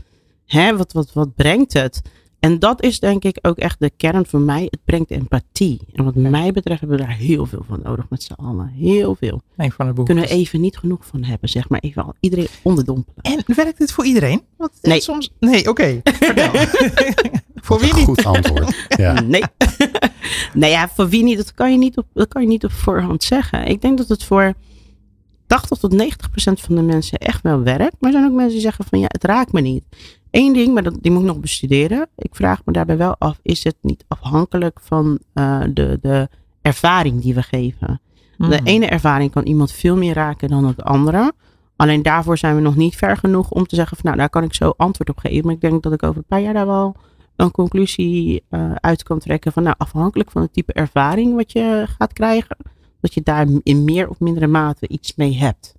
hè, 0.47 0.77
wat, 0.77 0.93
wat, 0.93 1.13
wat 1.13 1.35
brengt 1.35 1.73
het? 1.73 2.03
En 2.41 2.59
dat 2.59 2.83
is 2.83 3.01
denk 3.01 3.25
ik 3.25 3.39
ook 3.43 3.59
echt 3.59 3.81
de 3.81 3.91
kern 3.97 4.27
voor 4.27 4.41
mij. 4.41 4.63
Het 4.63 4.79
brengt 4.85 5.11
empathie. 5.11 5.81
En 5.93 6.05
wat 6.05 6.15
mij 6.15 6.53
betreft 6.53 6.81
hebben 6.81 6.99
we 6.99 7.05
daar 7.05 7.17
heel 7.17 7.47
veel 7.47 7.65
van 7.69 7.81
nodig 7.83 8.07
met 8.09 8.23
z'n 8.23 8.33
allen. 8.33 8.69
Heel 8.69 9.15
veel. 9.15 9.43
een 9.57 9.73
van 9.73 9.87
de 9.87 9.93
boeken. 9.93 10.15
Kunnen 10.15 10.33
we 10.33 10.39
even 10.41 10.61
niet 10.61 10.77
genoeg 10.79 11.07
van 11.07 11.23
hebben, 11.25 11.49
zeg 11.49 11.69
maar. 11.69 11.81
Even 11.81 12.05
al 12.05 12.15
iedereen 12.21 12.47
onderdompelen. 12.63 13.23
En 13.23 13.55
werkt 13.55 13.79
dit 13.79 13.93
voor 13.93 14.05
iedereen? 14.05 14.43
Want 14.57 14.71
eh, 14.81 14.91
Nee. 14.91 15.01
Soms, 15.01 15.31
nee, 15.41 15.69
oké. 15.69 16.01
Vertel. 16.05 16.51
voor 17.67 17.81
wie 17.81 17.91
Een 17.91 17.97
niet? 17.97 18.05
goed 18.05 18.25
antwoord. 18.25 18.87
Ja. 18.97 19.21
Nee. 19.27 19.43
nou 20.55 20.73
ja, 20.73 20.89
voor 20.89 21.09
wie 21.09 21.23
niet, 21.23 21.37
dat 21.37 21.55
kan, 21.55 21.73
je 21.73 21.79
niet 21.79 21.97
op, 21.97 22.07
dat 22.15 22.29
kan 22.29 22.43
je 22.43 22.49
niet 22.49 22.65
op 22.65 22.73
voorhand 22.73 23.23
zeggen. 23.23 23.67
Ik 23.67 23.81
denk 23.83 23.99
dat 23.99 24.09
het 24.09 24.25
voor 24.25 24.55
80 25.47 25.79
tot 25.79 25.93
90 25.93 26.31
procent 26.31 26.61
van 26.61 26.75
de 26.75 26.83
mensen 26.83 27.19
echt 27.19 27.43
wel 27.43 27.63
werkt. 27.63 27.97
Maar 28.01 28.11
er 28.13 28.19
zijn 28.19 28.31
ook 28.31 28.37
mensen 28.37 28.53
die 28.53 28.61
zeggen 28.61 28.85
van 28.85 28.99
ja, 28.99 29.07
het 29.09 29.25
raakt 29.25 29.53
me 29.53 29.61
niet. 29.61 29.85
Eén 30.31 30.53
ding, 30.53 30.75
maar 30.75 30.83
dat, 30.83 30.95
die 31.01 31.11
moet 31.11 31.21
ik 31.21 31.27
nog 31.27 31.41
bestuderen. 31.41 32.09
Ik 32.17 32.35
vraag 32.35 32.61
me 32.65 32.73
daarbij 32.73 32.97
wel 32.97 33.17
af, 33.19 33.39
is 33.43 33.65
het 33.65 33.77
niet 33.81 34.05
afhankelijk 34.09 34.79
van 34.83 35.19
eh, 35.33 35.61
de, 35.73 35.99
de 36.01 36.29
ervaring 36.63 37.23
die 37.23 37.35
we 37.35 37.43
geven? 37.43 38.01
De 38.37 38.47
Mhm. 38.47 38.65
ene 38.67 38.87
ervaring 38.87 39.31
kan 39.31 39.45
iemand 39.45 39.73
veel 39.73 39.97
meer 39.97 40.15
raken 40.15 40.49
dan 40.49 40.73
de 40.77 40.83
andere. 40.83 41.33
Alleen 41.77 42.03
daarvoor 42.03 42.39
zijn 42.39 42.55
we 42.55 42.61
nog 42.61 42.77
niet 42.77 42.97
ver 42.97 43.17
genoeg 43.17 43.51
om 43.51 43.67
te 43.67 43.75
zeggen 43.75 43.97
van 43.97 44.07
nou, 44.07 44.17
daar 44.19 44.29
kan 44.29 44.43
ik 44.43 44.55
zo 44.55 44.73
antwoord 44.77 45.09
op 45.11 45.19
geven. 45.19 45.45
Maar 45.45 45.55
ik 45.55 45.61
denk 45.61 45.83
dat 45.83 45.93
ik 45.93 46.03
over 46.03 46.17
een 46.17 46.25
paar 46.29 46.41
jaar 46.41 46.55
daar 46.55 46.67
wel 46.67 46.97
een 47.37 47.51
conclusie 47.51 48.43
eh, 48.49 48.73
uit 48.75 49.03
kan 49.03 49.19
trekken 49.19 49.53
van 49.53 49.63
nou, 49.63 49.75
afhankelijk 49.79 50.31
van 50.31 50.43
het 50.43 50.53
type 50.53 50.73
ervaring 50.73 51.35
wat 51.35 51.53
je 51.53 51.85
gaat 51.99 52.13
krijgen, 52.13 52.57
dat 53.01 53.15
je 53.15 53.23
daar 53.23 53.47
in 53.63 53.85
meer 53.85 54.09
of 54.09 54.21
mindere 54.21 54.47
mate 54.47 54.89
iets 54.89 55.15
mee 55.17 55.37
hebt. 55.37 55.75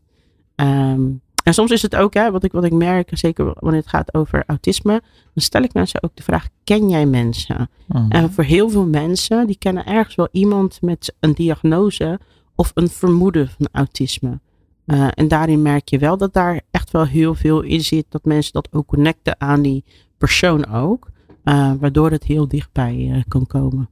Ehm, 0.56 1.01
en 1.43 1.53
soms 1.53 1.71
is 1.71 1.82
het 1.82 1.95
ook, 1.95 2.13
hè, 2.13 2.32
wat, 2.32 2.43
ik, 2.43 2.51
wat 2.51 2.63
ik 2.63 2.73
merk, 2.73 3.10
zeker 3.13 3.45
wanneer 3.60 3.80
het 3.80 3.89
gaat 3.89 4.13
over 4.13 4.43
autisme, 4.47 5.01
dan 5.34 5.43
stel 5.43 5.62
ik 5.62 5.73
mensen 5.73 6.03
ook 6.03 6.15
de 6.15 6.23
vraag, 6.23 6.47
ken 6.63 6.89
jij 6.89 7.06
mensen? 7.06 7.69
Mhm. 7.88 8.12
En 8.12 8.32
voor 8.32 8.43
heel 8.43 8.69
veel 8.69 8.86
mensen, 8.86 9.47
die 9.47 9.58
kennen 9.58 9.86
ergens 9.86 10.15
wel 10.15 10.27
iemand 10.32 10.82
met 10.82 11.15
een 11.19 11.34
diagnose 11.34 12.19
of 12.56 12.71
een 12.73 12.89
vermoeden 12.89 13.49
van 13.49 13.67
autisme. 13.71 14.39
Eh, 14.86 15.08
en 15.13 15.27
daarin 15.27 15.62
merk 15.62 15.89
je 15.89 15.97
wel 15.97 16.17
dat 16.17 16.34
daar 16.34 16.62
echt 16.71 16.91
wel 16.91 17.06
heel 17.06 17.36
veel 17.36 17.62
in 17.62 17.82
zit, 17.82 18.06
dat 18.10 18.25
mensen 18.25 18.53
dat 18.53 18.67
ook 18.71 18.88
connecten 18.88 19.41
aan 19.41 19.62
die 19.62 19.84
persoon 20.17 20.67
ook, 20.67 21.10
eh, 21.43 21.71
waardoor 21.80 22.12
het 22.12 22.23
heel 22.23 22.47
dichtbij 22.47 23.10
eh, 23.12 23.21
kan 23.27 23.47
komen. 23.47 23.89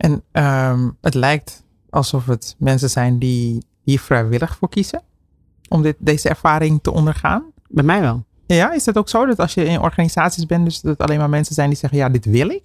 En 0.00 0.22
ehm, 0.32 0.88
het 1.00 1.14
lijkt 1.14 1.64
alsof 1.90 2.26
het 2.26 2.54
mensen 2.58 2.90
zijn 2.90 3.18
die 3.18 3.64
hier 3.82 4.00
vrijwillig 4.00 4.56
voor 4.56 4.68
kiezen. 4.68 5.02
Om 5.68 5.82
dit, 5.82 5.96
deze 5.98 6.28
ervaring 6.28 6.82
te 6.82 6.92
ondergaan. 6.92 7.44
Bij 7.68 7.84
mij 7.84 8.00
wel. 8.00 8.24
Ja, 8.46 8.72
is 8.72 8.86
het 8.86 8.98
ook 8.98 9.08
zo 9.08 9.26
dat 9.26 9.38
als 9.38 9.54
je 9.54 9.64
in 9.64 9.80
organisaties 9.80 10.46
bent, 10.46 10.64
dus 10.64 10.80
dat 10.80 10.98
alleen 10.98 11.18
maar 11.18 11.28
mensen 11.28 11.54
zijn 11.54 11.68
die 11.68 11.78
zeggen, 11.78 11.98
ja, 11.98 12.08
dit 12.08 12.24
wil 12.24 12.48
ik? 12.48 12.62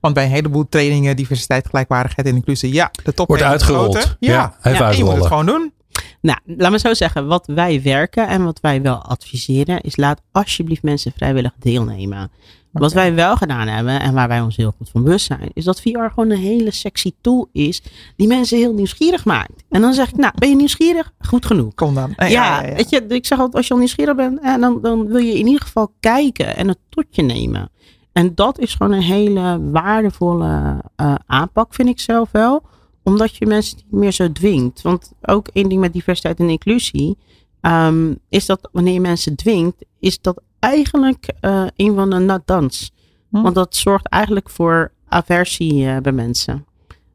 Want 0.00 0.14
bij 0.14 0.24
een 0.24 0.30
heleboel 0.30 0.68
trainingen, 0.68 1.16
diversiteit, 1.16 1.66
gelijkwaardigheid 1.66 2.28
en 2.28 2.34
inclusie, 2.34 2.72
ja, 2.72 2.90
de 3.04 3.14
top 3.14 3.28
Wordt 3.28 3.42
uitgerold. 3.42 4.16
Ja, 4.20 4.32
Ja, 4.32 4.56
even 4.62 4.78
ja, 4.78 4.90
en 4.90 4.96
je 4.96 5.04
moet 5.04 5.12
het 5.12 5.22
uitrollen. 5.22 5.26
gewoon 5.26 5.46
doen. 5.46 5.72
Nou, 6.20 6.38
laat 6.44 6.70
me 6.70 6.78
zo 6.78 6.94
zeggen. 6.94 7.26
Wat 7.26 7.46
wij 7.46 7.82
werken 7.82 8.28
en 8.28 8.44
wat 8.44 8.60
wij 8.60 8.82
wel 8.82 9.02
adviseren 9.02 9.80
is 9.80 9.96
laat 9.96 10.20
alsjeblieft 10.32 10.82
mensen 10.82 11.12
vrijwillig 11.16 11.52
deelnemen. 11.58 12.30
Wat 12.74 12.92
wij 12.92 13.14
wel 13.14 13.36
gedaan 13.36 13.68
hebben 13.68 14.00
en 14.00 14.14
waar 14.14 14.28
wij 14.28 14.40
ons 14.40 14.56
heel 14.56 14.74
goed 14.76 14.90
van 14.90 15.02
bewust 15.02 15.26
zijn, 15.26 15.50
is 15.52 15.64
dat 15.64 15.80
VR 15.80 15.88
gewoon 15.88 16.30
een 16.30 16.38
hele 16.38 16.70
sexy 16.70 17.12
tool 17.20 17.48
is 17.52 17.82
die 18.16 18.26
mensen 18.26 18.58
heel 18.58 18.74
nieuwsgierig 18.74 19.24
maakt. 19.24 19.64
En 19.68 19.80
dan 19.80 19.94
zeg 19.94 20.08
ik, 20.08 20.16
nou, 20.16 20.32
ben 20.38 20.48
je 20.48 20.56
nieuwsgierig? 20.56 21.12
Goed 21.18 21.46
genoeg. 21.46 21.74
Kom 21.74 21.94
dan. 21.94 22.14
Ja, 22.28 22.62
weet 22.62 22.90
je, 22.90 23.04
ik 23.08 23.26
zeg 23.26 23.38
altijd, 23.38 23.56
als 23.56 23.66
je 23.66 23.72
al 23.72 23.78
nieuwsgierig 23.78 24.16
bent, 24.16 24.42
dan, 24.60 24.78
dan 24.82 25.06
wil 25.06 25.18
je 25.20 25.38
in 25.38 25.46
ieder 25.46 25.62
geval 25.62 25.92
kijken 26.00 26.56
en 26.56 26.68
het 26.68 26.78
tot 26.88 27.04
je 27.10 27.22
nemen. 27.22 27.70
En 28.12 28.34
dat 28.34 28.58
is 28.58 28.74
gewoon 28.74 28.92
een 28.92 29.02
hele 29.02 29.70
waardevolle 29.70 30.82
eh, 30.96 31.14
aanpak, 31.26 31.74
vind 31.74 31.88
ik 31.88 32.00
zelf 32.00 32.30
wel. 32.30 32.62
Omdat 33.02 33.36
je 33.36 33.46
mensen 33.46 33.76
niet 33.76 34.00
meer 34.00 34.12
zo 34.12 34.32
dwingt. 34.32 34.82
Want 34.82 35.12
ook 35.22 35.48
één 35.52 35.68
ding 35.68 35.80
met 35.80 35.92
diversiteit 35.92 36.38
en 36.40 36.48
inclusie, 36.48 37.16
ehm, 37.60 38.14
is 38.28 38.46
dat 38.46 38.68
wanneer 38.72 38.92
je 38.92 39.00
mensen 39.00 39.36
dwingt, 39.36 39.84
is 40.00 40.20
dat 40.20 40.42
eigenlijk 40.64 41.32
eh, 41.40 41.66
een 41.76 41.94
van 41.94 42.10
de 42.10 42.18
natdans. 42.18 42.92
Hm. 43.30 43.42
Want 43.42 43.54
dat 43.54 43.76
zorgt 43.76 44.08
eigenlijk 44.08 44.50
voor 44.50 44.92
aversie 45.08 45.88
eh, 45.88 45.96
bij 45.96 46.12
mensen. 46.12 46.66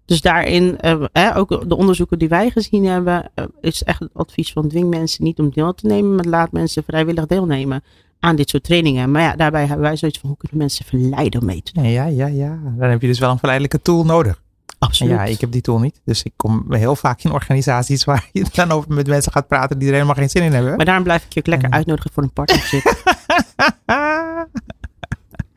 Dus 0.09 0.21
daarin, 0.21 0.79
eh, 0.79 1.33
ook 1.35 1.69
de 1.69 1.75
onderzoeken 1.75 2.19
die 2.19 2.29
wij 2.29 2.49
gezien 2.49 2.85
hebben, 2.85 3.31
eh, 3.33 3.45
is 3.62 3.83
echt 3.83 3.99
het 3.99 4.09
advies 4.13 4.51
van 4.51 4.67
dwing 4.67 4.89
mensen 4.89 5.23
niet 5.23 5.39
om 5.39 5.51
deel 5.51 5.73
te 5.73 5.88
nemen, 5.88 6.15
maar 6.15 6.25
laat 6.25 6.51
mensen 6.51 6.83
vrijwillig 6.83 7.25
deelnemen 7.25 7.83
aan 8.19 8.35
dit 8.35 8.49
soort 8.49 8.63
trainingen. 8.63 9.12
Maar 9.12 9.21
ja, 9.21 9.35
daarbij 9.35 9.65
hebben 9.65 9.85
wij 9.85 9.95
zoiets 9.95 10.19
van 10.19 10.29
hoe 10.29 10.38
kunnen 10.38 10.57
mensen 10.57 10.85
verleiden 10.85 11.39
om 11.39 11.45
mee 11.45 11.62
te 11.62 11.73
doen? 11.73 11.89
Ja, 11.89 12.05
ja, 12.05 12.27
ja. 12.27 12.59
Dan 12.77 12.89
heb 12.89 13.01
je 13.01 13.07
dus 13.07 13.19
wel 13.19 13.31
een 13.31 13.38
verleidelijke 13.38 13.81
tool 13.81 14.05
nodig. 14.05 14.41
Absoluut. 14.79 15.13
Ja, 15.13 15.23
ik 15.23 15.41
heb 15.41 15.51
die 15.51 15.62
tool 15.62 15.79
niet. 15.79 16.01
Dus 16.05 16.23
ik 16.23 16.33
kom 16.35 16.65
heel 16.69 16.95
vaak 16.95 17.23
in 17.23 17.31
organisaties 17.31 18.03
waar 18.03 18.29
je 18.33 18.45
dan 18.53 18.71
over 18.71 18.93
met 18.93 19.07
mensen 19.07 19.31
gaat 19.31 19.47
praten 19.47 19.79
die 19.79 19.88
er 19.88 19.93
helemaal 19.93 20.15
geen 20.15 20.29
zin 20.29 20.43
in 20.43 20.53
hebben. 20.53 20.75
Maar 20.75 20.85
daarom 20.85 21.03
blijf 21.03 21.25
ik 21.25 21.33
je 21.33 21.39
ook 21.39 21.47
lekker 21.47 21.69
uitnodigen 21.69 22.12
voor 22.13 22.23
een 22.23 22.33
partnership. 22.33 22.83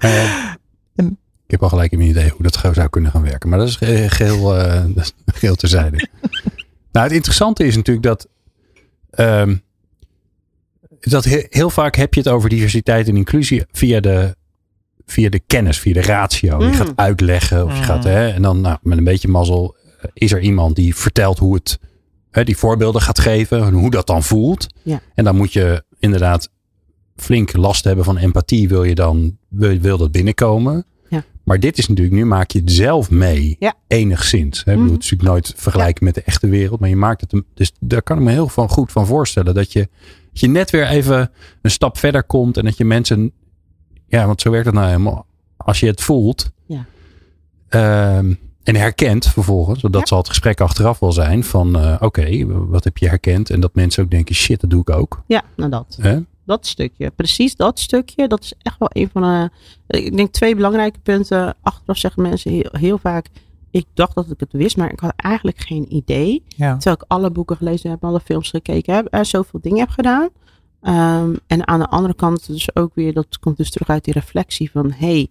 Eh, 0.03 0.41
ik 1.52 1.52
heb 1.63 1.73
al 1.73 1.79
gelijk 1.79 1.93
een 1.93 2.09
idee 2.09 2.31
hoe 2.31 2.43
dat 2.43 2.75
zou 2.75 2.89
kunnen 2.89 3.11
gaan 3.11 3.23
werken. 3.23 3.49
Maar 3.49 3.59
dat 3.59 3.69
is 3.69 3.77
ge- 3.77 4.09
geheel, 4.11 4.57
eh, 4.59 4.85
dat 4.95 5.05
is 5.05 5.13
geheel 5.27 5.55
terzijde. 5.55 6.09
nou, 6.93 7.07
het 7.07 7.15
interessante 7.15 7.65
is 7.65 7.77
natuurlijk 7.77 8.07
dat... 8.07 8.29
ehm, 9.11 9.57
dat 11.01 11.25
he- 11.25 11.47
heel 11.49 11.71
vaak 11.71 11.97
heb 11.97 12.15
je 12.15 12.21
het 12.21 12.29
over 12.29 12.49
diversiteit 12.49 13.09
en 13.09 13.17
inclusie 13.17 13.65
via 13.73 14.01
de, 14.01 14.37
via 15.07 15.29
de 15.29 15.41
kennis, 15.47 15.79
via 15.79 15.93
de 15.93 16.03
ratio. 16.03 16.59
Je 16.63 16.67
Mm. 16.67 16.73
gaat 16.75 16.93
uitleggen 16.97 17.65
of 17.65 17.71
je 17.73 17.77
Mm. 17.79 17.83
gaat... 17.85 18.05
Hè, 18.05 18.29
en 18.29 18.43
dan 18.43 18.61
nou, 18.61 18.79
met 18.83 18.99
een 18.99 19.05
beetje 19.05 19.29
mazzel 19.29 19.77
eh, 20.01 20.11
is 20.15 20.33
er 20.33 20.41
iemand 20.41 20.77
die 20.77 20.97
vertelt 20.97 21.39
hoe 21.39 21.55
het... 21.55 21.79
Hè, 22.31 22.45
die 22.45 22.57
voorbeelden 22.57 23.03
gaat 23.03 23.19
geven 23.19 23.63
en 23.63 23.73
hoe 23.73 23.91
dat 23.91 24.07
dan 24.07 24.23
voelt. 24.23 24.67
Ja. 24.83 25.01
En 25.15 25.25
dan 25.25 25.37
moet 25.37 25.53
je 25.53 25.85
inderdaad 25.99 26.51
flink 27.17 27.57
last 27.57 27.85
hebben 27.85 28.05
van 28.05 28.17
empathie. 28.17 28.69
Wil 28.69 28.85
je 28.85 28.95
dan 28.95 29.37
wil, 29.49 29.79
wil 29.79 29.99
dat 29.99 30.13
binnenkomen? 30.13 30.85
Maar 31.45 31.61
dit 31.61 31.79
is 31.79 31.89
natuurlijk, 31.89 32.17
nu 32.17 32.25
maak 32.27 32.51
je 32.51 32.59
het 32.59 32.73
zelf 32.73 33.11
mee. 33.11 33.57
Ja. 33.59 33.75
Enigszins. 33.87 34.59
Hè? 34.59 34.73
Bedoel, 34.73 34.83
Mhm. 34.85 34.93
Het 34.95 35.03
is 35.05 35.11
natuurlijk 35.11 35.31
nooit 35.47 35.53
vergelijken 35.57 36.05
met 36.05 36.15
de 36.15 36.23
echte 36.23 36.49
wereld. 36.49 36.81
Maar 36.81 36.89
je 36.89 36.97
maakt 36.97 37.21
het. 37.21 37.33
een- 37.33 37.47
Dus 37.55 37.73
daar 37.81 38.03
kan 38.03 38.19
ik 38.19 38.23
me 38.25 38.31
heel 38.31 38.49
van, 38.49 38.69
goed 38.69 38.93
van 38.93 39.07
voorstellen. 39.07 39.55
Dat 39.55 39.73
je, 39.73 39.89
dat 40.33 40.41
je 40.41 40.49
net 40.49 40.71
weer 40.71 40.87
even 40.87 41.31
een 41.63 41.71
stap 41.71 41.99
verder 41.99 42.23
komt. 42.25 42.57
En 42.57 42.65
dat 42.65 42.77
je 42.77 42.85
mensen. 42.85 43.33
Ja, 44.07 44.27
want 44.27 44.41
zo 44.41 44.51
werkt 44.51 44.67
het 44.67 44.75
nou 44.75 44.87
helemaal. 44.87 45.27
Als 45.57 45.81
je 45.81 45.87
het 45.87 46.01
voelt. 46.01 46.51
Ja. 46.67 46.85
ehm, 47.69 48.35
en 48.63 48.77
herkent 48.77 49.27
vervolgens. 49.27 49.81
want 49.81 49.93
Dat 49.95 50.03
Ja. 50.03 50.09
zal 50.09 50.19
het 50.19 50.29
gesprek 50.29 50.61
achteraf 50.61 50.99
wel 50.99 51.13
zijn. 51.13 51.45
Van 51.45 51.77
eh, 51.79 51.97
oké, 52.01 52.47
wat 52.47 52.85
heb 52.85 52.99
je 52.99 53.09
herkend? 53.09 53.51
En 53.51 53.61
dat 53.61 53.75
mensen 53.75 54.05
ook 54.05 54.11
denken, 54.11 54.35
shit, 54.35 54.61
dat 54.61 54.71
doe 54.71 54.81
ik 54.81 54.91
ook. 54.91 55.23
ja, 55.27 55.43
nou 55.57 55.71
dat. 55.71 55.99
Hè? 56.01 56.19
Dat 56.45 56.67
stukje. 56.67 57.11
Precies 57.11 57.57
dat 57.57 57.79
stukje. 57.79 58.29
Dat 58.29 58.43
is 58.43 58.53
echt 58.63 58.79
wel 58.79 58.89
een 58.93 59.09
van 59.13 59.23
de. 59.23 59.51
Ik 59.99 60.17
denk 60.17 60.33
twee 60.33 60.55
belangrijke 60.55 60.99
punten. 60.99 61.55
Achteraf 61.63 61.99
zeggen 61.99 62.23
mensen 62.23 62.51
heel, 62.51 62.71
heel 62.73 62.99
vaak. 62.99 63.27
Ik 63.71 63.87
dacht 63.95 64.15
dat 64.15 64.31
ik 64.31 64.41
het 64.41 64.53
wist, 64.53 64.77
maar 64.77 64.93
ik 64.93 65.01
had 65.01 65.13
eigenlijk 65.17 65.59
geen 65.59 65.95
idee. 65.95 66.43
Ja. 66.47 66.73
Terwijl 66.73 66.97
ik 66.97 67.05
alle 67.09 67.31
boeken 67.31 67.57
gelezen 67.57 67.91
heb, 67.91 68.05
alle 68.05 68.21
films 68.21 68.51
gekeken 68.51 68.95
heb, 68.95 69.07
er 69.11 69.25
zoveel 69.25 69.61
dingen 69.61 69.79
heb 69.79 69.89
gedaan. 69.89 70.29
Ehm, 70.81 71.35
en 71.47 71.69
aan 71.69 71.79
de 71.79 71.89
andere 71.89 72.15
kant 72.15 72.47
dus 72.47 72.77
ook 72.77 72.95
weer, 72.95 73.13
dat 73.13 73.39
komt 73.39 73.57
dus 73.57 73.71
terug 73.71 73.89
uit 73.89 74.05
die 74.05 74.15
reflectie 74.15 74.71
van, 74.71 74.93
hé, 74.93 75.07
hey, 75.07 75.29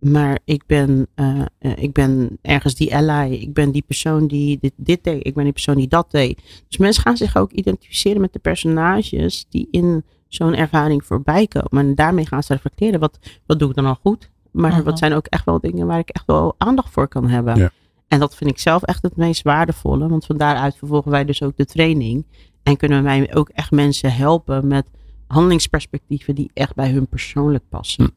maar 0.00 0.38
ik 0.44 0.62
ben, 0.66 1.06
eh, 1.14 1.40
eh, 1.58 1.72
ik 1.76 1.92
ben 1.92 2.38
ergens 2.42 2.74
die 2.74 2.96
ally, 2.96 3.32
ik 3.32 3.52
ben 3.52 3.70
die 3.70 3.84
persoon 3.86 4.26
die 4.26 4.58
dit, 4.60 4.72
dit 4.76 5.04
deed, 5.04 5.26
ik 5.26 5.34
ben 5.34 5.44
die 5.44 5.52
persoon 5.52 5.76
die 5.76 5.88
dat 5.88 6.10
deed. 6.10 6.40
Dus 6.68 6.76
mensen 6.76 7.02
gaan 7.02 7.16
zich 7.16 7.36
ook 7.36 7.52
identificeren 7.52 8.20
met 8.20 8.32
de 8.32 8.38
personages 8.38 9.46
die 9.48 9.68
in 9.70 10.04
zo'n 10.30 10.54
ervaring 10.54 11.04
voorbij 11.04 11.46
komen. 11.46 11.86
En 11.88 11.94
daarmee 11.94 12.26
gaan 12.26 12.42
ze 12.42 12.52
reflecteren, 12.52 13.00
wat, 13.00 13.18
wat 13.46 13.58
doe 13.58 13.68
ik 13.68 13.74
dan 13.74 13.86
al 13.86 13.98
goed? 14.02 14.30
Maar 14.50 14.72
Mhm. 14.72 14.82
wat 14.82 14.98
zijn 14.98 15.12
ook 15.12 15.26
echt 15.26 15.44
wel 15.44 15.60
dingen 15.60 15.86
waar 15.86 15.98
ik 15.98 16.08
echt 16.08 16.26
wel 16.26 16.54
aandacht 16.58 16.92
voor 16.92 17.08
kan 17.08 17.28
hebben. 17.28 17.56
Ja. 17.56 17.70
En 18.08 18.18
dat 18.18 18.34
vind 18.36 18.50
ik 18.50 18.58
zelf 18.58 18.82
echt 18.82 19.02
het 19.02 19.16
meest 19.16 19.42
waardevolle. 19.42 20.08
Want 20.08 20.26
van 20.26 20.36
daaruit 20.36 20.76
vervolgen 20.76 21.10
wij 21.10 21.24
dus 21.24 21.42
ook 21.42 21.56
de 21.56 21.64
training. 21.64 22.26
En 22.62 22.76
kunnen 22.76 23.02
wij 23.02 23.34
ook 23.34 23.48
echt 23.48 23.70
mensen 23.70 24.12
helpen 24.12 24.66
met 24.66 24.86
handelingsperspectieven 25.26 26.34
die 26.34 26.50
echt 26.54 26.74
bij 26.74 26.90
hun 26.90 27.06
persoonlijk 27.06 27.64
passen. 27.68 28.04
Hm. 28.04 28.10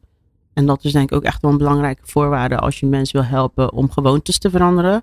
En 0.54 0.66
dat 0.66 0.84
is 0.84 0.92
denk 0.92 1.12
ik 1.12 1.18
ook 1.18 1.24
echt 1.24 1.42
wel 1.42 1.52
een 1.52 1.58
belangrijke 1.58 2.02
voorwaarde 2.06 2.58
als 2.58 2.80
je 2.80 2.86
mensen 2.86 3.20
wil 3.22 3.30
helpen 3.30 3.74
om 3.74 3.92
gewoontes 3.92 4.38
te 4.38 4.50
veranderen. 4.50 5.02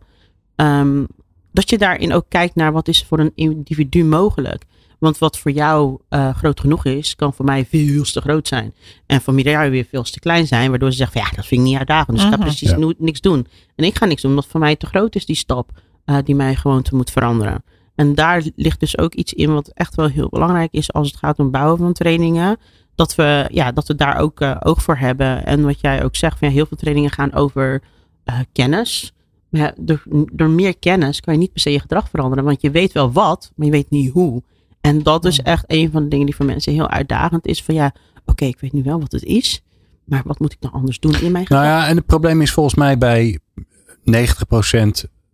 Ehm, 0.56 1.04
dat 1.52 1.70
je 1.70 1.78
daarin 1.78 2.12
ook 2.12 2.24
kijkt 2.28 2.54
naar 2.54 2.72
wat 2.72 2.88
is 2.88 3.04
voor 3.04 3.18
een 3.18 3.32
individu 3.34 4.04
mogelijk. 4.04 4.64
Want 5.00 5.18
wat 5.18 5.38
voor 5.38 5.50
jou 5.50 5.98
eh, 6.08 6.34
groot 6.34 6.60
genoeg 6.60 6.84
is, 6.84 7.16
kan 7.16 7.34
voor 7.34 7.44
mij 7.44 7.66
veel 7.66 8.02
te 8.02 8.20
groot 8.20 8.48
zijn. 8.48 8.74
En 9.06 9.20
voor 9.20 9.34
Mireille 9.34 9.70
weer 9.70 9.84
veel 9.90 10.02
te 10.02 10.20
klein 10.20 10.46
zijn. 10.46 10.70
Waardoor 10.70 10.90
ze 10.90 10.96
zegt 10.96 11.12
van 11.12 11.20
ja, 11.22 11.28
dat 11.36 11.46
vind 11.46 11.60
ik 11.60 11.66
niet 11.66 11.78
uitdagend. 11.78 12.16
Dus 12.16 12.24
ik 12.24 12.30
ga 12.30 12.36
Mhm. 12.36 12.46
precies 12.46 12.70
Ja. 12.70 12.92
niks 12.98 13.20
doen. 13.20 13.46
En 13.76 13.84
ik 13.84 13.96
ga 13.98 14.04
niks 14.04 14.22
doen, 14.22 14.30
omdat 14.30 14.46
voor 14.46 14.60
mij 14.60 14.76
te 14.76 14.86
groot 14.86 15.14
is 15.14 15.26
die 15.26 15.36
stap 15.36 15.70
eh, 16.04 16.16
die 16.24 16.34
mijn 16.34 16.56
gewoonte 16.56 16.94
moet 16.94 17.10
veranderen. 17.10 17.64
En 17.94 18.14
daar 18.14 18.42
ligt 18.56 18.80
dus 18.80 18.98
ook 18.98 19.14
iets 19.14 19.32
in 19.32 19.52
wat 19.52 19.68
echt 19.74 19.94
wel 19.94 20.06
heel 20.08 20.28
belangrijk 20.28 20.72
is 20.72 20.92
als 20.92 21.08
het 21.08 21.16
gaat 21.16 21.38
om 21.38 21.50
bouwen 21.50 21.78
van 21.78 21.92
trainingen. 21.92 22.56
Dat 22.94 23.14
we, 23.14 23.48
ja, 23.52 23.72
dat 23.72 23.88
we 23.88 23.94
daar 23.94 24.18
ook 24.18 24.40
eh, 24.40 24.56
oog 24.60 24.82
voor 24.82 24.96
hebben. 24.96 25.46
En 25.46 25.62
wat 25.62 25.80
jij 25.80 26.04
ook 26.04 26.16
zegt, 26.16 26.38
van, 26.38 26.48
ja, 26.48 26.54
heel 26.54 26.66
veel 26.66 26.76
trainingen 26.76 27.10
gaan 27.10 27.32
over 27.32 27.82
eh, 28.24 28.38
kennis. 28.52 29.12
Maar 29.48 29.60
ja, 29.60 29.74
door, 29.76 30.02
door 30.32 30.50
meer 30.50 30.78
kennis 30.78 31.20
kan 31.20 31.34
je 31.34 31.40
niet 31.40 31.52
per 31.52 31.60
se 31.60 31.72
je 31.72 31.80
gedrag 31.80 32.08
veranderen. 32.08 32.44
Want 32.44 32.60
je 32.62 32.70
weet 32.70 32.92
wel 32.92 33.12
wat, 33.12 33.52
maar 33.56 33.66
je 33.66 33.72
weet 33.72 33.90
niet 33.90 34.10
hoe. 34.10 34.42
En 34.80 35.02
dat 35.02 35.24
is 35.24 35.40
echt 35.40 35.64
een 35.66 35.90
van 35.90 36.02
de 36.02 36.08
dingen 36.08 36.26
die 36.26 36.34
voor 36.34 36.46
mensen 36.46 36.72
heel 36.72 36.88
uitdagend 36.88 37.46
is. 37.46 37.62
Van 37.62 37.74
ja, 37.74 37.94
oké, 38.24 38.44
ik 38.44 38.60
weet 38.60 38.72
nu 38.72 38.82
wel 38.82 39.00
wat 39.00 39.12
het 39.12 39.24
is. 39.24 39.62
Maar 40.04 40.22
wat 40.24 40.38
moet 40.38 40.52
ik 40.52 40.60
nou 40.60 40.74
anders 40.74 40.98
doen 40.98 41.14
in 41.20 41.32
mijn 41.32 41.46
gedrag? 41.46 41.64
Nou 41.64 41.74
ja, 41.74 41.88
en 41.88 41.96
het 41.96 42.06
probleem 42.06 42.42
is 42.42 42.52
volgens 42.52 42.74
mij 42.74 42.98
bij 42.98 43.38
90%, 43.58 43.62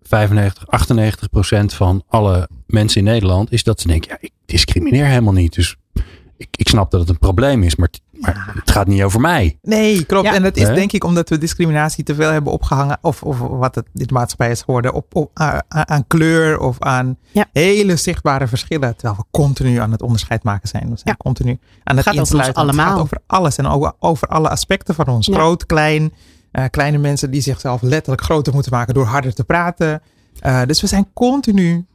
95, 0.03 0.65
98% 1.63 1.65
van 1.67 2.03
alle 2.09 2.49
mensen 2.67 3.01
in 3.01 3.07
Nederland, 3.07 3.53
is 3.53 3.63
dat 3.63 3.81
ze 3.81 3.89
denken, 3.89 4.11
ja, 4.11 4.17
ik 4.21 4.33
discrimineer 4.45 5.07
helemaal 5.07 5.33
niet. 5.33 5.55
Dus 5.55 5.77
ik, 6.37 6.49
ik 6.57 6.68
snap 6.68 6.90
dat 6.90 7.01
het 7.01 7.09
een 7.09 7.18
probleem 7.18 7.62
is, 7.62 7.77
maar, 7.77 7.88
het- 7.90 8.20
maar 8.20 8.53
het 8.55 8.70
gaat 8.70 8.87
niet 8.87 9.03
over 9.03 9.20
mij. 9.20 9.59
Nee, 9.62 10.05
klopt. 10.05 10.27
Ja. 10.27 10.35
En 10.35 10.42
dat 10.42 10.57
is 10.57 10.66
denk 10.66 10.92
ik 10.92 11.05
omdat 11.05 11.29
we 11.29 11.38
discriminatie 11.38 12.05
te 12.05 12.14
veel 12.14 12.31
hebben 12.31 12.53
opgehangen. 12.53 12.99
Of, 13.01 13.22
of 13.22 13.38
wat 13.38 13.75
het 13.75 13.87
dit 13.92 14.11
maatschappij 14.11 14.51
is 14.51 14.62
geworden. 14.62 14.92
Op, 14.92 15.14
op, 15.14 15.31
aan, 15.35 15.61
aan 15.68 16.07
kleur 16.07 16.59
of 16.61 16.77
aan 16.81 17.16
Ja. 17.33 17.46
hele 17.53 17.96
zichtbare 17.96 18.46
verschillen. 18.46 18.96
Terwijl 18.96 19.16
we 19.20 19.25
continu 19.31 19.77
aan 19.77 19.92
het 19.92 20.03
onderscheid 20.03 20.42
maken 20.42 20.68
zijn. 20.68 20.83
We 20.83 20.88
zijn 20.96 21.01
Ja. 21.05 21.14
continu 21.16 21.59
aan 21.85 21.96
het, 21.96 22.05
gaat 22.07 22.14
over 22.14 22.18
ons 22.18 22.31
insluiten. 22.33 22.62
Het 22.66 22.75
gaat 22.75 22.79
allemaal. 22.85 23.03
over 23.03 23.18
alles 23.27 23.57
en 23.57 23.66
over, 23.66 23.92
over 23.99 24.29
alle 24.29 24.49
aspecten 24.49 24.94
van 24.94 25.07
ons. 25.07 25.27
Ja. 25.27 25.35
Groot, 25.35 25.66
klein. 25.66 26.12
eh, 26.51 26.64
kleine 26.70 26.99
mensen 26.99 27.31
die 27.31 27.40
zichzelf 27.40 27.83
letterlijk 27.83 28.22
groter 28.22 28.53
moeten 28.53 28.72
maken 28.72 28.94
door 28.94 29.05
harder 29.07 29.35
te 29.35 29.44
praten. 29.44 30.03
Eh, 30.40 30.62
dus 30.66 30.81
we 30.81 30.87
zijn 30.87 31.07
continu 31.12 31.87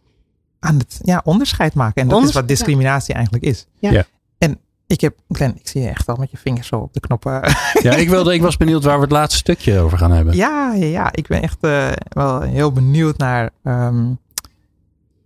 aan 0.59 0.77
het 0.77 0.99
ja, 1.03 1.21
onderscheid 1.23 1.73
maken. 1.73 2.01
En 2.01 2.07
dat 2.07 2.23
is 2.23 2.31
wat 2.33 2.47
discriminatie 2.47 3.13
eigenlijk 3.13 3.43
is. 3.43 3.67
Ja. 3.79 4.03
En 4.41 4.59
ik 4.87 5.01
heb, 5.01 5.17
Glenn, 5.29 5.55
ik 5.55 5.67
zie 5.67 5.81
je 5.81 5.87
echt 5.87 6.07
al 6.07 6.15
met 6.15 6.31
je 6.31 6.37
vingers 6.37 6.67
zo 6.67 6.75
op 6.75 6.93
de 6.93 6.99
knoppen. 6.99 7.41
Ja, 7.81 7.95
ik, 7.95 8.09
wilde, 8.09 8.33
ik 8.33 8.41
was 8.41 8.57
benieuwd 8.57 8.83
waar 8.83 8.95
we 8.95 9.01
het 9.01 9.11
laatste 9.11 9.37
stukje 9.37 9.79
over 9.79 9.97
gaan 9.97 10.11
hebben. 10.11 10.35
Ja, 10.35 10.73
ja, 10.73 10.85
ja. 10.85 11.09
ik 11.11 11.27
ben 11.27 11.41
echt 11.41 11.57
eh, 11.61 11.91
wel 12.09 12.41
heel 12.41 12.71
benieuwd 12.71 13.17
naar 13.17 13.49
ehm, 13.63 14.13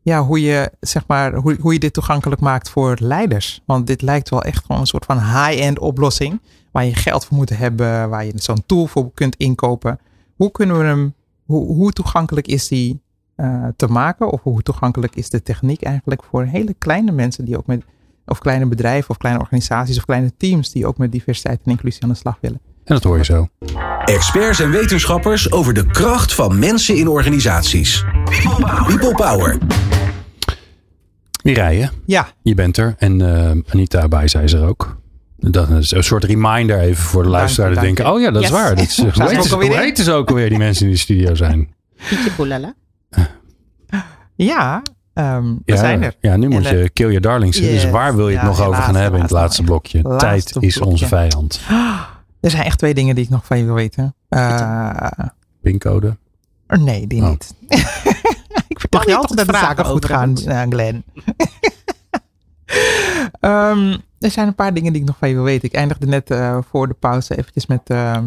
ja, 0.01 0.23
hoe, 0.23 0.41
je, 0.41 0.71
zeg 0.79 1.07
maar, 1.07 1.33
hoe, 1.33 1.57
hoe 1.59 1.73
je 1.73 1.79
dit 1.79 1.93
toegankelijk 1.93 2.41
maakt 2.41 2.69
voor 2.69 2.97
leiders. 2.99 3.61
Want 3.65 3.87
dit 3.87 4.01
lijkt 4.01 4.29
wel 4.29 4.43
echt 4.43 4.65
gewoon 4.65 4.81
een 4.81 4.87
soort 4.87 5.05
van 5.05 5.19
high-end 5.19 5.79
oplossing. 5.79 6.41
Waar 6.71 6.85
je 6.85 6.95
geld 6.95 7.25
voor 7.25 7.37
moet 7.37 7.57
hebben, 7.57 8.09
waar 8.09 8.25
je 8.25 8.31
zo'n 8.35 8.65
tool 8.65 8.87
voor 8.87 9.11
kunt 9.13 9.35
inkopen. 9.35 9.99
Hoe 10.35 10.51
kunnen 10.51 10.77
we 10.77 10.83
hem, 10.83 11.13
hoe, 11.45 11.65
hoe 11.65 11.91
toegankelijk 11.91 12.47
is 12.47 12.67
die 12.67 13.01
eh, 13.35 13.67
te 13.75 13.87
maken? 13.87 14.29
Of 14.29 14.41
hoe 14.41 14.61
toegankelijk 14.61 15.15
is 15.15 15.29
de 15.29 15.43
techniek 15.43 15.83
eigenlijk 15.83 16.23
voor 16.23 16.43
hele 16.43 16.73
kleine 16.73 17.11
mensen 17.11 17.45
die 17.45 17.57
ook 17.57 17.67
met 17.67 17.83
of 18.25 18.39
kleine 18.39 18.65
bedrijven 18.65 19.09
of 19.09 19.17
kleine 19.17 19.39
organisaties 19.39 19.97
of 19.97 20.05
kleine 20.05 20.31
teams 20.37 20.71
die 20.71 20.87
ook 20.87 20.97
met 20.97 21.11
diversiteit 21.11 21.59
en 21.63 21.71
inclusie 21.71 22.03
aan 22.03 22.09
de 22.09 22.15
slag 22.15 22.37
willen. 22.41 22.59
En 22.85 22.93
dat 22.93 23.03
hoor 23.03 23.17
je 23.17 23.23
zo. 23.23 23.47
Experts 24.05 24.59
en 24.59 24.71
wetenschappers 24.71 25.51
over 25.51 25.73
de 25.73 25.85
kracht 25.85 26.33
van 26.33 26.59
mensen 26.59 26.95
in 26.95 27.07
organisaties. 27.07 28.03
People 28.87 29.13
Power. 29.15 29.57
Mireille, 31.43 31.89
Ja, 32.05 32.27
je 32.41 32.53
bent 32.53 32.77
er. 32.77 32.95
En 32.97 33.21
eh, 33.21 33.73
Anita 33.73 34.07
Bijs 34.07 34.33
is 34.33 34.53
er 34.53 34.67
ook. 34.67 34.97
Dat 35.37 35.69
is 35.69 35.91
een 35.91 36.03
soort 36.03 36.23
reminder 36.23 36.79
even 36.79 37.03
voor 37.03 37.23
de 37.23 37.29
luisteraar. 37.29 37.69
Die 37.69 37.79
dank 37.79 37.95
denken, 37.95 38.13
oh 38.13 38.21
ja, 38.21 38.31
dat 38.31 38.43
is 38.43 38.49
waar. 38.49 38.75
Dat 38.75 38.83
is, 38.83 38.97
hoe, 38.97 39.11
heet 39.11 39.37
ook 39.37 39.43
ze, 39.95 40.03
hoe 40.03 40.19
ook 40.19 40.29
alweer, 40.29 40.49
die 40.49 40.57
mensen 40.57 40.79
die 40.79 40.87
in 40.87 40.93
de 40.93 40.99
studio 40.99 41.35
zijn? 41.35 41.73
Pietje 42.09 42.31
Poelella. 42.31 42.73
ja, 44.35 44.81
ehm, 45.15 45.43
we 45.43 45.61
Ja, 45.65 45.75
zijn 45.77 46.03
er. 46.03 46.15
Ja, 46.19 46.35
nu 46.35 46.47
moet 46.49 46.65
En, 46.65 46.77
je 46.77 46.89
kill 46.89 47.05
your 47.07 47.21
darlings. 47.21 47.57
Dus 47.57 47.89
waar 47.89 48.15
wil 48.15 48.29
je 48.29 48.33
het 48.37 48.43
Ja, 48.43 48.49
nog 48.49 48.61
over 48.67 48.81
gaan 48.83 48.95
hebben 48.95 49.15
in 49.19 49.21
het 49.25 49.31
laatste 49.33 49.63
blokje? 49.63 49.99
Laatste 50.01 50.25
Tijd 50.25 50.55
is 50.63 50.79
onze 50.81 51.07
vijand. 51.07 51.59
Er 52.41 52.51
zijn 52.51 52.63
echt 52.63 52.77
twee 52.77 52.93
dingen 52.93 53.15
die 53.15 53.23
ik 53.23 53.29
nog 53.29 53.45
van 53.45 53.57
je 53.57 53.65
wil 53.65 53.73
weten. 53.73 54.15
Eh, 54.29 55.07
Pincode. 55.61 56.17
nee, 56.67 57.07
die 57.07 57.21
Oh. 57.21 57.29
niet. 57.29 57.55
ik 58.67 58.79
vertel 58.79 58.99
Mag 58.99 59.05
je 59.09 59.15
altijd 59.15 59.37
dat 59.37 59.47
de 59.47 59.57
zaken 59.57 59.85
goed 59.85 60.05
gaan, 60.05 60.37
eh, 60.37 60.61
Glenn. 60.69 61.03
Ehm, 63.39 63.97
er 64.19 64.31
zijn 64.31 64.47
een 64.47 64.55
paar 64.55 64.73
dingen 64.73 64.91
die 64.93 65.01
ik 65.01 65.07
nog 65.07 65.17
van 65.17 65.27
je 65.29 65.33
wil 65.35 65.43
weten. 65.43 65.67
Ik 65.67 65.73
eindigde 65.75 66.05
net 66.07 66.31
eh, 66.31 66.57
voor 66.69 66.87
de 66.87 66.93
pauze 66.93 67.37
eventjes 67.37 67.65
met... 67.65 67.81
ehm, 67.89 68.23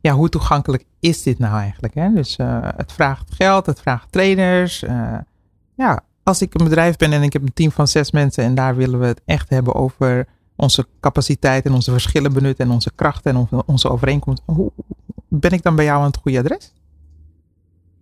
ja, 0.00 0.12
hoe 0.12 0.28
toegankelijk 0.28 0.84
is 1.00 1.22
dit 1.22 1.38
nou 1.38 1.58
eigenlijk? 1.58 1.94
Hè? 1.94 2.12
Dus 2.12 2.36
eh, 2.36 2.58
het 2.76 2.92
vraagt 2.92 3.34
geld, 3.34 3.66
het 3.66 3.80
vraagt 3.80 4.12
trainers. 4.12 4.84
Ja, 5.74 6.04
als 6.22 6.42
ik 6.42 6.54
een 6.54 6.64
bedrijf 6.64 6.96
ben 6.96 7.12
en 7.12 7.22
ik 7.22 7.32
heb 7.32 7.42
een 7.42 7.52
team 7.52 7.70
van 7.70 7.88
zes 7.88 8.10
mensen... 8.10 8.44
en 8.44 8.54
daar 8.54 8.76
willen 8.76 9.00
we 9.00 9.06
het 9.06 9.20
echt 9.24 9.48
hebben 9.48 9.74
over 9.74 10.26
onze 10.56 10.86
capaciteit... 11.00 11.64
en 11.64 11.72
onze 11.72 11.90
verschillen 11.90 12.32
benutten 12.32 12.64
en 12.64 12.72
onze 12.72 12.92
krachten 12.94 13.36
en 13.36 13.64
onze, 13.66 13.90
overeenkomsten. 13.90 14.54
Hoe, 14.54 14.72
ben 15.28 15.50
ik 15.50 15.62
dan 15.62 15.76
bij 15.76 15.84
jou 15.84 15.98
aan 15.98 16.06
het 16.06 16.16
goede 16.16 16.38
adres? 16.38 16.72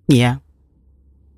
Ja, 0.04 0.40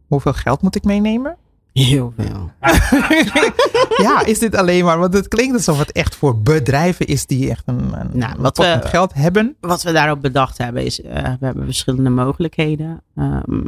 Hoeveel 0.07 0.33
geld 0.33 0.63
moet 0.63 0.75
ik 0.77 0.85
meenemen? 0.85 1.37
Heel 1.83 2.13
veel. 2.17 2.51
ja, 4.07 4.25
is 4.27 4.39
dit 4.39 4.57
alleen 4.57 4.85
maar, 4.85 4.99
want 4.99 5.15
het 5.15 5.29
klinkt 5.29 5.55
alsof 5.55 5.79
het 5.79 5.93
echt 5.93 6.17
voor 6.17 6.39
bedrijven 6.43 7.07
is 7.07 7.27
die 7.27 7.51
echt 7.51 7.63
een, 7.67 7.93
een, 8.01 8.09
Nou, 8.13 8.35
wat 8.39 8.59
we- 8.59 8.81
geld 8.85 9.15
hebben. 9.15 9.57
Wat 9.61 9.83
we 9.83 9.93
daarop 9.93 10.23
bedacht 10.23 10.59
hebben 10.59 10.85
is, 10.85 11.03
eh, 11.03 11.23
we 11.41 11.47
hebben 11.47 11.65
verschillende 11.65 12.11
mogelijkheden. 12.11 13.03
Ehm, 13.17 13.61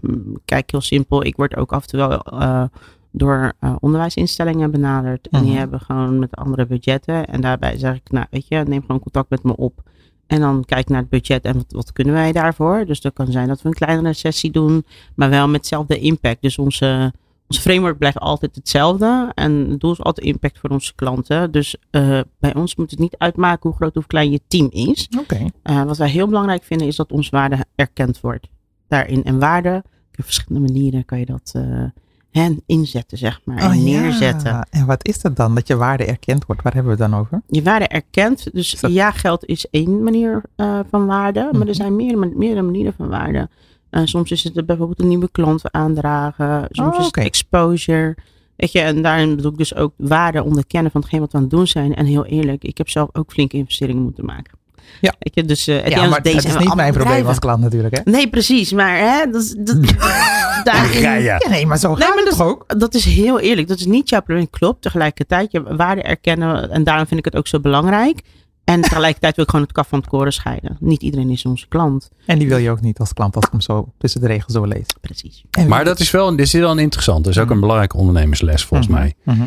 kijk, 0.44 0.70
heel 0.70 0.80
simpel. 0.80 1.24
Ik 1.24 1.36
word 1.36 1.56
ook 1.56 1.72
af 1.72 1.82
en 1.82 1.88
toe 1.88 1.98
wel 1.98 2.20
eh, 2.20 2.62
door 3.10 3.52
eh, 3.60 3.74
onderwijsinstellingen 3.80 4.70
benaderd. 4.70 5.28
En 5.30 5.40
die 5.40 5.50
Mhm. 5.50 5.58
hebben 5.58 5.80
gewoon 5.80 6.18
met 6.18 6.34
andere 6.36 6.66
budgetten. 6.66 7.26
En 7.26 7.40
daarbij 7.40 7.78
zeg 7.78 7.94
ik, 7.94 8.10
nou 8.10 8.26
weet 8.30 8.46
je, 8.48 8.56
neem 8.66 8.80
gewoon 8.80 9.00
contact 9.00 9.30
met 9.30 9.42
me 9.42 9.56
op. 9.56 9.82
En 10.26 10.40
dan 10.40 10.64
kijk 10.64 10.80
ik 10.80 10.88
naar 10.88 11.00
het 11.00 11.08
budget 11.08 11.44
en 11.44 11.54
wat, 11.54 11.64
wat 11.68 11.92
kunnen 11.92 12.14
wij 12.14 12.32
daarvoor. 12.32 12.84
Dus 12.86 13.00
dat 13.00 13.12
kan 13.12 13.30
zijn 13.32 13.48
dat 13.48 13.62
we 13.62 13.68
een 13.68 13.74
kleinere 13.74 14.12
sessie 14.12 14.50
doen, 14.50 14.84
maar 15.14 15.30
wel 15.30 15.46
met 15.46 15.56
hetzelfde 15.56 15.98
impact. 15.98 16.42
Dus 16.42 16.58
onze, 16.58 17.12
onze 17.48 17.60
framework 17.60 17.98
blijft 17.98 18.18
altijd 18.18 18.54
hetzelfde. 18.56 19.32
En 19.34 19.52
het 19.70 19.80
doel 19.80 19.92
is 19.92 20.02
altijd 20.02 20.26
impact 20.26 20.58
voor 20.58 20.70
onze 20.70 20.94
klanten. 20.94 21.50
Dus 21.50 21.76
eh, 21.90 22.20
bij 22.38 22.54
ons 22.54 22.76
moet 22.76 22.90
het 22.90 22.98
niet 23.00 23.14
uitmaken 23.18 23.68
hoe 23.70 23.78
groot 23.78 23.96
of 23.96 24.06
klein 24.06 24.30
je 24.30 24.40
team 24.48 24.68
is. 24.70 25.08
Oké. 25.18 25.44
Uh, 25.64 25.82
wat 25.84 25.96
wij 25.96 26.08
heel 26.10 26.26
belangrijk 26.26 26.62
vinden 26.62 26.86
is 26.86 26.96
dat 26.96 27.12
ons 27.12 27.28
waarde 27.28 27.64
erkend 27.74 28.20
wordt. 28.20 28.48
Daarin 28.88 29.24
en 29.24 29.38
waarde, 29.38 29.82
op 30.18 30.24
verschillende 30.24 30.72
manieren 30.72 31.04
kan 31.04 31.18
je 31.18 31.26
dat 31.26 31.52
uh, 31.56 31.84
hen 32.30 32.62
inzetten, 32.66 33.18
zeg 33.18 33.40
maar. 33.44 33.56
En 33.58 33.66
Oh, 33.70 33.74
neerzetten. 33.84 34.50
Ja. 34.50 34.66
En 34.70 34.86
wat 34.86 35.06
is 35.06 35.20
dat 35.20 35.36
dan? 35.36 35.54
Dat 35.54 35.66
je 35.66 35.76
waarde 35.76 36.04
erkend 36.04 36.46
wordt. 36.46 36.62
Waar 36.62 36.74
hebben 36.74 36.96
we 36.96 37.02
het 37.02 37.10
dan 37.10 37.20
over? 37.20 37.42
Je 37.46 37.62
waarde 37.62 37.86
erkent. 37.88 38.48
Dus 38.52 38.80
dat- 38.80 38.92
ja, 38.92 39.10
geld 39.10 39.44
is 39.44 39.66
één 39.70 40.02
manier 40.02 40.42
van 40.90 41.06
waarde. 41.06 41.40
Maar 41.40 41.54
Mhm. 41.60 41.68
er 41.68 41.74
zijn 41.74 41.96
meerdere, 41.96 42.26
meerdere 42.34 42.62
manieren 42.62 42.94
van 42.94 43.08
waarde. 43.08 43.48
Uh, 43.96 44.02
soms 44.04 44.30
is 44.30 44.44
het 44.44 44.66
bijvoorbeeld 44.66 45.00
een 45.00 45.08
nieuwe 45.08 45.28
klant 45.32 45.72
aandragen. 45.72 46.66
Soms 46.70 46.94
Oh, 46.94 47.00
is 47.00 47.06
het 47.06 47.16
exposure. 47.16 48.16
Weet 48.56 48.72
je, 48.72 48.80
en 48.80 49.02
daarin 49.02 49.36
bedoel 49.36 49.50
ik 49.52 49.58
dus 49.58 49.74
ook 49.74 49.92
waarde 49.96 50.42
onderkennen 50.44 50.90
van 50.92 51.00
hetgeen 51.00 51.20
wat 51.20 51.30
we 51.30 51.36
aan 51.36 51.42
het 51.42 51.52
doen 51.52 51.66
zijn. 51.66 51.94
En 51.94 52.06
heel 52.06 52.24
eerlijk, 52.26 52.64
ik 52.64 52.78
heb 52.78 52.88
zelf 52.88 53.08
ook 53.12 53.32
flinke 53.32 53.56
investeringen 53.56 54.02
moeten 54.02 54.24
maken. 54.24 54.52
Ja. 55.00 55.14
Weet 55.18 55.34
je, 55.34 55.44
dus 55.44 55.68
uh, 55.68 55.86
Ja, 55.86 56.06
maar 56.08 56.22
dat 56.22 56.34
is 56.44 56.56
niet 56.58 56.74
mijn 56.74 56.92
probleem 56.92 57.26
als 57.26 57.38
klant 57.38 57.60
natuurlijk. 57.62 57.96
Hè? 57.96 58.10
Nee, 58.10 58.28
precies. 58.30 58.72
Maar 58.72 58.98
hè, 58.98 59.30
dat, 59.30 59.54
dat, 59.58 59.76
daarin, 60.64 61.00
Ja, 61.00 61.14
ja. 61.14 61.36
Ja, 61.38 61.48
nee, 61.48 61.66
maar 61.66 61.78
zo 61.78 61.88
Nee, 61.88 61.96
gaat 61.96 62.08
maar 62.08 62.16
het 62.18 62.26
dat- 62.26 62.36
toch 62.38 62.46
ook? 62.46 62.80
dat 62.80 62.94
is 62.94 63.04
heel 63.04 63.40
eerlijk. 63.40 63.68
Dat 63.68 63.78
is 63.78 63.86
niet 63.86 64.08
jouw 64.08 64.20
probleem. 64.22 64.50
Klopt. 64.50 64.82
Tegelijkertijd, 64.82 65.52
je 65.52 65.62
waarde 65.76 66.02
erkennen. 66.02 66.70
En 66.70 66.84
daarom 66.84 67.06
vind 67.06 67.18
ik 67.18 67.24
het 67.24 67.36
ook 67.36 67.46
zo 67.46 67.60
belangrijk. 67.60 68.20
En 68.66 68.80
tegelijkertijd 68.80 69.34
wil 69.36 69.44
ik 69.44 69.50
gewoon 69.50 69.64
het 69.64 69.74
kaf 69.74 69.88
van 69.88 69.98
het 69.98 70.08
koren 70.08 70.32
scheiden. 70.32 70.76
Niet 70.80 71.02
iedereen 71.02 71.30
is 71.30 71.44
onze 71.44 71.68
klant. 71.68 72.10
En 72.26 72.38
die 72.38 72.48
wil 72.48 72.56
je 72.58 72.70
ook 72.70 72.80
niet 72.80 72.98
als 72.98 73.12
klant 73.12 73.34
als 73.36 73.44
ik 73.44 73.50
hem 73.50 73.60
zo 73.60 73.92
tussen 73.98 74.20
de 74.20 74.26
regels 74.26 74.52
zo 74.52 74.64
lees. 74.64 74.86
Precies. 75.00 75.44
Maar 75.68 75.84
dat 75.84 76.00
is 76.00 76.10
wel, 76.10 76.30
dit 76.30 76.40
is 76.46 76.52
wel 76.52 76.70
een 76.70 76.78
interessant. 76.78 77.24
Dat 77.24 77.32
is 77.34 77.40
ook 77.40 77.50
een 77.50 77.60
belangrijke 77.60 77.96
ondernemersles 77.96 78.64
volgens 78.64 78.88
Mhm. 78.90 78.98
mij. 78.98 79.14
Mhm. 79.22 79.42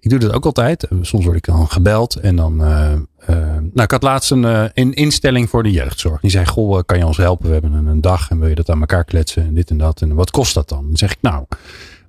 Ik 0.00 0.10
doe 0.10 0.18
dat 0.18 0.32
ook 0.32 0.44
altijd. 0.44 0.88
Soms 1.00 1.24
word 1.24 1.36
ik 1.36 1.44
dan 1.44 1.68
gebeld 1.70 2.16
en 2.16 2.36
dan. 2.36 2.62
eh, 2.64 2.92
eh, 2.92 2.98
nou, 3.60 3.82
ik 3.82 3.90
had 3.90 4.02
laatst 4.02 4.30
een, 4.30 4.44
eh, 4.44 4.64
een 4.74 4.92
instelling 4.92 5.48
voor 5.50 5.62
de 5.62 5.70
jeugdzorg. 5.70 6.20
Die 6.20 6.30
zei: 6.30 6.46
Goh, 6.46 6.80
kan 6.86 6.98
je 6.98 7.06
ons 7.06 7.16
helpen? 7.16 7.46
We 7.46 7.52
hebben 7.52 7.72
een, 7.72 7.86
een 7.86 8.00
dag 8.00 8.30
en 8.30 8.38
wil 8.38 8.48
je 8.48 8.54
dat 8.54 8.70
aan 8.70 8.80
elkaar 8.80 9.04
kletsen 9.04 9.42
en 9.46 9.54
dit 9.54 9.70
en 9.70 9.78
dat. 9.78 10.00
En 10.00 10.14
wat 10.14 10.30
kost 10.30 10.54
dat 10.54 10.68
dan? 10.68 10.86
Dan 10.86 10.96
zeg 10.96 11.12
ik: 11.12 11.18
Nou, 11.20 11.44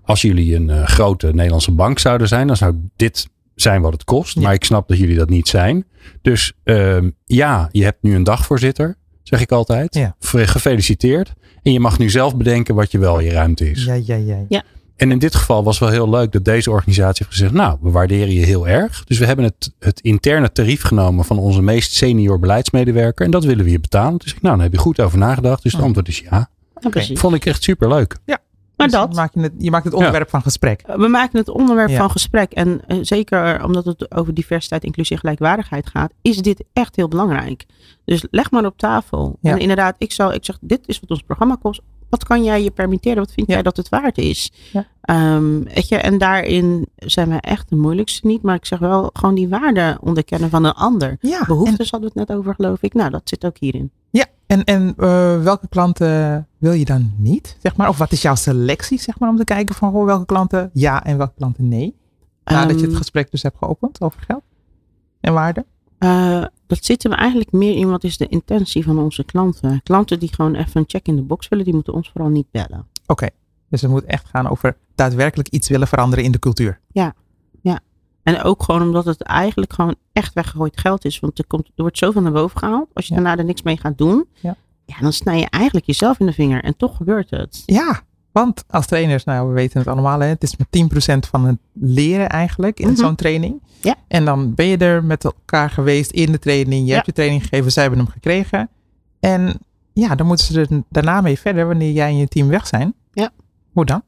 als 0.03 0.21
jullie 0.21 0.55
een 0.55 0.69
eh, 0.69 0.83
grote 0.87 1.27
Nederlandse 1.33 1.71
bank 1.71 1.99
zouden 1.99 2.27
zijn, 2.27 2.47
dan 2.47 2.57
zou 2.57 2.75
dit 2.95 3.29
zijn 3.55 3.81
wat 3.81 3.91
het 3.93 4.03
kost. 4.03 4.35
Ja. 4.35 4.41
Maar 4.41 4.53
ik 4.53 4.63
snap 4.63 4.87
dat 4.87 4.97
jullie 4.97 5.15
dat 5.15 5.29
niet 5.29 5.47
zijn. 5.47 5.85
Dus 6.21 6.53
ehm, 6.63 7.09
ja, 7.25 7.69
je 7.71 7.83
hebt 7.83 8.03
nu 8.03 8.15
een 8.15 8.23
dagvoorzitter, 8.23 8.95
zeg 9.23 9.41
ik 9.41 9.51
altijd. 9.51 9.93
Ja. 9.95 10.15
Gefeliciteerd. 10.19 11.33
En 11.63 11.71
je 11.73 11.79
mag 11.79 11.97
nu 11.99 12.09
zelf 12.09 12.37
bedenken 12.37 12.75
wat 12.75 12.91
je 12.91 12.97
wel 12.99 13.19
je 13.19 13.31
ruimte 13.31 13.71
is. 13.71 13.83
Ja, 13.85 13.93
ja, 13.93 14.15
ja. 14.15 14.45
Ja. 14.49 14.63
En 14.95 15.11
in 15.11 15.19
dit 15.19 15.35
geval 15.35 15.63
was 15.63 15.79
wel 15.79 15.89
heel 15.89 16.09
leuk 16.09 16.31
dat 16.31 16.45
deze 16.45 16.71
organisatie 16.71 17.25
heeft 17.25 17.37
gezegd: 17.37 17.53
Nou, 17.53 17.77
we 17.81 17.89
waarderen 17.91 18.33
je 18.33 18.45
heel 18.45 18.67
erg. 18.67 19.03
Dus 19.03 19.17
we 19.19 19.25
hebben 19.25 19.45
het, 19.45 19.73
het 19.79 19.99
interne 19.99 20.51
tarief 20.51 20.81
genomen 20.81 21.25
van 21.25 21.37
onze 21.37 21.61
meest 21.61 21.93
senior 21.93 22.39
beleidsmedewerker. 22.39 23.25
En 23.25 23.31
dat 23.31 23.43
willen 23.43 23.65
we 23.65 23.71
je 23.71 23.79
betalen. 23.79 24.17
Dus 24.17 24.33
ik, 24.33 24.41
nou, 24.41 24.55
dan 24.55 24.63
heb 24.63 24.73
je 24.73 24.79
goed 24.79 24.99
over 24.99 25.17
nagedacht. 25.17 25.63
Dus 25.63 25.71
het 25.71 25.81
Oh. 25.81 25.87
antwoord 25.87 26.07
is 26.07 26.19
ja. 26.19 26.49
Ja, 26.79 26.89
precies. 26.89 27.19
Vond 27.19 27.35
ik 27.35 27.45
echt 27.45 27.63
super 27.63 27.87
leuk. 27.87 28.17
Maar 28.77 28.87
Dus 28.87 28.95
dat. 28.95 29.07
Je 29.09 29.15
maakt, 29.15 29.35
het, 29.35 29.51
je 29.57 29.71
maakt 29.71 29.83
het 29.85 29.93
onderwerp 29.93 30.29
van 30.29 30.41
gesprek. 30.41 30.81
We 30.95 31.07
maken 31.07 31.39
het 31.39 31.49
onderwerp 31.49 31.89
Ja. 31.89 31.97
van 31.97 32.11
gesprek. 32.11 32.51
En 32.51 32.81
eh, 32.87 32.97
zeker 33.01 33.63
omdat 33.63 33.85
het 33.85 34.15
over 34.15 34.33
diversiteit, 34.33 34.83
inclusie 34.83 35.15
en 35.15 35.21
gelijkwaardigheid 35.21 35.87
gaat, 35.89 36.11
is 36.21 36.37
dit 36.37 36.63
echt 36.73 36.95
heel 36.95 37.07
belangrijk. 37.07 37.65
Dus 38.05 38.25
leg 38.31 38.51
maar 38.51 38.65
op 38.65 38.77
tafel. 38.77 39.37
Ja. 39.41 39.51
En 39.51 39.57
inderdaad, 39.59 39.95
ik, 39.97 40.11
zou, 40.11 40.33
ik 40.33 40.45
zeg, 40.45 40.57
dit 40.61 40.79
is 40.87 40.99
wat 40.99 41.09
ons 41.09 41.21
programma 41.21 41.55
kost. 41.61 41.81
Wat 42.09 42.23
kan 42.23 42.43
jij 42.43 42.63
je 42.63 42.71
permitteren? 42.71 43.17
Wat 43.17 43.31
vind 43.31 43.47
jij 43.47 43.61
dat 43.61 43.77
het 43.77 43.89
waard 43.89 44.17
is? 44.17 44.51
Ehm, 45.01 45.63
weet 45.63 45.87
je, 45.87 45.95
en 45.95 46.17
daarin 46.17 46.87
zijn 46.95 47.29
we 47.29 47.35
echt 47.35 47.69
de 47.69 47.75
moeilijkste 47.75 48.27
niet. 48.27 48.41
Maar 48.41 48.55
ik 48.55 48.65
zeg 48.65 48.79
wel, 48.79 49.09
gewoon 49.13 49.35
die 49.35 49.49
waarde 49.49 49.97
onderkennen 50.01 50.49
van 50.49 50.63
een 50.63 50.73
ander. 50.73 51.17
Ja, 51.19 51.39
en, 51.39 51.45
Behoeftes 51.47 51.91
hadden 51.91 52.11
we 52.13 52.19
het 52.19 52.27
net 52.27 52.37
over, 52.37 52.55
geloof 52.55 52.81
ik. 52.81 52.93
Nou, 52.93 53.09
dat 53.09 53.21
zit 53.23 53.45
ook 53.45 53.57
hierin. 53.57 53.91
ja, 54.09 54.25
en, 54.47 54.63
en 54.63 54.93
eh, 54.97 55.43
welke 55.43 55.67
klanten 55.67 56.47
wil 56.57 56.71
je 56.71 56.85
dan 56.85 57.13
niet? 57.17 57.57
Zeg 57.61 57.75
maar? 57.75 57.89
Of 57.89 57.97
wat 57.97 58.11
is 58.11 58.21
jouw 58.21 58.35
selectie 58.35 58.99
zeg 58.99 59.19
maar, 59.19 59.29
om 59.29 59.37
te 59.37 59.43
kijken 59.43 59.75
van 59.75 60.05
welke 60.05 60.25
klanten 60.25 60.69
ja 60.73 61.03
en 61.03 61.17
welke 61.17 61.33
klanten 61.37 61.67
nee? 61.67 61.95
Nadat 62.43 62.75
je 62.75 62.81
het 62.81 62.85
Ehm, 62.89 62.95
gesprek 62.97 63.31
dus 63.31 63.43
hebt 63.43 63.57
geopend 63.57 64.01
over 64.01 64.21
geld 64.21 64.43
en 65.21 65.33
waarde. 65.33 65.65
Eh, 65.97 66.43
dat 66.67 66.85
zit 66.85 67.03
hem 67.03 67.11
eigenlijk 67.11 67.51
meer 67.51 67.75
in 67.75 67.89
wat 67.89 68.03
is 68.03 68.17
de 68.17 68.27
intentie 68.27 68.83
van 68.83 68.99
onze 68.99 69.23
klanten. 69.23 69.81
Klanten 69.83 70.19
die 70.19 70.33
gewoon 70.33 70.55
even 70.55 70.71
een 70.81 70.83
check 70.87 71.07
in 71.07 71.15
de 71.15 71.21
box 71.21 71.47
willen, 71.47 71.65
die 71.65 71.73
moeten 71.73 71.93
ons 71.93 72.09
vooral 72.09 72.29
niet 72.29 72.47
bellen. 72.51 72.87
Oké, 73.07 73.27
dus 73.69 73.81
het 73.81 73.91
moet 73.91 74.03
echt 74.05 74.27
gaan 74.27 74.49
over 74.49 74.77
daadwerkelijk 74.95 75.47
iets 75.49 75.69
willen 75.69 75.87
veranderen 75.87 76.23
in 76.25 76.31
de 76.31 76.39
cultuur. 76.39 76.79
En 78.23 78.41
ook 78.43 78.63
gewoon 78.63 78.81
omdat 78.81 79.05
het 79.05 79.21
eigenlijk 79.21 79.73
gewoon 79.73 79.95
echt 80.13 80.33
weggegooid 80.33 80.79
geld 80.79 81.05
is. 81.05 81.19
Want 81.19 81.37
er, 81.39 81.45
komt, 81.47 81.65
er 81.67 81.71
wordt 81.75 81.97
zoveel 81.97 82.21
naar 82.21 82.31
boven 82.31 82.59
gehaald. 82.59 82.89
Als 82.93 83.07
je 83.07 83.13
Ja. 83.15 83.21
daarna 83.21 83.37
er 83.39 83.45
niks 83.45 83.61
mee 83.61 83.77
gaat 83.77 83.97
doen, 83.97 84.25
Ja. 84.41 84.55
ja, 84.85 84.95
dan 84.99 85.13
snij 85.13 85.39
je 85.39 85.49
eigenlijk 85.49 85.85
jezelf 85.85 86.19
in 86.19 86.25
de 86.25 86.31
vinger. 86.33 86.63
En 86.63 86.77
toch 86.77 86.95
gebeurt 86.97 87.29
het. 87.29 87.63
Ja, 87.65 88.01
want 88.43 88.63
als 88.69 88.85
trainers, 88.87 89.23
nou 89.23 89.47
we 89.47 89.53
weten 89.53 89.79
het 89.79 89.87
allemaal, 89.87 90.19
hè, 90.19 90.27
het 90.27 90.43
is 90.43 90.55
maar 90.57 90.67
10% 90.69 91.27
van 91.27 91.45
het 91.45 91.57
leren 91.73 92.29
eigenlijk 92.29 92.79
in 92.79 92.87
Mhm. 92.87 92.95
zo'n 92.95 93.15
training. 93.15 93.61
Ja. 93.81 93.95
En 94.07 94.25
dan 94.25 94.53
ben 94.53 94.65
je 94.65 94.77
er 94.77 95.03
met 95.03 95.23
elkaar 95.23 95.69
geweest 95.69 96.11
in 96.11 96.31
de 96.31 96.39
training, 96.39 96.81
je 96.81 96.87
Ja. 96.87 96.93
hebt 96.93 97.05
je 97.05 97.11
training 97.11 97.41
gegeven, 97.41 97.71
zij 97.71 97.83
hebben 97.83 98.01
hem 98.01 98.09
gekregen. 98.11 98.69
En 99.19 99.59
ja, 99.93 100.15
dan 100.15 100.27
moeten 100.27 100.45
ze 100.45 100.59
er 100.61 100.83
daarna 100.89 101.21
mee 101.21 101.39
verder 101.39 101.67
wanneer 101.67 101.91
jij 101.91 102.07
en 102.09 102.17
je 102.17 102.27
team 102.27 102.47
weg 102.47 102.67
zijn. 102.67 102.93
Ja. 103.13 103.29
Hoe 103.71 103.85
dan? 103.85 104.01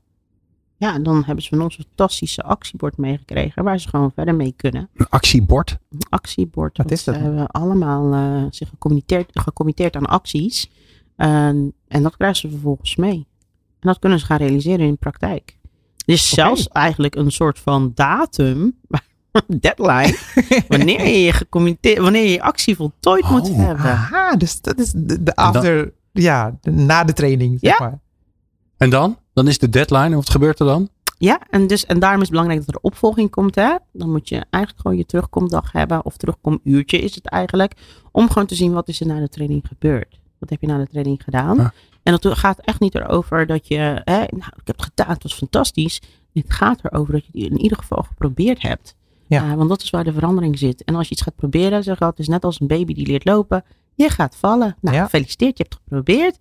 Ja, 0.78 0.93
en 0.93 1.03
dan 1.03 1.23
hebben 1.25 1.43
ze 1.43 1.49
van 1.49 1.61
ons 1.61 1.78
een 1.78 1.84
fantastische 1.88 2.43
actiebord 2.43 2.97
meegekregen. 2.97 3.63
Waar 3.63 3.80
ze 3.80 3.89
gewoon 3.89 4.11
verder 4.15 4.36
mee 4.36 4.53
kunnen. 4.57 4.89
Een 4.95 5.09
actiebord. 5.09 5.78
Een 5.91 5.99
actiebord. 6.09 6.78
Wat 6.78 6.91
is 6.91 7.03
dat 7.03 7.15
Ze 7.15 7.21
hebben 7.21 7.47
allemaal 7.47 8.13
eh, 8.13 8.43
zich 8.49 8.69
gecommitteerd, 8.69 9.30
gecommitteerd 9.34 9.95
aan 9.95 10.05
acties. 10.05 10.69
En 11.15 11.73
dat 11.88 12.17
krijgen 12.17 12.38
ze 12.39 12.49
vervolgens 12.49 12.95
mee. 12.95 13.28
En 13.88 13.93
dat 13.93 14.01
kunnen 14.01 14.19
ze 14.19 14.25
gaan 14.25 14.38
realiseren 14.38 14.85
in 14.85 14.91
de 14.91 14.97
praktijk. 14.97 15.57
Is 16.05 16.31
Oké. 16.31 16.41
zelfs 16.41 16.67
eigenlijk 16.67 17.15
een 17.15 17.31
soort 17.31 17.59
van 17.59 17.91
datum 17.95 18.75
deadline. 19.59 20.17
wanneer 20.67 21.07
je 21.07 21.23
je 21.23 21.31
gecommitteerd, 21.33 21.97
wanneer 21.97 22.23
je 22.23 22.31
je 22.31 22.41
actie 22.41 22.75
voltooid 22.75 23.29
moet 23.29 23.49
Oh. 23.49 23.57
hebben. 23.57 23.85
Aha, 23.85 24.35
dus 24.35 24.61
dat 24.61 24.79
is 24.79 24.91
de, 24.91 25.05
de 25.05 25.23
dan- 25.23 25.33
after, 25.35 25.93
ja, 26.11 26.57
de- 26.61 26.71
na 26.71 27.03
de 27.03 27.13
training, 27.13 27.57
zeg 27.61 27.77
Ja. 27.79 27.85
maar. 27.85 27.99
En 28.77 28.89
dan? 28.89 29.17
Dan 29.33 29.47
is 29.47 29.57
de 29.59 29.69
deadline. 29.69 30.03
En 30.05 30.15
wat 30.15 30.29
gebeurt 30.29 30.59
er 30.59 30.65
dan? 30.65 30.89
Ja, 31.17 31.41
en, 31.49 31.67
dus, 31.67 31.85
en 31.85 31.99
daarom 31.99 32.21
is 32.21 32.27
het 32.27 32.31
belangrijk 32.38 32.65
dat 32.65 32.75
er 32.75 32.81
opvolging 32.81 33.29
komt. 33.29 33.55
Hè? 33.55 33.75
Dan 33.93 34.11
moet 34.11 34.29
je 34.29 34.45
eigenlijk 34.49 34.81
gewoon 34.81 34.97
je 34.97 35.05
terugkomdag 35.05 35.71
hebben. 35.71 36.05
Of 36.05 36.17
terugkomuurtje 36.17 36.97
is 36.99 37.15
het 37.15 37.27
eigenlijk. 37.27 37.73
Om 38.11 38.27
gewoon 38.27 38.47
te 38.47 38.55
zien 38.55 38.73
wat 38.73 38.88
is 38.88 38.99
er 38.99 39.07
na 39.07 39.19
de 39.19 39.29
training 39.29 39.63
gebeurd. 39.67 40.19
Wat 40.39 40.49
heb 40.49 40.61
je 40.61 40.67
na 40.67 40.77
de 40.77 40.88
training 40.88 41.23
gedaan? 41.23 41.57
Ja. 41.57 41.73
En 42.03 42.13
het 42.13 42.27
gaat 42.27 42.59
echt 42.59 42.79
niet 42.79 42.95
erover 42.95 43.45
dat 43.45 43.67
je... 43.67 44.01
Hè, 44.03 44.17
nou, 44.17 44.51
ik 44.55 44.61
heb 44.67 44.75
het 44.77 44.83
gedaan, 44.83 45.13
het 45.13 45.23
was 45.23 45.33
fantastisch. 45.33 46.01
Het 46.33 46.53
gaat 46.53 46.79
erover 46.85 47.13
dat 47.13 47.25
je 47.31 47.43
het 47.43 47.51
in 47.51 47.57
ieder 47.61 47.77
geval 47.77 48.03
geprobeerd 48.03 48.61
hebt. 48.61 48.95
Ja. 49.27 49.43
Eh, 49.51 49.53
want 49.53 49.69
dat 49.69 49.81
is 49.81 49.89
waar 49.89 50.03
de 50.03 50.13
verandering 50.13 50.57
zit. 50.59 50.83
En 50.83 50.95
als 50.95 51.07
je 51.07 51.13
iets 51.13 51.21
gaat 51.23 51.35
proberen, 51.35 51.83
zeg 51.83 51.99
het 51.99 52.19
is 52.19 52.27
net 52.27 52.43
als 52.45 52.59
een 52.59 52.67
baby 52.67 52.93
die 52.93 53.07
leert 53.07 53.25
lopen. 53.25 53.63
Je 53.95 54.09
gaat 54.09 54.35
vallen. 54.35 54.75
Nou, 54.81 54.95
Ja. 54.95 55.03
gefeliciteerd, 55.03 55.57
je 55.57 55.63
hebt 55.63 55.73
het 55.75 55.83
geprobeerd. 55.83 56.38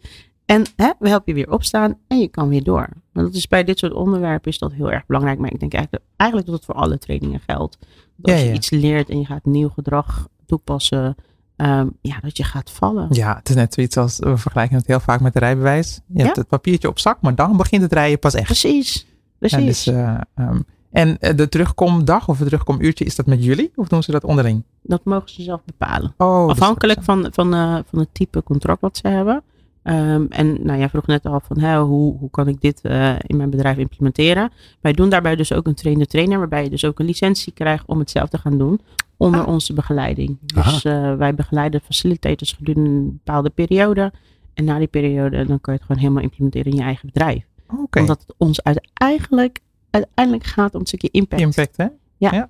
En 0.47 0.65
hè, 0.77 0.91
we 0.99 1.09
helpen 1.09 1.35
je 1.37 1.45
weer 1.45 1.53
opstaan 1.53 1.99
en 2.09 2.19
je 2.19 2.29
kan 2.29 2.49
weer 2.49 2.63
door. 2.63 2.89
Want 3.13 3.27
dat 3.27 3.35
is 3.35 3.49
bij 3.49 3.65
dit 3.65 3.79
soort 3.79 3.93
onderwerpen 3.93 4.51
is 4.51 4.59
dat 4.59 4.73
heel 4.73 4.93
erg 4.93 5.07
belangrijk. 5.07 5.39
Maar 5.39 5.53
ik 5.53 5.61
denk 5.61 5.75
eigenlijk, 5.75 6.05
eigenlijk 6.17 6.51
dat 6.51 6.57
het 6.61 6.67
voor 6.67 6.75
alle 6.75 6.99
trainingen 6.99 7.41
geldt. 7.47 7.79
Dat 8.17 8.31
als 8.31 8.35
Ja, 8.35 8.41
je 8.41 8.49
ja. 8.49 8.55
iets 8.55 8.71
leert 8.71 9.09
en 9.09 9.19
je 9.19 9.25
gaat 9.25 9.45
nieuw 9.45 9.69
gedrag 9.69 10.29
toepassen, 10.47 11.15
ehm, 11.57 11.87
ja, 12.01 12.19
dat 12.21 12.37
je 12.37 12.45
gaat 12.45 12.71
vallen. 12.71 13.07
Ja, 13.11 13.37
het 13.37 13.49
is 13.49 13.55
net 13.55 13.75
zoiets 13.75 13.97
als, 13.97 14.19
we 14.19 14.37
vergelijken 14.37 14.77
het 14.77 14.87
heel 14.87 15.01
vaak 15.01 15.21
met 15.21 15.33
de 15.33 15.39
rijbewijs. 15.39 16.01
Je 16.07 16.23
hebt 16.23 16.35
Ja. 16.35 16.41
het 16.41 16.51
papiertje 16.51 16.89
op 16.89 16.99
zak, 16.99 17.21
maar 17.21 17.35
dan 17.35 17.57
begint 17.57 17.83
het 17.83 17.93
rijden 17.93 18.19
pas 18.19 18.35
echt. 18.35 18.45
Precies, 18.45 19.07
precies. 19.39 19.59
En, 19.59 19.67
dus, 19.67 19.87
eh, 19.87 20.21
ehm, 20.35 20.61
en 20.91 21.19
eh, 21.19 21.37
de 21.37 21.49
terugkomdag 21.49 22.29
of 22.29 22.39
het 22.39 22.49
terugkomuurtje, 22.49 23.05
is 23.05 23.17
dat 23.17 23.27
met 23.27 23.45
jullie? 23.45 23.73
Of 23.75 23.89
doen 23.89 24.03
ze 24.03 24.11
dat 24.11 24.25
onderling? 24.25 24.63
Dat 24.83 25.05
mogen 25.05 25.29
ze 25.31 25.43
zelf 25.43 25.61
bepalen. 25.65 26.15
Oh, 26.17 26.49
dus- 26.49 26.57
Afhankelijk 26.61 27.03
van, 27.03 27.29
van, 27.33 27.55
eh, 27.55 27.79
van 27.91 27.99
het 27.99 28.09
type 28.13 28.43
contract 28.43 28.81
wat 28.81 28.97
ze 28.97 29.09
hebben. 29.09 29.43
Ehm, 29.87 30.25
en 30.29 30.65
nou, 30.67 30.79
jij 30.79 30.89
vroeg 30.89 31.07
net 31.07 31.27
al 31.27 31.41
van 31.41 31.59
hè, 31.61 31.79
hoe, 31.81 32.17
hoe 32.19 32.31
kan 32.31 32.49
ik 32.49 32.61
dit 32.61 32.81
eh, 32.81 33.15
in 33.27 33.37
mijn 33.37 33.51
bedrijf 33.51 33.77
implementeren. 33.77 34.51
Wij 34.81 34.93
doen 34.93 35.09
daarbij 35.09 35.37
dus 35.37 35.53
ook 35.53 35.67
een 35.67 35.75
trainer 35.75 36.07
trainer, 36.07 36.39
waarbij 36.39 36.63
je 36.65 36.71
dus 36.71 36.85
ook 36.85 36.99
een 36.99 37.07
licentie 37.07 37.53
krijgt 37.53 37.87
om 37.87 37.99
het 37.99 38.11
zelf 38.11 38.29
te 38.29 38.39
gaan 38.39 38.59
doen 38.59 38.81
onder 39.17 39.41
Ah. 39.41 39.49
onze 39.49 39.73
begeleiding. 39.73 40.39
Dus 40.41 40.85
eh, 40.85 41.15
wij 41.17 41.35
begeleiden 41.35 41.81
facilitators 41.81 42.53
gedurende 42.53 42.91
een 42.91 43.07
bepaalde 43.25 43.51
periode. 43.51 44.13
En 44.55 44.65
na 44.65 44.79
die 44.79 44.87
periode 44.87 45.37
dan 45.47 45.61
kan 45.61 45.73
je 45.75 45.79
het 45.81 45.83
gewoon 45.89 46.03
helemaal 46.03 46.23
implementeren 46.23 46.71
in 46.73 46.77
je 46.79 46.83
eigen 46.85 47.07
bedrijf. 47.13 47.45
Oké, 47.83 48.01
Omdat 48.01 48.21
het 48.21 48.35
ons 48.39 48.63
uiteindelijk, 48.63 49.61
uiteindelijk 49.91 50.45
gaat 50.45 50.75
om 50.75 50.81
een 50.81 50.87
stukje 50.87 51.09
impact. 51.11 51.43
impact 51.43 51.77
hè? 51.77 51.87
Ja. 52.17 52.49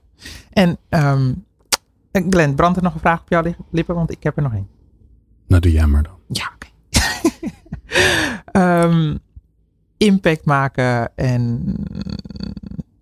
En 0.51 0.76
ehm, 0.89 1.32
Glenn, 2.12 2.55
brandt 2.55 2.76
er 2.76 2.82
nog 2.82 2.95
een 2.95 3.01
vraag 3.01 3.20
op 3.20 3.28
jouw 3.28 3.43
li- 3.43 3.57
lippen? 3.70 3.95
Want 3.95 4.11
ik 4.11 4.22
heb 4.22 4.37
er 4.37 4.43
nog 4.43 4.53
één. 4.53 4.68
Nou, 5.49 5.61
doe 5.61 5.72
jij 5.72 5.87
maar 5.87 6.03
dan. 6.03 6.12
Ja, 6.28 6.51
oké. 6.55 6.66
Ehm, 8.91 9.16
impact 9.97 10.45
maken 10.45 11.16
en 11.16 11.74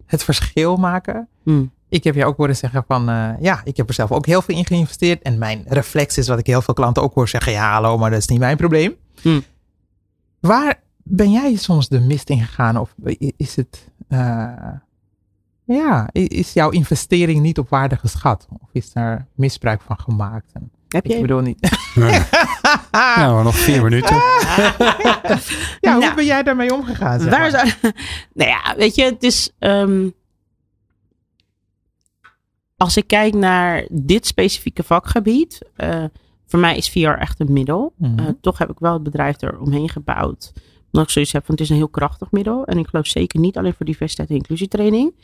het 0.06 0.24
verschil 0.24 0.76
maken. 0.76 1.28
Hmm. 1.42 1.72
Ik 1.88 2.04
heb 2.04 2.14
je 2.14 2.24
ook 2.24 2.36
horen 2.36 2.56
zeggen 2.56 2.84
van, 2.86 3.08
eh, 3.08 3.30
ja, 3.40 3.60
ik 3.64 3.76
heb 3.76 3.88
er 3.88 3.94
zelf 3.94 4.12
ook 4.12 4.26
heel 4.26 4.42
veel 4.42 4.56
in 4.56 4.66
geïnvesteerd. 4.66 5.22
En 5.22 5.38
mijn 5.38 5.64
reflex 5.66 6.18
is 6.18 6.28
wat 6.28 6.38
ik 6.38 6.46
heel 6.46 6.62
veel 6.62 6.74
klanten 6.74 7.02
ook 7.02 7.14
hoor 7.14 7.28
zeggen, 7.28 7.52
ja 7.52 7.72
hallo, 7.72 7.98
maar 7.98 8.10
dat 8.10 8.18
is 8.18 8.26
niet 8.26 8.38
mijn 8.38 8.56
probleem. 8.56 8.94
Hmm. 9.22 9.42
Waar 10.40 10.82
ben 11.02 11.30
jij 11.30 11.56
soms 11.56 11.88
de 11.88 12.00
mist 12.00 12.30
in 12.30 12.40
gegaan? 12.40 12.76
Of 12.76 12.94
is 13.36 13.56
het, 13.56 13.88
eh, 14.08 14.72
ja, 15.64 16.08
is 16.12 16.52
jouw 16.52 16.70
investering 16.70 17.40
niet 17.40 17.58
op 17.58 17.68
waarde 17.68 17.96
geschat? 17.96 18.46
Of 18.62 18.68
is 18.72 18.92
daar 18.92 19.26
misbruik 19.34 19.80
van 19.80 19.98
gemaakt? 19.98 20.52
En, 20.52 20.70
Heb 20.94 21.04
ik 21.04 21.12
je 21.12 21.20
bedoel 21.20 21.40
niet. 21.40 21.70
Maar 22.92 23.44
nog 23.44 23.56
vier 23.56 23.82
minuten. 23.82 24.16
Ja, 25.80 25.92
hoe 25.92 26.00
Nou, 26.00 26.14
ben 26.14 26.24
jij 26.24 26.42
daarmee 26.42 26.74
omgegaan? 26.74 27.20
Zeg 27.20 27.30
Waar 27.30 27.40
maar? 27.40 27.50
zou, 27.50 27.92
nou 28.34 28.50
ja, 28.50 28.74
weet 28.76 28.94
je, 28.94 29.02
het 29.04 29.22
is. 29.22 29.50
ehm, 29.58 30.08
als 32.76 32.96
ik 32.96 33.06
kijk 33.06 33.34
naar 33.34 33.86
dit 33.90 34.26
specifieke 34.26 34.82
vakgebied, 34.82 35.60
eh, 35.76 36.04
voor 36.46 36.58
mij 36.60 36.76
is 36.76 36.88
VR 36.90 37.08
echt 37.08 37.40
een 37.40 37.52
middel. 37.52 37.92
Mhm. 37.96 38.18
Eh, 38.18 38.26
toch 38.40 38.58
heb 38.58 38.70
ik 38.70 38.78
wel 38.78 38.92
het 38.92 39.02
bedrijf 39.02 39.40
er 39.40 39.58
omheen 39.58 39.88
gebouwd. 39.88 40.52
Omdat 40.92 41.02
ik 41.08 41.10
zoiets 41.10 41.32
heb 41.32 41.44
van 41.44 41.54
het 41.54 41.64
is 41.64 41.70
een 41.70 41.76
heel 41.76 41.88
krachtig 41.88 42.30
middel. 42.30 42.64
En 42.64 42.78
ik 42.78 42.86
geloof 42.86 43.06
zeker 43.06 43.40
niet 43.40 43.58
alleen 43.58 43.74
voor 43.74 43.86
diversiteit 43.86 44.28
en 44.28 44.34
inclusietraining. 44.36 45.14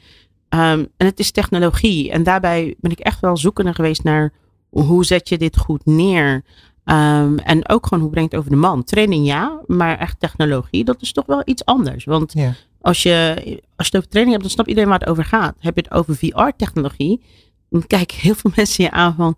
Ehm, 0.49 0.85
en 0.97 1.07
het 1.07 1.19
is 1.19 1.31
technologie. 1.31 2.11
En 2.11 2.23
daarbij 2.23 2.75
ben 2.81 2.91
ik 2.91 2.99
echt 2.99 3.21
wel 3.21 3.37
zoekende 3.37 3.75
geweest 3.75 4.03
naar 4.05 4.33
hoe 4.71 5.05
zet 5.05 5.29
je 5.29 5.39
dit 5.39 5.57
goed 5.59 5.87
neer. 5.87 6.45
Ehm, 6.85 7.37
en 7.39 7.69
ook 7.69 7.87
gewoon 7.87 8.03
hoe 8.03 8.13
brengt 8.13 8.31
het 8.33 8.41
over 8.41 8.53
de 8.53 8.59
man. 8.59 8.85
Training 8.85 9.27
ja, 9.27 9.61
maar 9.67 9.99
echt 9.99 10.21
technologie, 10.21 10.85
dat 10.85 11.03
is 11.03 11.13
toch 11.13 11.27
wel 11.27 11.43
iets 11.45 11.65
anders. 11.65 12.05
Want 12.05 12.33
Ja. 12.33 12.53
als 12.81 13.03
je, 13.03 13.35
als 13.77 13.87
je 13.87 13.93
het 13.93 13.97
over 13.97 14.09
training 14.09 14.31
hebt, 14.37 14.43
dan 14.43 14.51
snapt 14.51 14.69
iedereen 14.69 14.91
waar 14.91 14.99
het 14.99 15.09
over 15.09 15.25
gaat. 15.25 15.55
Heb 15.59 15.77
je 15.77 15.83
het 15.83 15.93
over 15.93 16.17
VR-technologie, 16.17 17.23
dan 17.71 17.87
kijken 17.87 18.17
heel 18.19 18.35
veel 18.35 18.51
mensen 18.57 18.85
je 18.85 18.91
aan 18.91 19.15
van... 19.15 19.37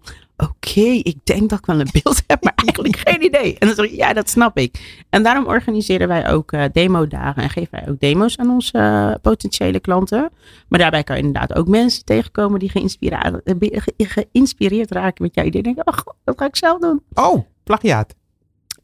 Oké, 0.48 0.80
ik 0.80 1.16
denk 1.24 1.50
dat 1.50 1.58
ik 1.58 1.66
wel 1.66 1.80
een 1.80 1.88
beeld 2.02 2.22
heb, 2.26 2.44
maar 2.44 2.52
eigenlijk 2.54 2.96
geen 3.08 3.24
idee. 3.24 3.56
En 3.58 3.66
dan 3.66 3.76
zeg 3.76 3.84
ik, 3.84 3.96
ja, 3.96 4.12
dat 4.12 4.30
snap 4.30 4.58
ik. 4.58 5.04
En 5.10 5.22
daarom 5.22 5.46
organiseren 5.46 6.08
wij 6.08 6.30
ook 6.30 6.52
eh 6.52 6.64
demodagen 6.72 7.42
en 7.42 7.50
geven 7.50 7.68
wij 7.70 7.88
ook 7.88 8.00
demo's 8.00 8.36
aan 8.38 8.50
onze 8.50 8.78
eh, 8.78 9.14
potentiële 9.22 9.80
klanten. 9.80 10.30
Maar 10.68 10.78
daarbij 10.78 11.02
kan 11.04 11.16
je 11.16 11.22
inderdaad 11.22 11.54
ook 11.54 11.68
mensen 11.68 12.04
tegenkomen 12.04 12.58
die 12.58 12.70
geïnspireerd, 12.70 13.42
eh, 13.44 13.54
ge- 13.70 13.94
geïnspireerd 13.96 14.90
raken 14.90 15.22
met 15.22 15.34
jouw 15.34 15.44
idee. 15.44 15.62
Denken, 15.62 15.86
oh, 15.86 15.96
dat 16.24 16.38
ga 16.38 16.46
ik 16.46 16.56
zelf 16.56 16.78
doen. 16.80 17.02
Oh, 17.14 17.44
plagiaat. 17.64 18.14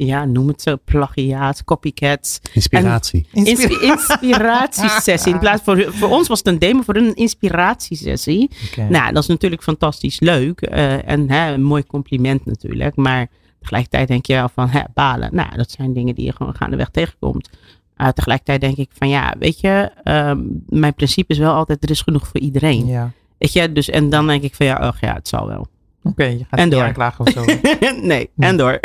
Ja, 0.01 0.24
noem 0.24 0.49
het 0.49 0.62
zo, 0.62 0.76
plagiaat, 0.84 1.64
copycat. 1.64 2.40
Inspiratie. 2.53 3.26
Inspira- 3.32 3.68
Inspi- 3.68 3.86
inspiratiesessie. 3.92 5.32
In 5.32 5.38
plaats 5.38 5.62
van, 5.62 5.80
voor 5.80 6.09
ons 6.09 6.28
was 6.28 6.38
het 6.38 6.46
een 6.49 6.59
demo 6.59 6.82
voor 6.82 6.96
een 6.96 7.14
inspiratiesessie. 7.14 8.51
Nou, 8.88 9.12
dat 9.12 9.22
is 9.22 9.28
natuurlijk 9.28 9.62
fantastisch 9.62 10.20
leuk. 10.20 10.61
eh, 10.61 11.09
en 11.09 11.30
hè, 11.30 11.53
een 11.53 11.62
mooi 11.62 11.84
compliment 11.86 12.44
natuurlijk. 12.44 12.96
Maar 12.96 13.26
tegelijkertijd 13.61 14.09
denk 14.09 14.26
je 14.26 14.34
wel 14.34 14.49
van, 14.55 14.68
hè, 14.68 14.80
balen. 14.94 15.28
Nou, 15.34 15.57
dat 15.57 15.70
zijn 15.70 15.92
dingen 15.92 16.14
die 16.14 16.24
je 16.24 16.32
gewoon 16.32 16.55
gaandeweg 16.55 16.88
tegenkomt. 16.90 17.51
Eh, 17.96 18.09
tegelijkertijd 18.09 18.61
denk 18.61 18.76
ik 18.76 18.90
van, 18.99 19.09
ja, 19.09 19.34
weet 19.38 19.61
je, 19.61 19.90
ehm, 20.03 20.38
mijn 20.68 20.94
principe 20.94 21.32
is 21.32 21.38
wel 21.38 21.55
altijd, 21.55 21.82
er 21.84 21.90
is 21.90 22.01
genoeg 22.01 22.26
voor 22.26 22.40
iedereen. 22.40 22.86
Ja. 22.86 23.11
Weet 23.38 23.53
je, 23.53 23.72
dus 23.72 23.90
en 23.90 24.11
dan 24.11 24.26
denk 24.26 24.42
ik 24.42 24.55
van, 24.55 24.66
ja, 24.66 24.74
ach 24.74 25.01
ja, 25.01 25.14
het 25.14 25.28
zal 25.28 25.46
wel. 25.46 25.66
Oké, 26.03 26.24
je 26.24 26.38
gaat 26.51 26.59
En 26.59 26.64
niet 26.64 26.72
door. 26.72 26.82
aanklagen 26.82 27.26
of 27.26 27.32
zo. 27.32 27.44
nee, 28.03 28.30
en 28.38 28.57
door. 28.57 28.80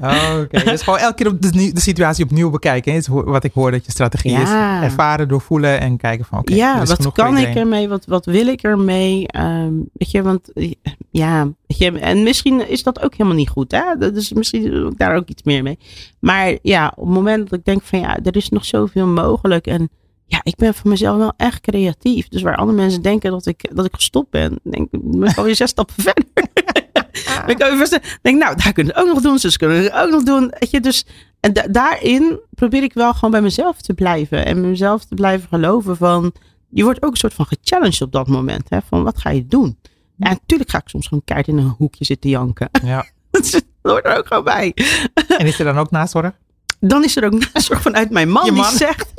Oh, 0.00 0.38
Oké, 0.40 0.64
dus 0.70 0.82
gewoon 0.82 0.98
elke 0.98 1.14
keer 1.14 1.26
op 1.26 1.42
de, 1.42 1.72
de 1.72 1.80
situatie 1.80 2.24
opnieuw 2.24 2.50
bekijken. 2.50 2.92
is 2.94 3.06
wat 3.08 3.44
ik 3.44 3.52
hoor 3.52 3.70
dat 3.70 3.84
je 3.84 3.90
strategie 3.90 4.30
Ja. 4.30 4.78
is. 4.78 4.84
Ervaren, 4.84 5.28
doorvoelen 5.28 5.80
en 5.80 5.96
kijken 5.96 6.24
van 6.24 6.38
oké, 6.38 6.54
ja, 6.54 6.84
wat 6.84 7.12
kan 7.12 7.36
ik 7.38 7.54
ermee? 7.54 7.88
Wat, 7.88 8.04
wat 8.06 8.24
wil 8.24 8.46
ik 8.46 8.62
ermee? 8.62 9.26
Ehm, 9.28 9.72
weet 9.92 10.10
je, 10.10 10.22
want 10.22 10.50
ja, 11.10 11.44
weet 11.66 11.78
je, 11.78 11.98
en 11.98 12.22
misschien 12.22 12.68
is 12.68 12.82
dat 12.82 13.02
ook 13.02 13.12
helemaal 13.12 13.36
niet 13.36 13.48
goed. 13.48 13.70
Hè? 13.72 13.82
Dat- 13.98 14.14
Dus 14.14 14.32
misschien 14.32 14.70
doe 14.70 14.90
ik 14.90 14.98
daar 14.98 15.16
ook 15.16 15.28
iets 15.28 15.42
meer 15.42 15.62
mee. 15.62 15.78
Maar 16.18 16.56
ja, 16.62 16.92
op 16.96 17.04
het 17.04 17.14
moment 17.14 17.50
dat 17.50 17.58
ik 17.58 17.64
denk 17.64 17.82
van 17.82 17.98
ja, 18.00 18.18
er 18.22 18.36
is 18.36 18.48
nog 18.48 18.64
zoveel 18.64 19.06
mogelijk. 19.06 19.66
En 19.66 19.90
ja, 20.32 20.40
ik 20.42 20.56
ben 20.56 20.74
voor 20.74 20.90
mezelf 20.90 21.18
wel 21.18 21.32
echt 21.36 21.60
creatief. 21.60 22.28
Dus 22.28 22.42
waar 22.42 22.56
andere 22.56 22.78
mensen 22.78 23.02
denken 23.02 23.30
dat 23.30 23.46
ik, 23.46 23.70
dat 23.76 23.84
ik 23.84 23.94
gestopt 23.94 24.30
ben, 24.30 24.60
denk 24.62 24.88
ik, 24.90 25.00
ben 25.02 25.34
alweer 25.34 25.56
zes 25.56 25.70
stappen 25.76 25.94
verder. 26.02 26.24
ben 27.46 27.56
ik 27.56 27.76
verder. 27.76 28.18
Denk 28.22 28.38
nou, 28.38 28.56
daar 28.56 28.72
kunnen 28.72 28.94
we 28.94 29.00
ook 29.00 29.06
nog 29.06 29.20
doen. 29.22 29.38
Zus 29.38 29.56
kunnen 29.56 29.76
we 29.78 29.82
het 29.82 29.92
ook 29.92 30.10
nog 30.10 30.22
doen. 30.22 30.54
Weet 30.58 30.70
je, 30.70 30.80
dus 30.80 31.06
en 31.40 31.52
da- 31.52 31.66
daarin 31.70 32.40
probeer 32.50 32.82
ik 32.82 32.92
wel 32.92 33.14
gewoon 33.14 33.30
bij 33.30 33.40
mezelf 33.42 33.80
te 33.80 33.94
blijven. 33.94 34.46
En 34.46 34.60
mezelf 34.60 35.04
te 35.04 35.14
blijven 35.14 35.48
geloven 35.48 35.96
van... 35.96 36.32
Je 36.68 36.82
wordt 36.82 37.02
ook 37.02 37.10
een 37.10 37.16
soort 37.16 37.34
van 37.34 37.46
gechallenged 37.46 38.00
op 38.00 38.12
dat 38.12 38.28
moment. 38.28 38.68
Hè, 38.68 38.78
van 38.88 39.02
wat 39.02 39.18
ga 39.18 39.30
je 39.30 39.46
doen? 39.46 39.78
Ja, 40.16 40.28
natuurlijk 40.28 40.70
ga 40.70 40.78
ik 40.78 40.88
soms 40.88 41.06
gewoon 41.06 41.24
keihard 41.24 41.50
in 41.50 41.58
een 41.58 41.74
hoekje 41.78 42.04
zitten 42.04 42.30
janken. 42.30 42.68
Ja. 42.82 43.06
Dat 43.30 43.62
hoort 43.82 44.04
er 44.06 44.16
ook 44.18 44.26
gewoon 44.26 44.44
bij. 44.44 44.74
En 45.38 45.46
is 45.46 45.58
er 45.58 45.64
dan 45.64 45.78
ook 45.78 45.90
nazorg? 45.90 46.32
Dan 46.80 47.04
is 47.04 47.16
er 47.16 47.24
ook 47.24 47.52
nazorg 47.52 47.82
vanuit 47.82 48.10
mijn 48.10 48.30
man. 48.30 48.54
die 48.54 48.64
zegt... 48.64 49.12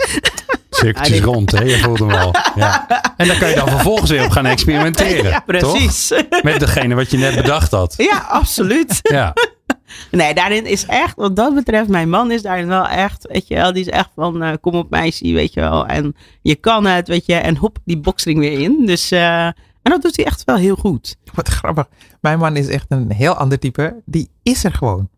Cirkeltjes 0.84 1.20
rond, 1.20 1.52
hè? 1.52 1.64
Je 1.64 1.78
voelt 1.78 2.00
hem 2.00 2.08
wel. 2.08 2.32
Ja. 2.56 2.88
En 3.18 3.28
dan 3.28 3.38
kan 3.38 3.50
je 3.50 3.56
dan 3.56 3.70
vervolgens 3.70 4.10
weer 4.10 4.26
op 4.26 4.32
gaan 4.32 4.46
experimenteren. 4.46 5.24
Ja, 5.30 5.40
precies. 5.46 6.08
Toch? 6.08 6.44
Met 6.44 6.60
degene 6.60 6.96
wat 6.96 7.12
je 7.12 7.18
net 7.18 7.36
bedacht 7.36 7.72
had. 7.72 7.94
Ja, 7.98 8.26
absoluut. 8.30 9.00
Ja. 9.02 9.34
Nee, 10.12 10.34
daarin 10.34 10.66
is 10.66 10.86
echt, 10.86 11.16
wat 11.16 11.36
dat 11.36 11.56
betreft, 11.56 11.90
mijn 11.90 12.10
man 12.10 12.32
is 12.32 12.42
daarin 12.42 12.68
wel 12.68 12.88
echt, 12.88 13.28
weet 13.32 13.48
je 13.48 13.56
wel, 13.56 13.74
die 13.74 13.82
is 13.82 13.90
echt 13.90 14.10
van, 14.16 14.44
eh, 14.44 14.54
kom 14.62 14.76
op 14.76 14.90
meisje, 14.90 15.34
weet 15.34 15.54
je 15.54 15.60
wel. 15.60 15.86
En 15.86 16.16
je 16.42 16.56
kan 16.56 16.86
het, 16.86 17.08
weet 17.08 17.26
je, 17.26 17.34
en 17.34 17.58
hop, 17.58 17.78
die 17.86 18.00
boxring 18.00 18.40
weer 18.40 18.60
in. 18.60 18.86
Dus, 18.86 19.12
eh, 19.12 19.46
en 19.46 19.56
dat 19.82 20.02
doet 20.02 20.16
hij 20.16 20.26
echt 20.26 20.44
wel 20.44 20.56
heel 20.56 20.76
goed. 20.76 21.16
Wat 21.34 21.48
grappig. 21.48 21.88
Mijn 22.22 22.40
man 22.40 22.56
is 22.56 22.68
echt 22.68 22.86
een 22.90 23.12
heel 23.12 23.34
ander 23.34 23.60
type. 23.60 24.02
Die 24.06 24.30
is 24.44 24.64
er 24.64 24.74
gewoon. 24.74 25.10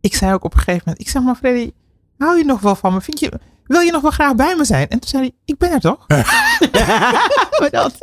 Ik 0.00 0.14
zei 0.14 0.32
ook 0.32 0.44
op 0.44 0.52
een 0.52 0.58
gegeven 0.58 0.82
moment, 0.84 1.04
ik 1.04 1.08
zeg 1.10 1.22
maar 1.22 1.34
Freddy, 1.34 1.70
hou 2.18 2.38
je 2.38 2.44
nog 2.44 2.60
wel 2.60 2.74
van 2.74 2.92
me? 2.92 3.00
Vind 3.00 3.20
je, 3.20 3.32
wil 3.66 3.80
je 3.80 3.90
nog 3.92 4.02
wel 4.02 4.10
graag 4.10 4.34
bij 4.34 4.54
me 4.56 4.64
zijn? 4.64 4.88
En 4.88 4.98
toen 5.00 5.08
zei 5.08 5.22
hij, 5.22 5.32
ik 5.44 5.58
ben 5.58 5.70
er 5.72 5.80
toch? 5.80 6.04
Maar 7.60 7.70
dat, 7.70 7.94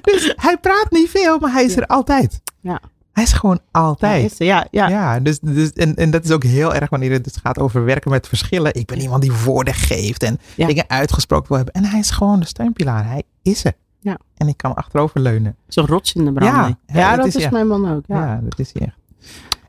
Dus 0.00 0.32
hij 0.36 0.56
praat 0.60 0.86
niet 0.90 1.10
veel, 1.10 1.38
maar 1.38 1.52
hij 1.52 1.64
is 1.64 1.76
er 1.76 1.86
altijd. 1.86 2.40
Ja. 2.60 2.80
Hij 3.12 3.24
is 3.24 3.32
gewoon 3.32 3.60
altijd. 3.70 4.20
Ja, 4.38 4.60
is 4.62 4.68
ja, 4.70 4.88
ja. 4.88 4.88
Ja, 4.88 5.20
dus, 5.20 5.38
dus, 5.42 5.72
en, 5.72 5.96
en 5.96 6.10
dat 6.10 6.24
is 6.24 6.30
ook 6.30 6.42
heel 6.44 6.74
erg 6.74 6.90
wanneer 6.90 7.10
het 7.12 7.24
dus 7.24 7.36
gaat 7.42 7.58
over 7.58 7.84
werken 7.84 8.10
met 8.10 8.28
verschillen. 8.28 8.74
Ik 8.74 8.86
ben 8.86 9.00
iemand 9.00 9.22
die 9.22 9.32
woorden 9.32 9.74
geeft 9.74 10.22
en 10.22 10.38
Ja. 10.56 10.66
dingen 10.66 10.84
uitgesproken 10.88 11.48
wil 11.48 11.56
hebben. 11.56 11.74
En 11.74 11.84
hij 11.84 11.98
is 11.98 12.10
gewoon 12.10 12.40
de 12.40 12.46
steunpilaar. 12.46 13.06
Hij 13.06 13.22
is 13.42 13.64
er. 13.64 13.72
Ja. 14.00 14.18
En 14.36 14.48
ik 14.48 14.56
kan 14.56 14.74
achterover 14.74 15.20
leunen. 15.20 15.56
Zo'n 15.68 15.86
rots 15.86 16.12
in 16.12 16.24
de 16.24 16.32
branding. 16.32 16.76
Ja, 16.86 16.94
Ja, 17.00 17.10
ja, 17.10 17.16
dat 17.16 17.26
is, 17.26 17.36
is- 17.36 17.42
ja. 17.42 17.50
mijn 17.50 17.66
man 17.66 17.92
ook. 17.94 18.04
Ja, 18.06 18.24
Ja. 18.24 18.40
dat 18.42 18.58
is 18.58 18.70
hij 18.72 18.82
echt. 18.86 18.96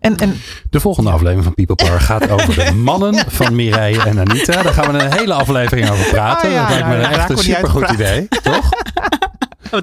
En, 0.02 0.18
en 0.18 0.36
De 0.70 0.80
volgende 0.80 1.10
aflevering 1.10 1.44
van 1.44 1.54
People 1.54 1.76
Power 1.76 2.02
gaat 2.02 2.30
over 2.30 2.56
de 2.56 2.72
mannen 2.92 3.26
van 3.28 3.56
Mireille 3.56 4.04
en 4.04 4.20
Anita. 4.20 4.62
Daar 4.62 4.74
gaan 4.74 4.94
we 4.94 5.00
een 5.00 5.12
hele 5.12 5.34
aflevering 5.34 5.90
over 5.90 6.06
praten. 6.10 6.50
Oh 6.50 6.56
ja, 6.56 6.62
dat 6.62 6.70
lijkt 6.70 6.88
me 6.88 7.02
daar 7.02 7.12
echt 7.12 7.30
een 7.30 7.38
supergoed 7.38 7.90
idee, 7.90 8.28
toch? 8.28 8.70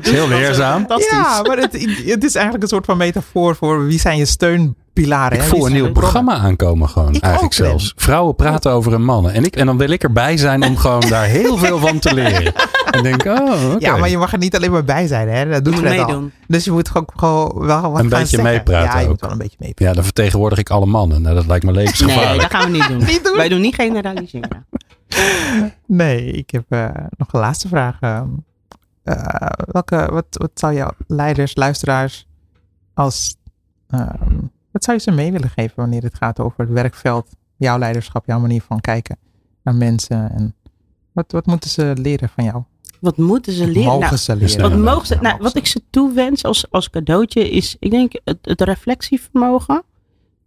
Heel 0.02 0.28
leerzaam. 0.28 0.78
Fantastisch. 0.78 1.10
ja, 1.10 1.42
maar 1.42 1.56
het, 1.56 1.72
het 2.04 2.24
is 2.24 2.34
eigenlijk 2.34 2.62
een 2.62 2.68
soort 2.68 2.84
van 2.84 2.96
metafoor 2.96 3.56
voor 3.56 3.86
wie 3.86 4.00
zijn 4.00 4.18
je 4.18 4.24
steunpilaren. 4.24 5.36
Ik 5.36 5.42
hè? 5.42 5.48
voel 5.48 5.58
Wie 5.58 5.66
een 5.66 5.82
nieuw 5.82 5.92
programma 5.92 6.34
aankomen 6.34 6.88
gewoon. 6.88 7.14
Ik 7.14 7.22
eigenlijk 7.22 7.54
zelfs. 7.54 7.92
Vrouwen 7.96 8.34
praten 8.34 8.70
over 8.72 8.92
hun 8.92 9.04
mannen. 9.04 9.32
En, 9.32 9.44
ik, 9.44 9.56
en 9.56 9.66
dan 9.66 9.76
wil 9.76 9.90
ik 9.90 10.02
erbij 10.02 10.36
zijn 10.36 10.64
om 10.64 10.76
gewoon 10.76 11.08
daar 11.08 11.24
heel 11.24 11.56
veel 11.56 11.78
van 11.78 11.98
te 11.98 12.14
leren. 12.14 12.52
En 12.96 13.02
denk, 13.02 13.24
oh, 13.24 13.72
oké. 13.74 13.84
Ja, 13.86 13.96
maar 13.96 14.08
je 14.08 14.18
mag 14.18 14.32
er 14.32 14.38
niet 14.38 14.56
alleen 14.56 14.70
maar 14.70 14.84
bij 14.84 15.06
zijn. 15.06 15.28
Hè? 15.28 15.48
Dat 15.50 15.64
doet 15.64 15.74
moet 15.74 15.82
Fred 15.82 15.98
al. 15.98 16.06
meedoen. 16.06 16.32
Dus 16.46 16.64
je 16.64 16.70
moet 16.70 16.88
gewoon, 16.88 17.08
gewoon 17.16 17.66
wel 17.66 17.80
wat 17.80 17.90
Een 17.90 17.96
gaan 17.98 18.08
beetje 18.08 18.26
zeggen. 18.36 18.44
meepraten 18.54 18.90
Ja, 18.90 18.98
je 18.98 19.02
ook. 19.04 19.10
moet 19.10 19.20
wel 19.20 19.30
een 19.30 19.38
beetje 19.38 19.56
meepraten. 19.58 19.86
Ja, 19.86 19.92
dan 19.92 20.04
vertegenwoordig 20.04 20.58
ik 20.58 20.70
alle 20.70 20.86
mannen. 20.86 21.22
Nou, 21.22 21.34
dat 21.34 21.46
lijkt 21.46 21.64
me 21.64 21.72
Nee, 21.72 21.84
levensgevaarlijk. 21.84 22.40
dat 22.50 22.60
gaan 22.60 22.70
we 22.72 22.76
niet 22.78 22.88
doen. 22.88 22.98
Niet 23.12 23.24
doen? 23.24 23.36
Wij 23.36 23.48
doen 23.48 23.60
niet 23.60 23.74
generaliseren. 23.74 24.66
Nee, 25.86 26.24
ik 26.30 26.50
heb 26.50 26.64
eh, 26.68 26.88
nog 27.16 27.32
een 27.32 27.40
laatste 27.40 27.68
vraag. 27.68 27.96
Ehm, 28.00 28.26
eh, 29.02 29.46
welke, 29.72 30.08
wat, 30.10 30.26
wat 30.30 30.50
zou 30.54 30.74
jouw 30.74 30.90
leiders, 31.06 31.56
luisteraars 31.56 32.26
als... 32.94 33.36
ehm, 33.90 34.36
wat 34.72 34.84
zou 34.84 34.96
je 34.96 35.02
ze 35.02 35.10
mee 35.10 35.32
willen 35.32 35.50
geven 35.50 35.72
wanneer 35.76 36.02
het 36.02 36.14
gaat 36.16 36.40
over 36.40 36.60
het 36.60 36.70
werkveld, 36.70 37.28
jouw 37.56 37.78
leiderschap, 37.78 38.26
jouw 38.26 38.38
manier 38.40 38.62
van 38.66 38.80
kijken 38.80 39.16
naar 39.62 39.74
mensen? 39.74 40.30
En 40.30 40.54
wat, 41.12 41.32
wat 41.32 41.46
moeten 41.46 41.70
ze 41.70 41.92
leren 42.00 42.28
van 42.28 42.44
jou? 42.44 42.62
Wat 43.00 43.16
moeten 43.16 43.52
ze 43.52 43.66
leren? 43.66 43.82
Mogen 43.84 44.00
Nou, 44.00 44.16
ze 44.16 44.36
leren? 44.36 44.60
wat 44.70 44.78
mogen 44.78 45.06
ze, 45.06 45.18
nou, 45.20 45.38
wat 45.40 45.56
ik 45.56 45.66
ze 45.66 45.82
toewens 45.90 46.44
als, 46.44 46.70
als 46.70 46.90
cadeautje 46.90 47.50
is, 47.50 47.76
ik 47.78 47.90
denk 47.90 48.12
het, 48.24 48.38
het 48.42 48.60
reflectievermogen. 48.60 49.82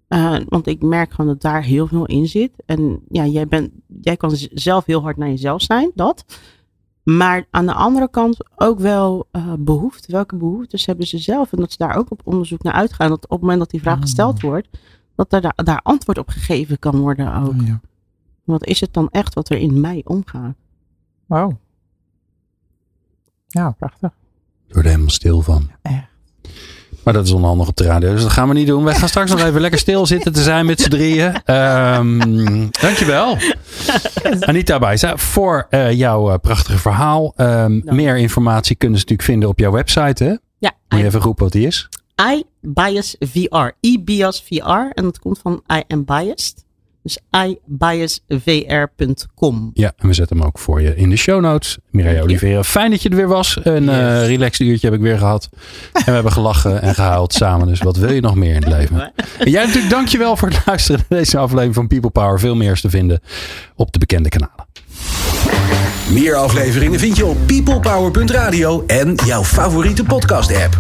Eh, 0.08 0.36
want 0.48 0.68
ik 0.68 0.82
merk 0.82 1.12
gewoon 1.12 1.32
dat 1.32 1.42
daar 1.42 1.64
heel 1.64 1.88
veel 1.88 2.06
in 2.06 2.28
zit. 2.28 2.52
En 2.66 3.02
ja, 3.10 3.26
jij, 3.26 3.48
bent, 3.48 3.72
jij 4.02 4.18
kan 4.18 4.32
zelf 4.54 4.86
heel 4.86 5.02
hard 5.02 5.18
naar 5.18 5.30
jezelf 5.30 5.62
zijn, 5.62 5.92
dat. 5.96 6.26
Maar 7.04 7.46
aan 7.52 7.66
de 7.66 7.74
andere 7.74 8.10
kant 8.10 8.38
ook 8.56 8.80
wel 8.80 9.28
eh 9.32 9.54
behoeften. 9.60 10.12
Welke 10.12 10.36
behoeftes 10.36 10.86
hebben 10.86 11.08
ze 11.08 11.18
zelf? 11.18 11.52
En 11.52 11.60
dat 11.60 11.72
ze 11.72 11.78
daar 11.78 11.96
ook 11.96 12.12
op 12.12 12.22
onderzoek 12.24 12.64
naar 12.64 12.74
uitgaan. 12.74 13.10
Dat 13.10 13.24
op 13.24 13.30
het 13.30 13.40
moment 13.42 13.60
dat 13.60 13.70
die 13.70 13.82
vraag 13.82 13.96
Mm. 13.96 14.02
gesteld 14.02 14.42
wordt, 14.42 14.68
dat 15.16 15.34
er 15.34 15.42
daar, 15.42 15.54
daar 15.56 15.80
antwoord 15.84 16.18
op 16.18 16.30
gegeven 16.30 16.80
kan 16.80 17.00
worden 17.00 17.36
ook. 17.36 17.48
Oh, 17.62 17.68
ja. 17.68 17.82
Wat 18.44 18.66
is 18.66 18.80
het 18.80 18.94
dan 18.94 19.10
echt 19.12 19.34
wat 19.34 19.50
er 19.50 19.58
in 19.58 19.80
mij 19.82 20.02
omgaat? 20.06 20.56
Wow. 21.26 21.52
Ja, 23.52 23.76
prachtig. 23.80 24.10
Ik 24.68 24.74
word 24.74 24.86
er 24.86 24.92
helemaal 24.92 25.10
stil 25.14 25.42
van. 25.42 25.70
Echt. 25.82 26.10
Maar 27.04 27.14
dat 27.14 27.26
is 27.26 27.32
onhandig 27.32 27.68
op 27.68 27.76
de 27.76 27.84
radio, 27.84 28.12
dus 28.12 28.22
dat 28.22 28.32
gaan 28.32 28.48
we 28.48 28.54
niet 28.54 28.68
doen. 28.68 28.84
Wij 28.84 28.96
gaan 28.96 29.08
straks 29.08 29.32
nog 29.32 29.40
even 29.42 29.62
lekker 29.62 29.80
stil 29.80 30.06
zitten 30.06 30.34
te 30.34 30.42
zijn 30.42 30.66
met 30.66 30.82
z'n 30.82 30.90
drieën. 30.90 31.42
Ehm 31.46 32.20
dankjewel. 32.82 33.38
Anita 34.40 34.80
Bijza, 34.80 35.18
voor 35.18 35.68
eh, 35.70 35.92
jouw 35.92 36.32
eh, 36.32 36.38
prachtige 36.42 36.78
verhaal. 36.78 37.34
Ehm, 37.36 37.82
meer 37.84 38.18
informatie 38.18 38.76
kunnen 38.76 38.98
ze 39.00 39.04
natuurlijk 39.04 39.30
vinden 39.30 39.50
op 39.50 39.60
jouw 39.60 39.72
website. 39.72 40.24
Hè? 40.24 40.36
Ja, 40.58 40.72
Moet 40.90 41.00
je 41.00 41.06
even 41.06 41.20
roepen 41.20 41.44
wat 41.44 41.54
die 41.54 41.68
is? 41.68 41.90
iBias 42.32 43.16
VR. 43.20 43.70
iBias 43.80 44.44
VR. 44.44 44.90
En 44.94 45.04
dat 45.04 45.20
komt 45.20 45.40
van 45.40 45.64
I 45.74 45.84
am 45.88 46.06
biased. 46.06 46.66
Dus 47.04 47.18
iBiasVR.com. 48.48 49.72
Ja, 49.74 49.94
en 49.98 50.08
we 50.08 50.14
zetten 50.14 50.38
hem 50.38 50.46
ook 50.46 50.60
voor 50.60 50.82
je 50.82 50.96
in 50.96 51.10
de 51.10 51.16
show 51.16 51.42
notes. 51.42 51.78
Mireille. 51.90 52.22
Oliveira, 52.22 52.64
fijn 52.64 52.90
dat 52.92 53.02
je 53.02 53.10
er 53.10 53.16
weer 53.16 53.28
was. 53.28 53.58
Een 53.64 53.90
eh 53.90 54.20
Yes. 54.20 54.28
relaxed 54.28 54.68
uurtje 54.68 54.88
heb 54.88 54.96
ik 54.96 55.02
weer 55.04 55.18
gehad. 55.18 55.50
En 55.94 56.04
we 56.06 56.12
hebben 56.12 56.32
gelachen 56.32 56.82
en 56.82 56.94
gehuild 56.96 57.34
samen. 57.34 57.68
Dus 57.68 57.80
wat 57.82 57.98
wil 57.98 58.12
je 58.14 58.22
nog 58.22 58.36
meer 58.36 58.56
in 58.56 58.62
het 58.64 58.72
leven? 58.72 59.12
En 59.40 59.52
jij 59.52 59.66
natuurlijk 59.66 59.94
dankjewel 59.94 60.36
voor 60.38 60.50
het 60.50 60.62
luisteren 60.66 61.06
naar 61.10 61.20
deze 61.20 61.38
aflevering 61.38 61.74
van 61.76 61.88
People 61.88 62.10
Power. 62.10 62.40
Veel 62.40 62.56
meer 62.56 62.72
is 62.72 62.82
te 62.82 62.90
vinden 62.90 63.20
op 63.76 63.92
de 63.92 64.00
bekende 64.00 64.30
kanalen. 64.30 64.66
Meer 66.12 66.36
afleveringen 66.36 67.00
vind 67.00 67.18
je 67.18 67.26
op 67.26 67.38
peoplepower.radio 67.46 68.84
en 68.88 69.16
jouw 69.26 69.44
favoriete 69.44 70.04
podcast 70.04 70.56
app. 70.56 70.78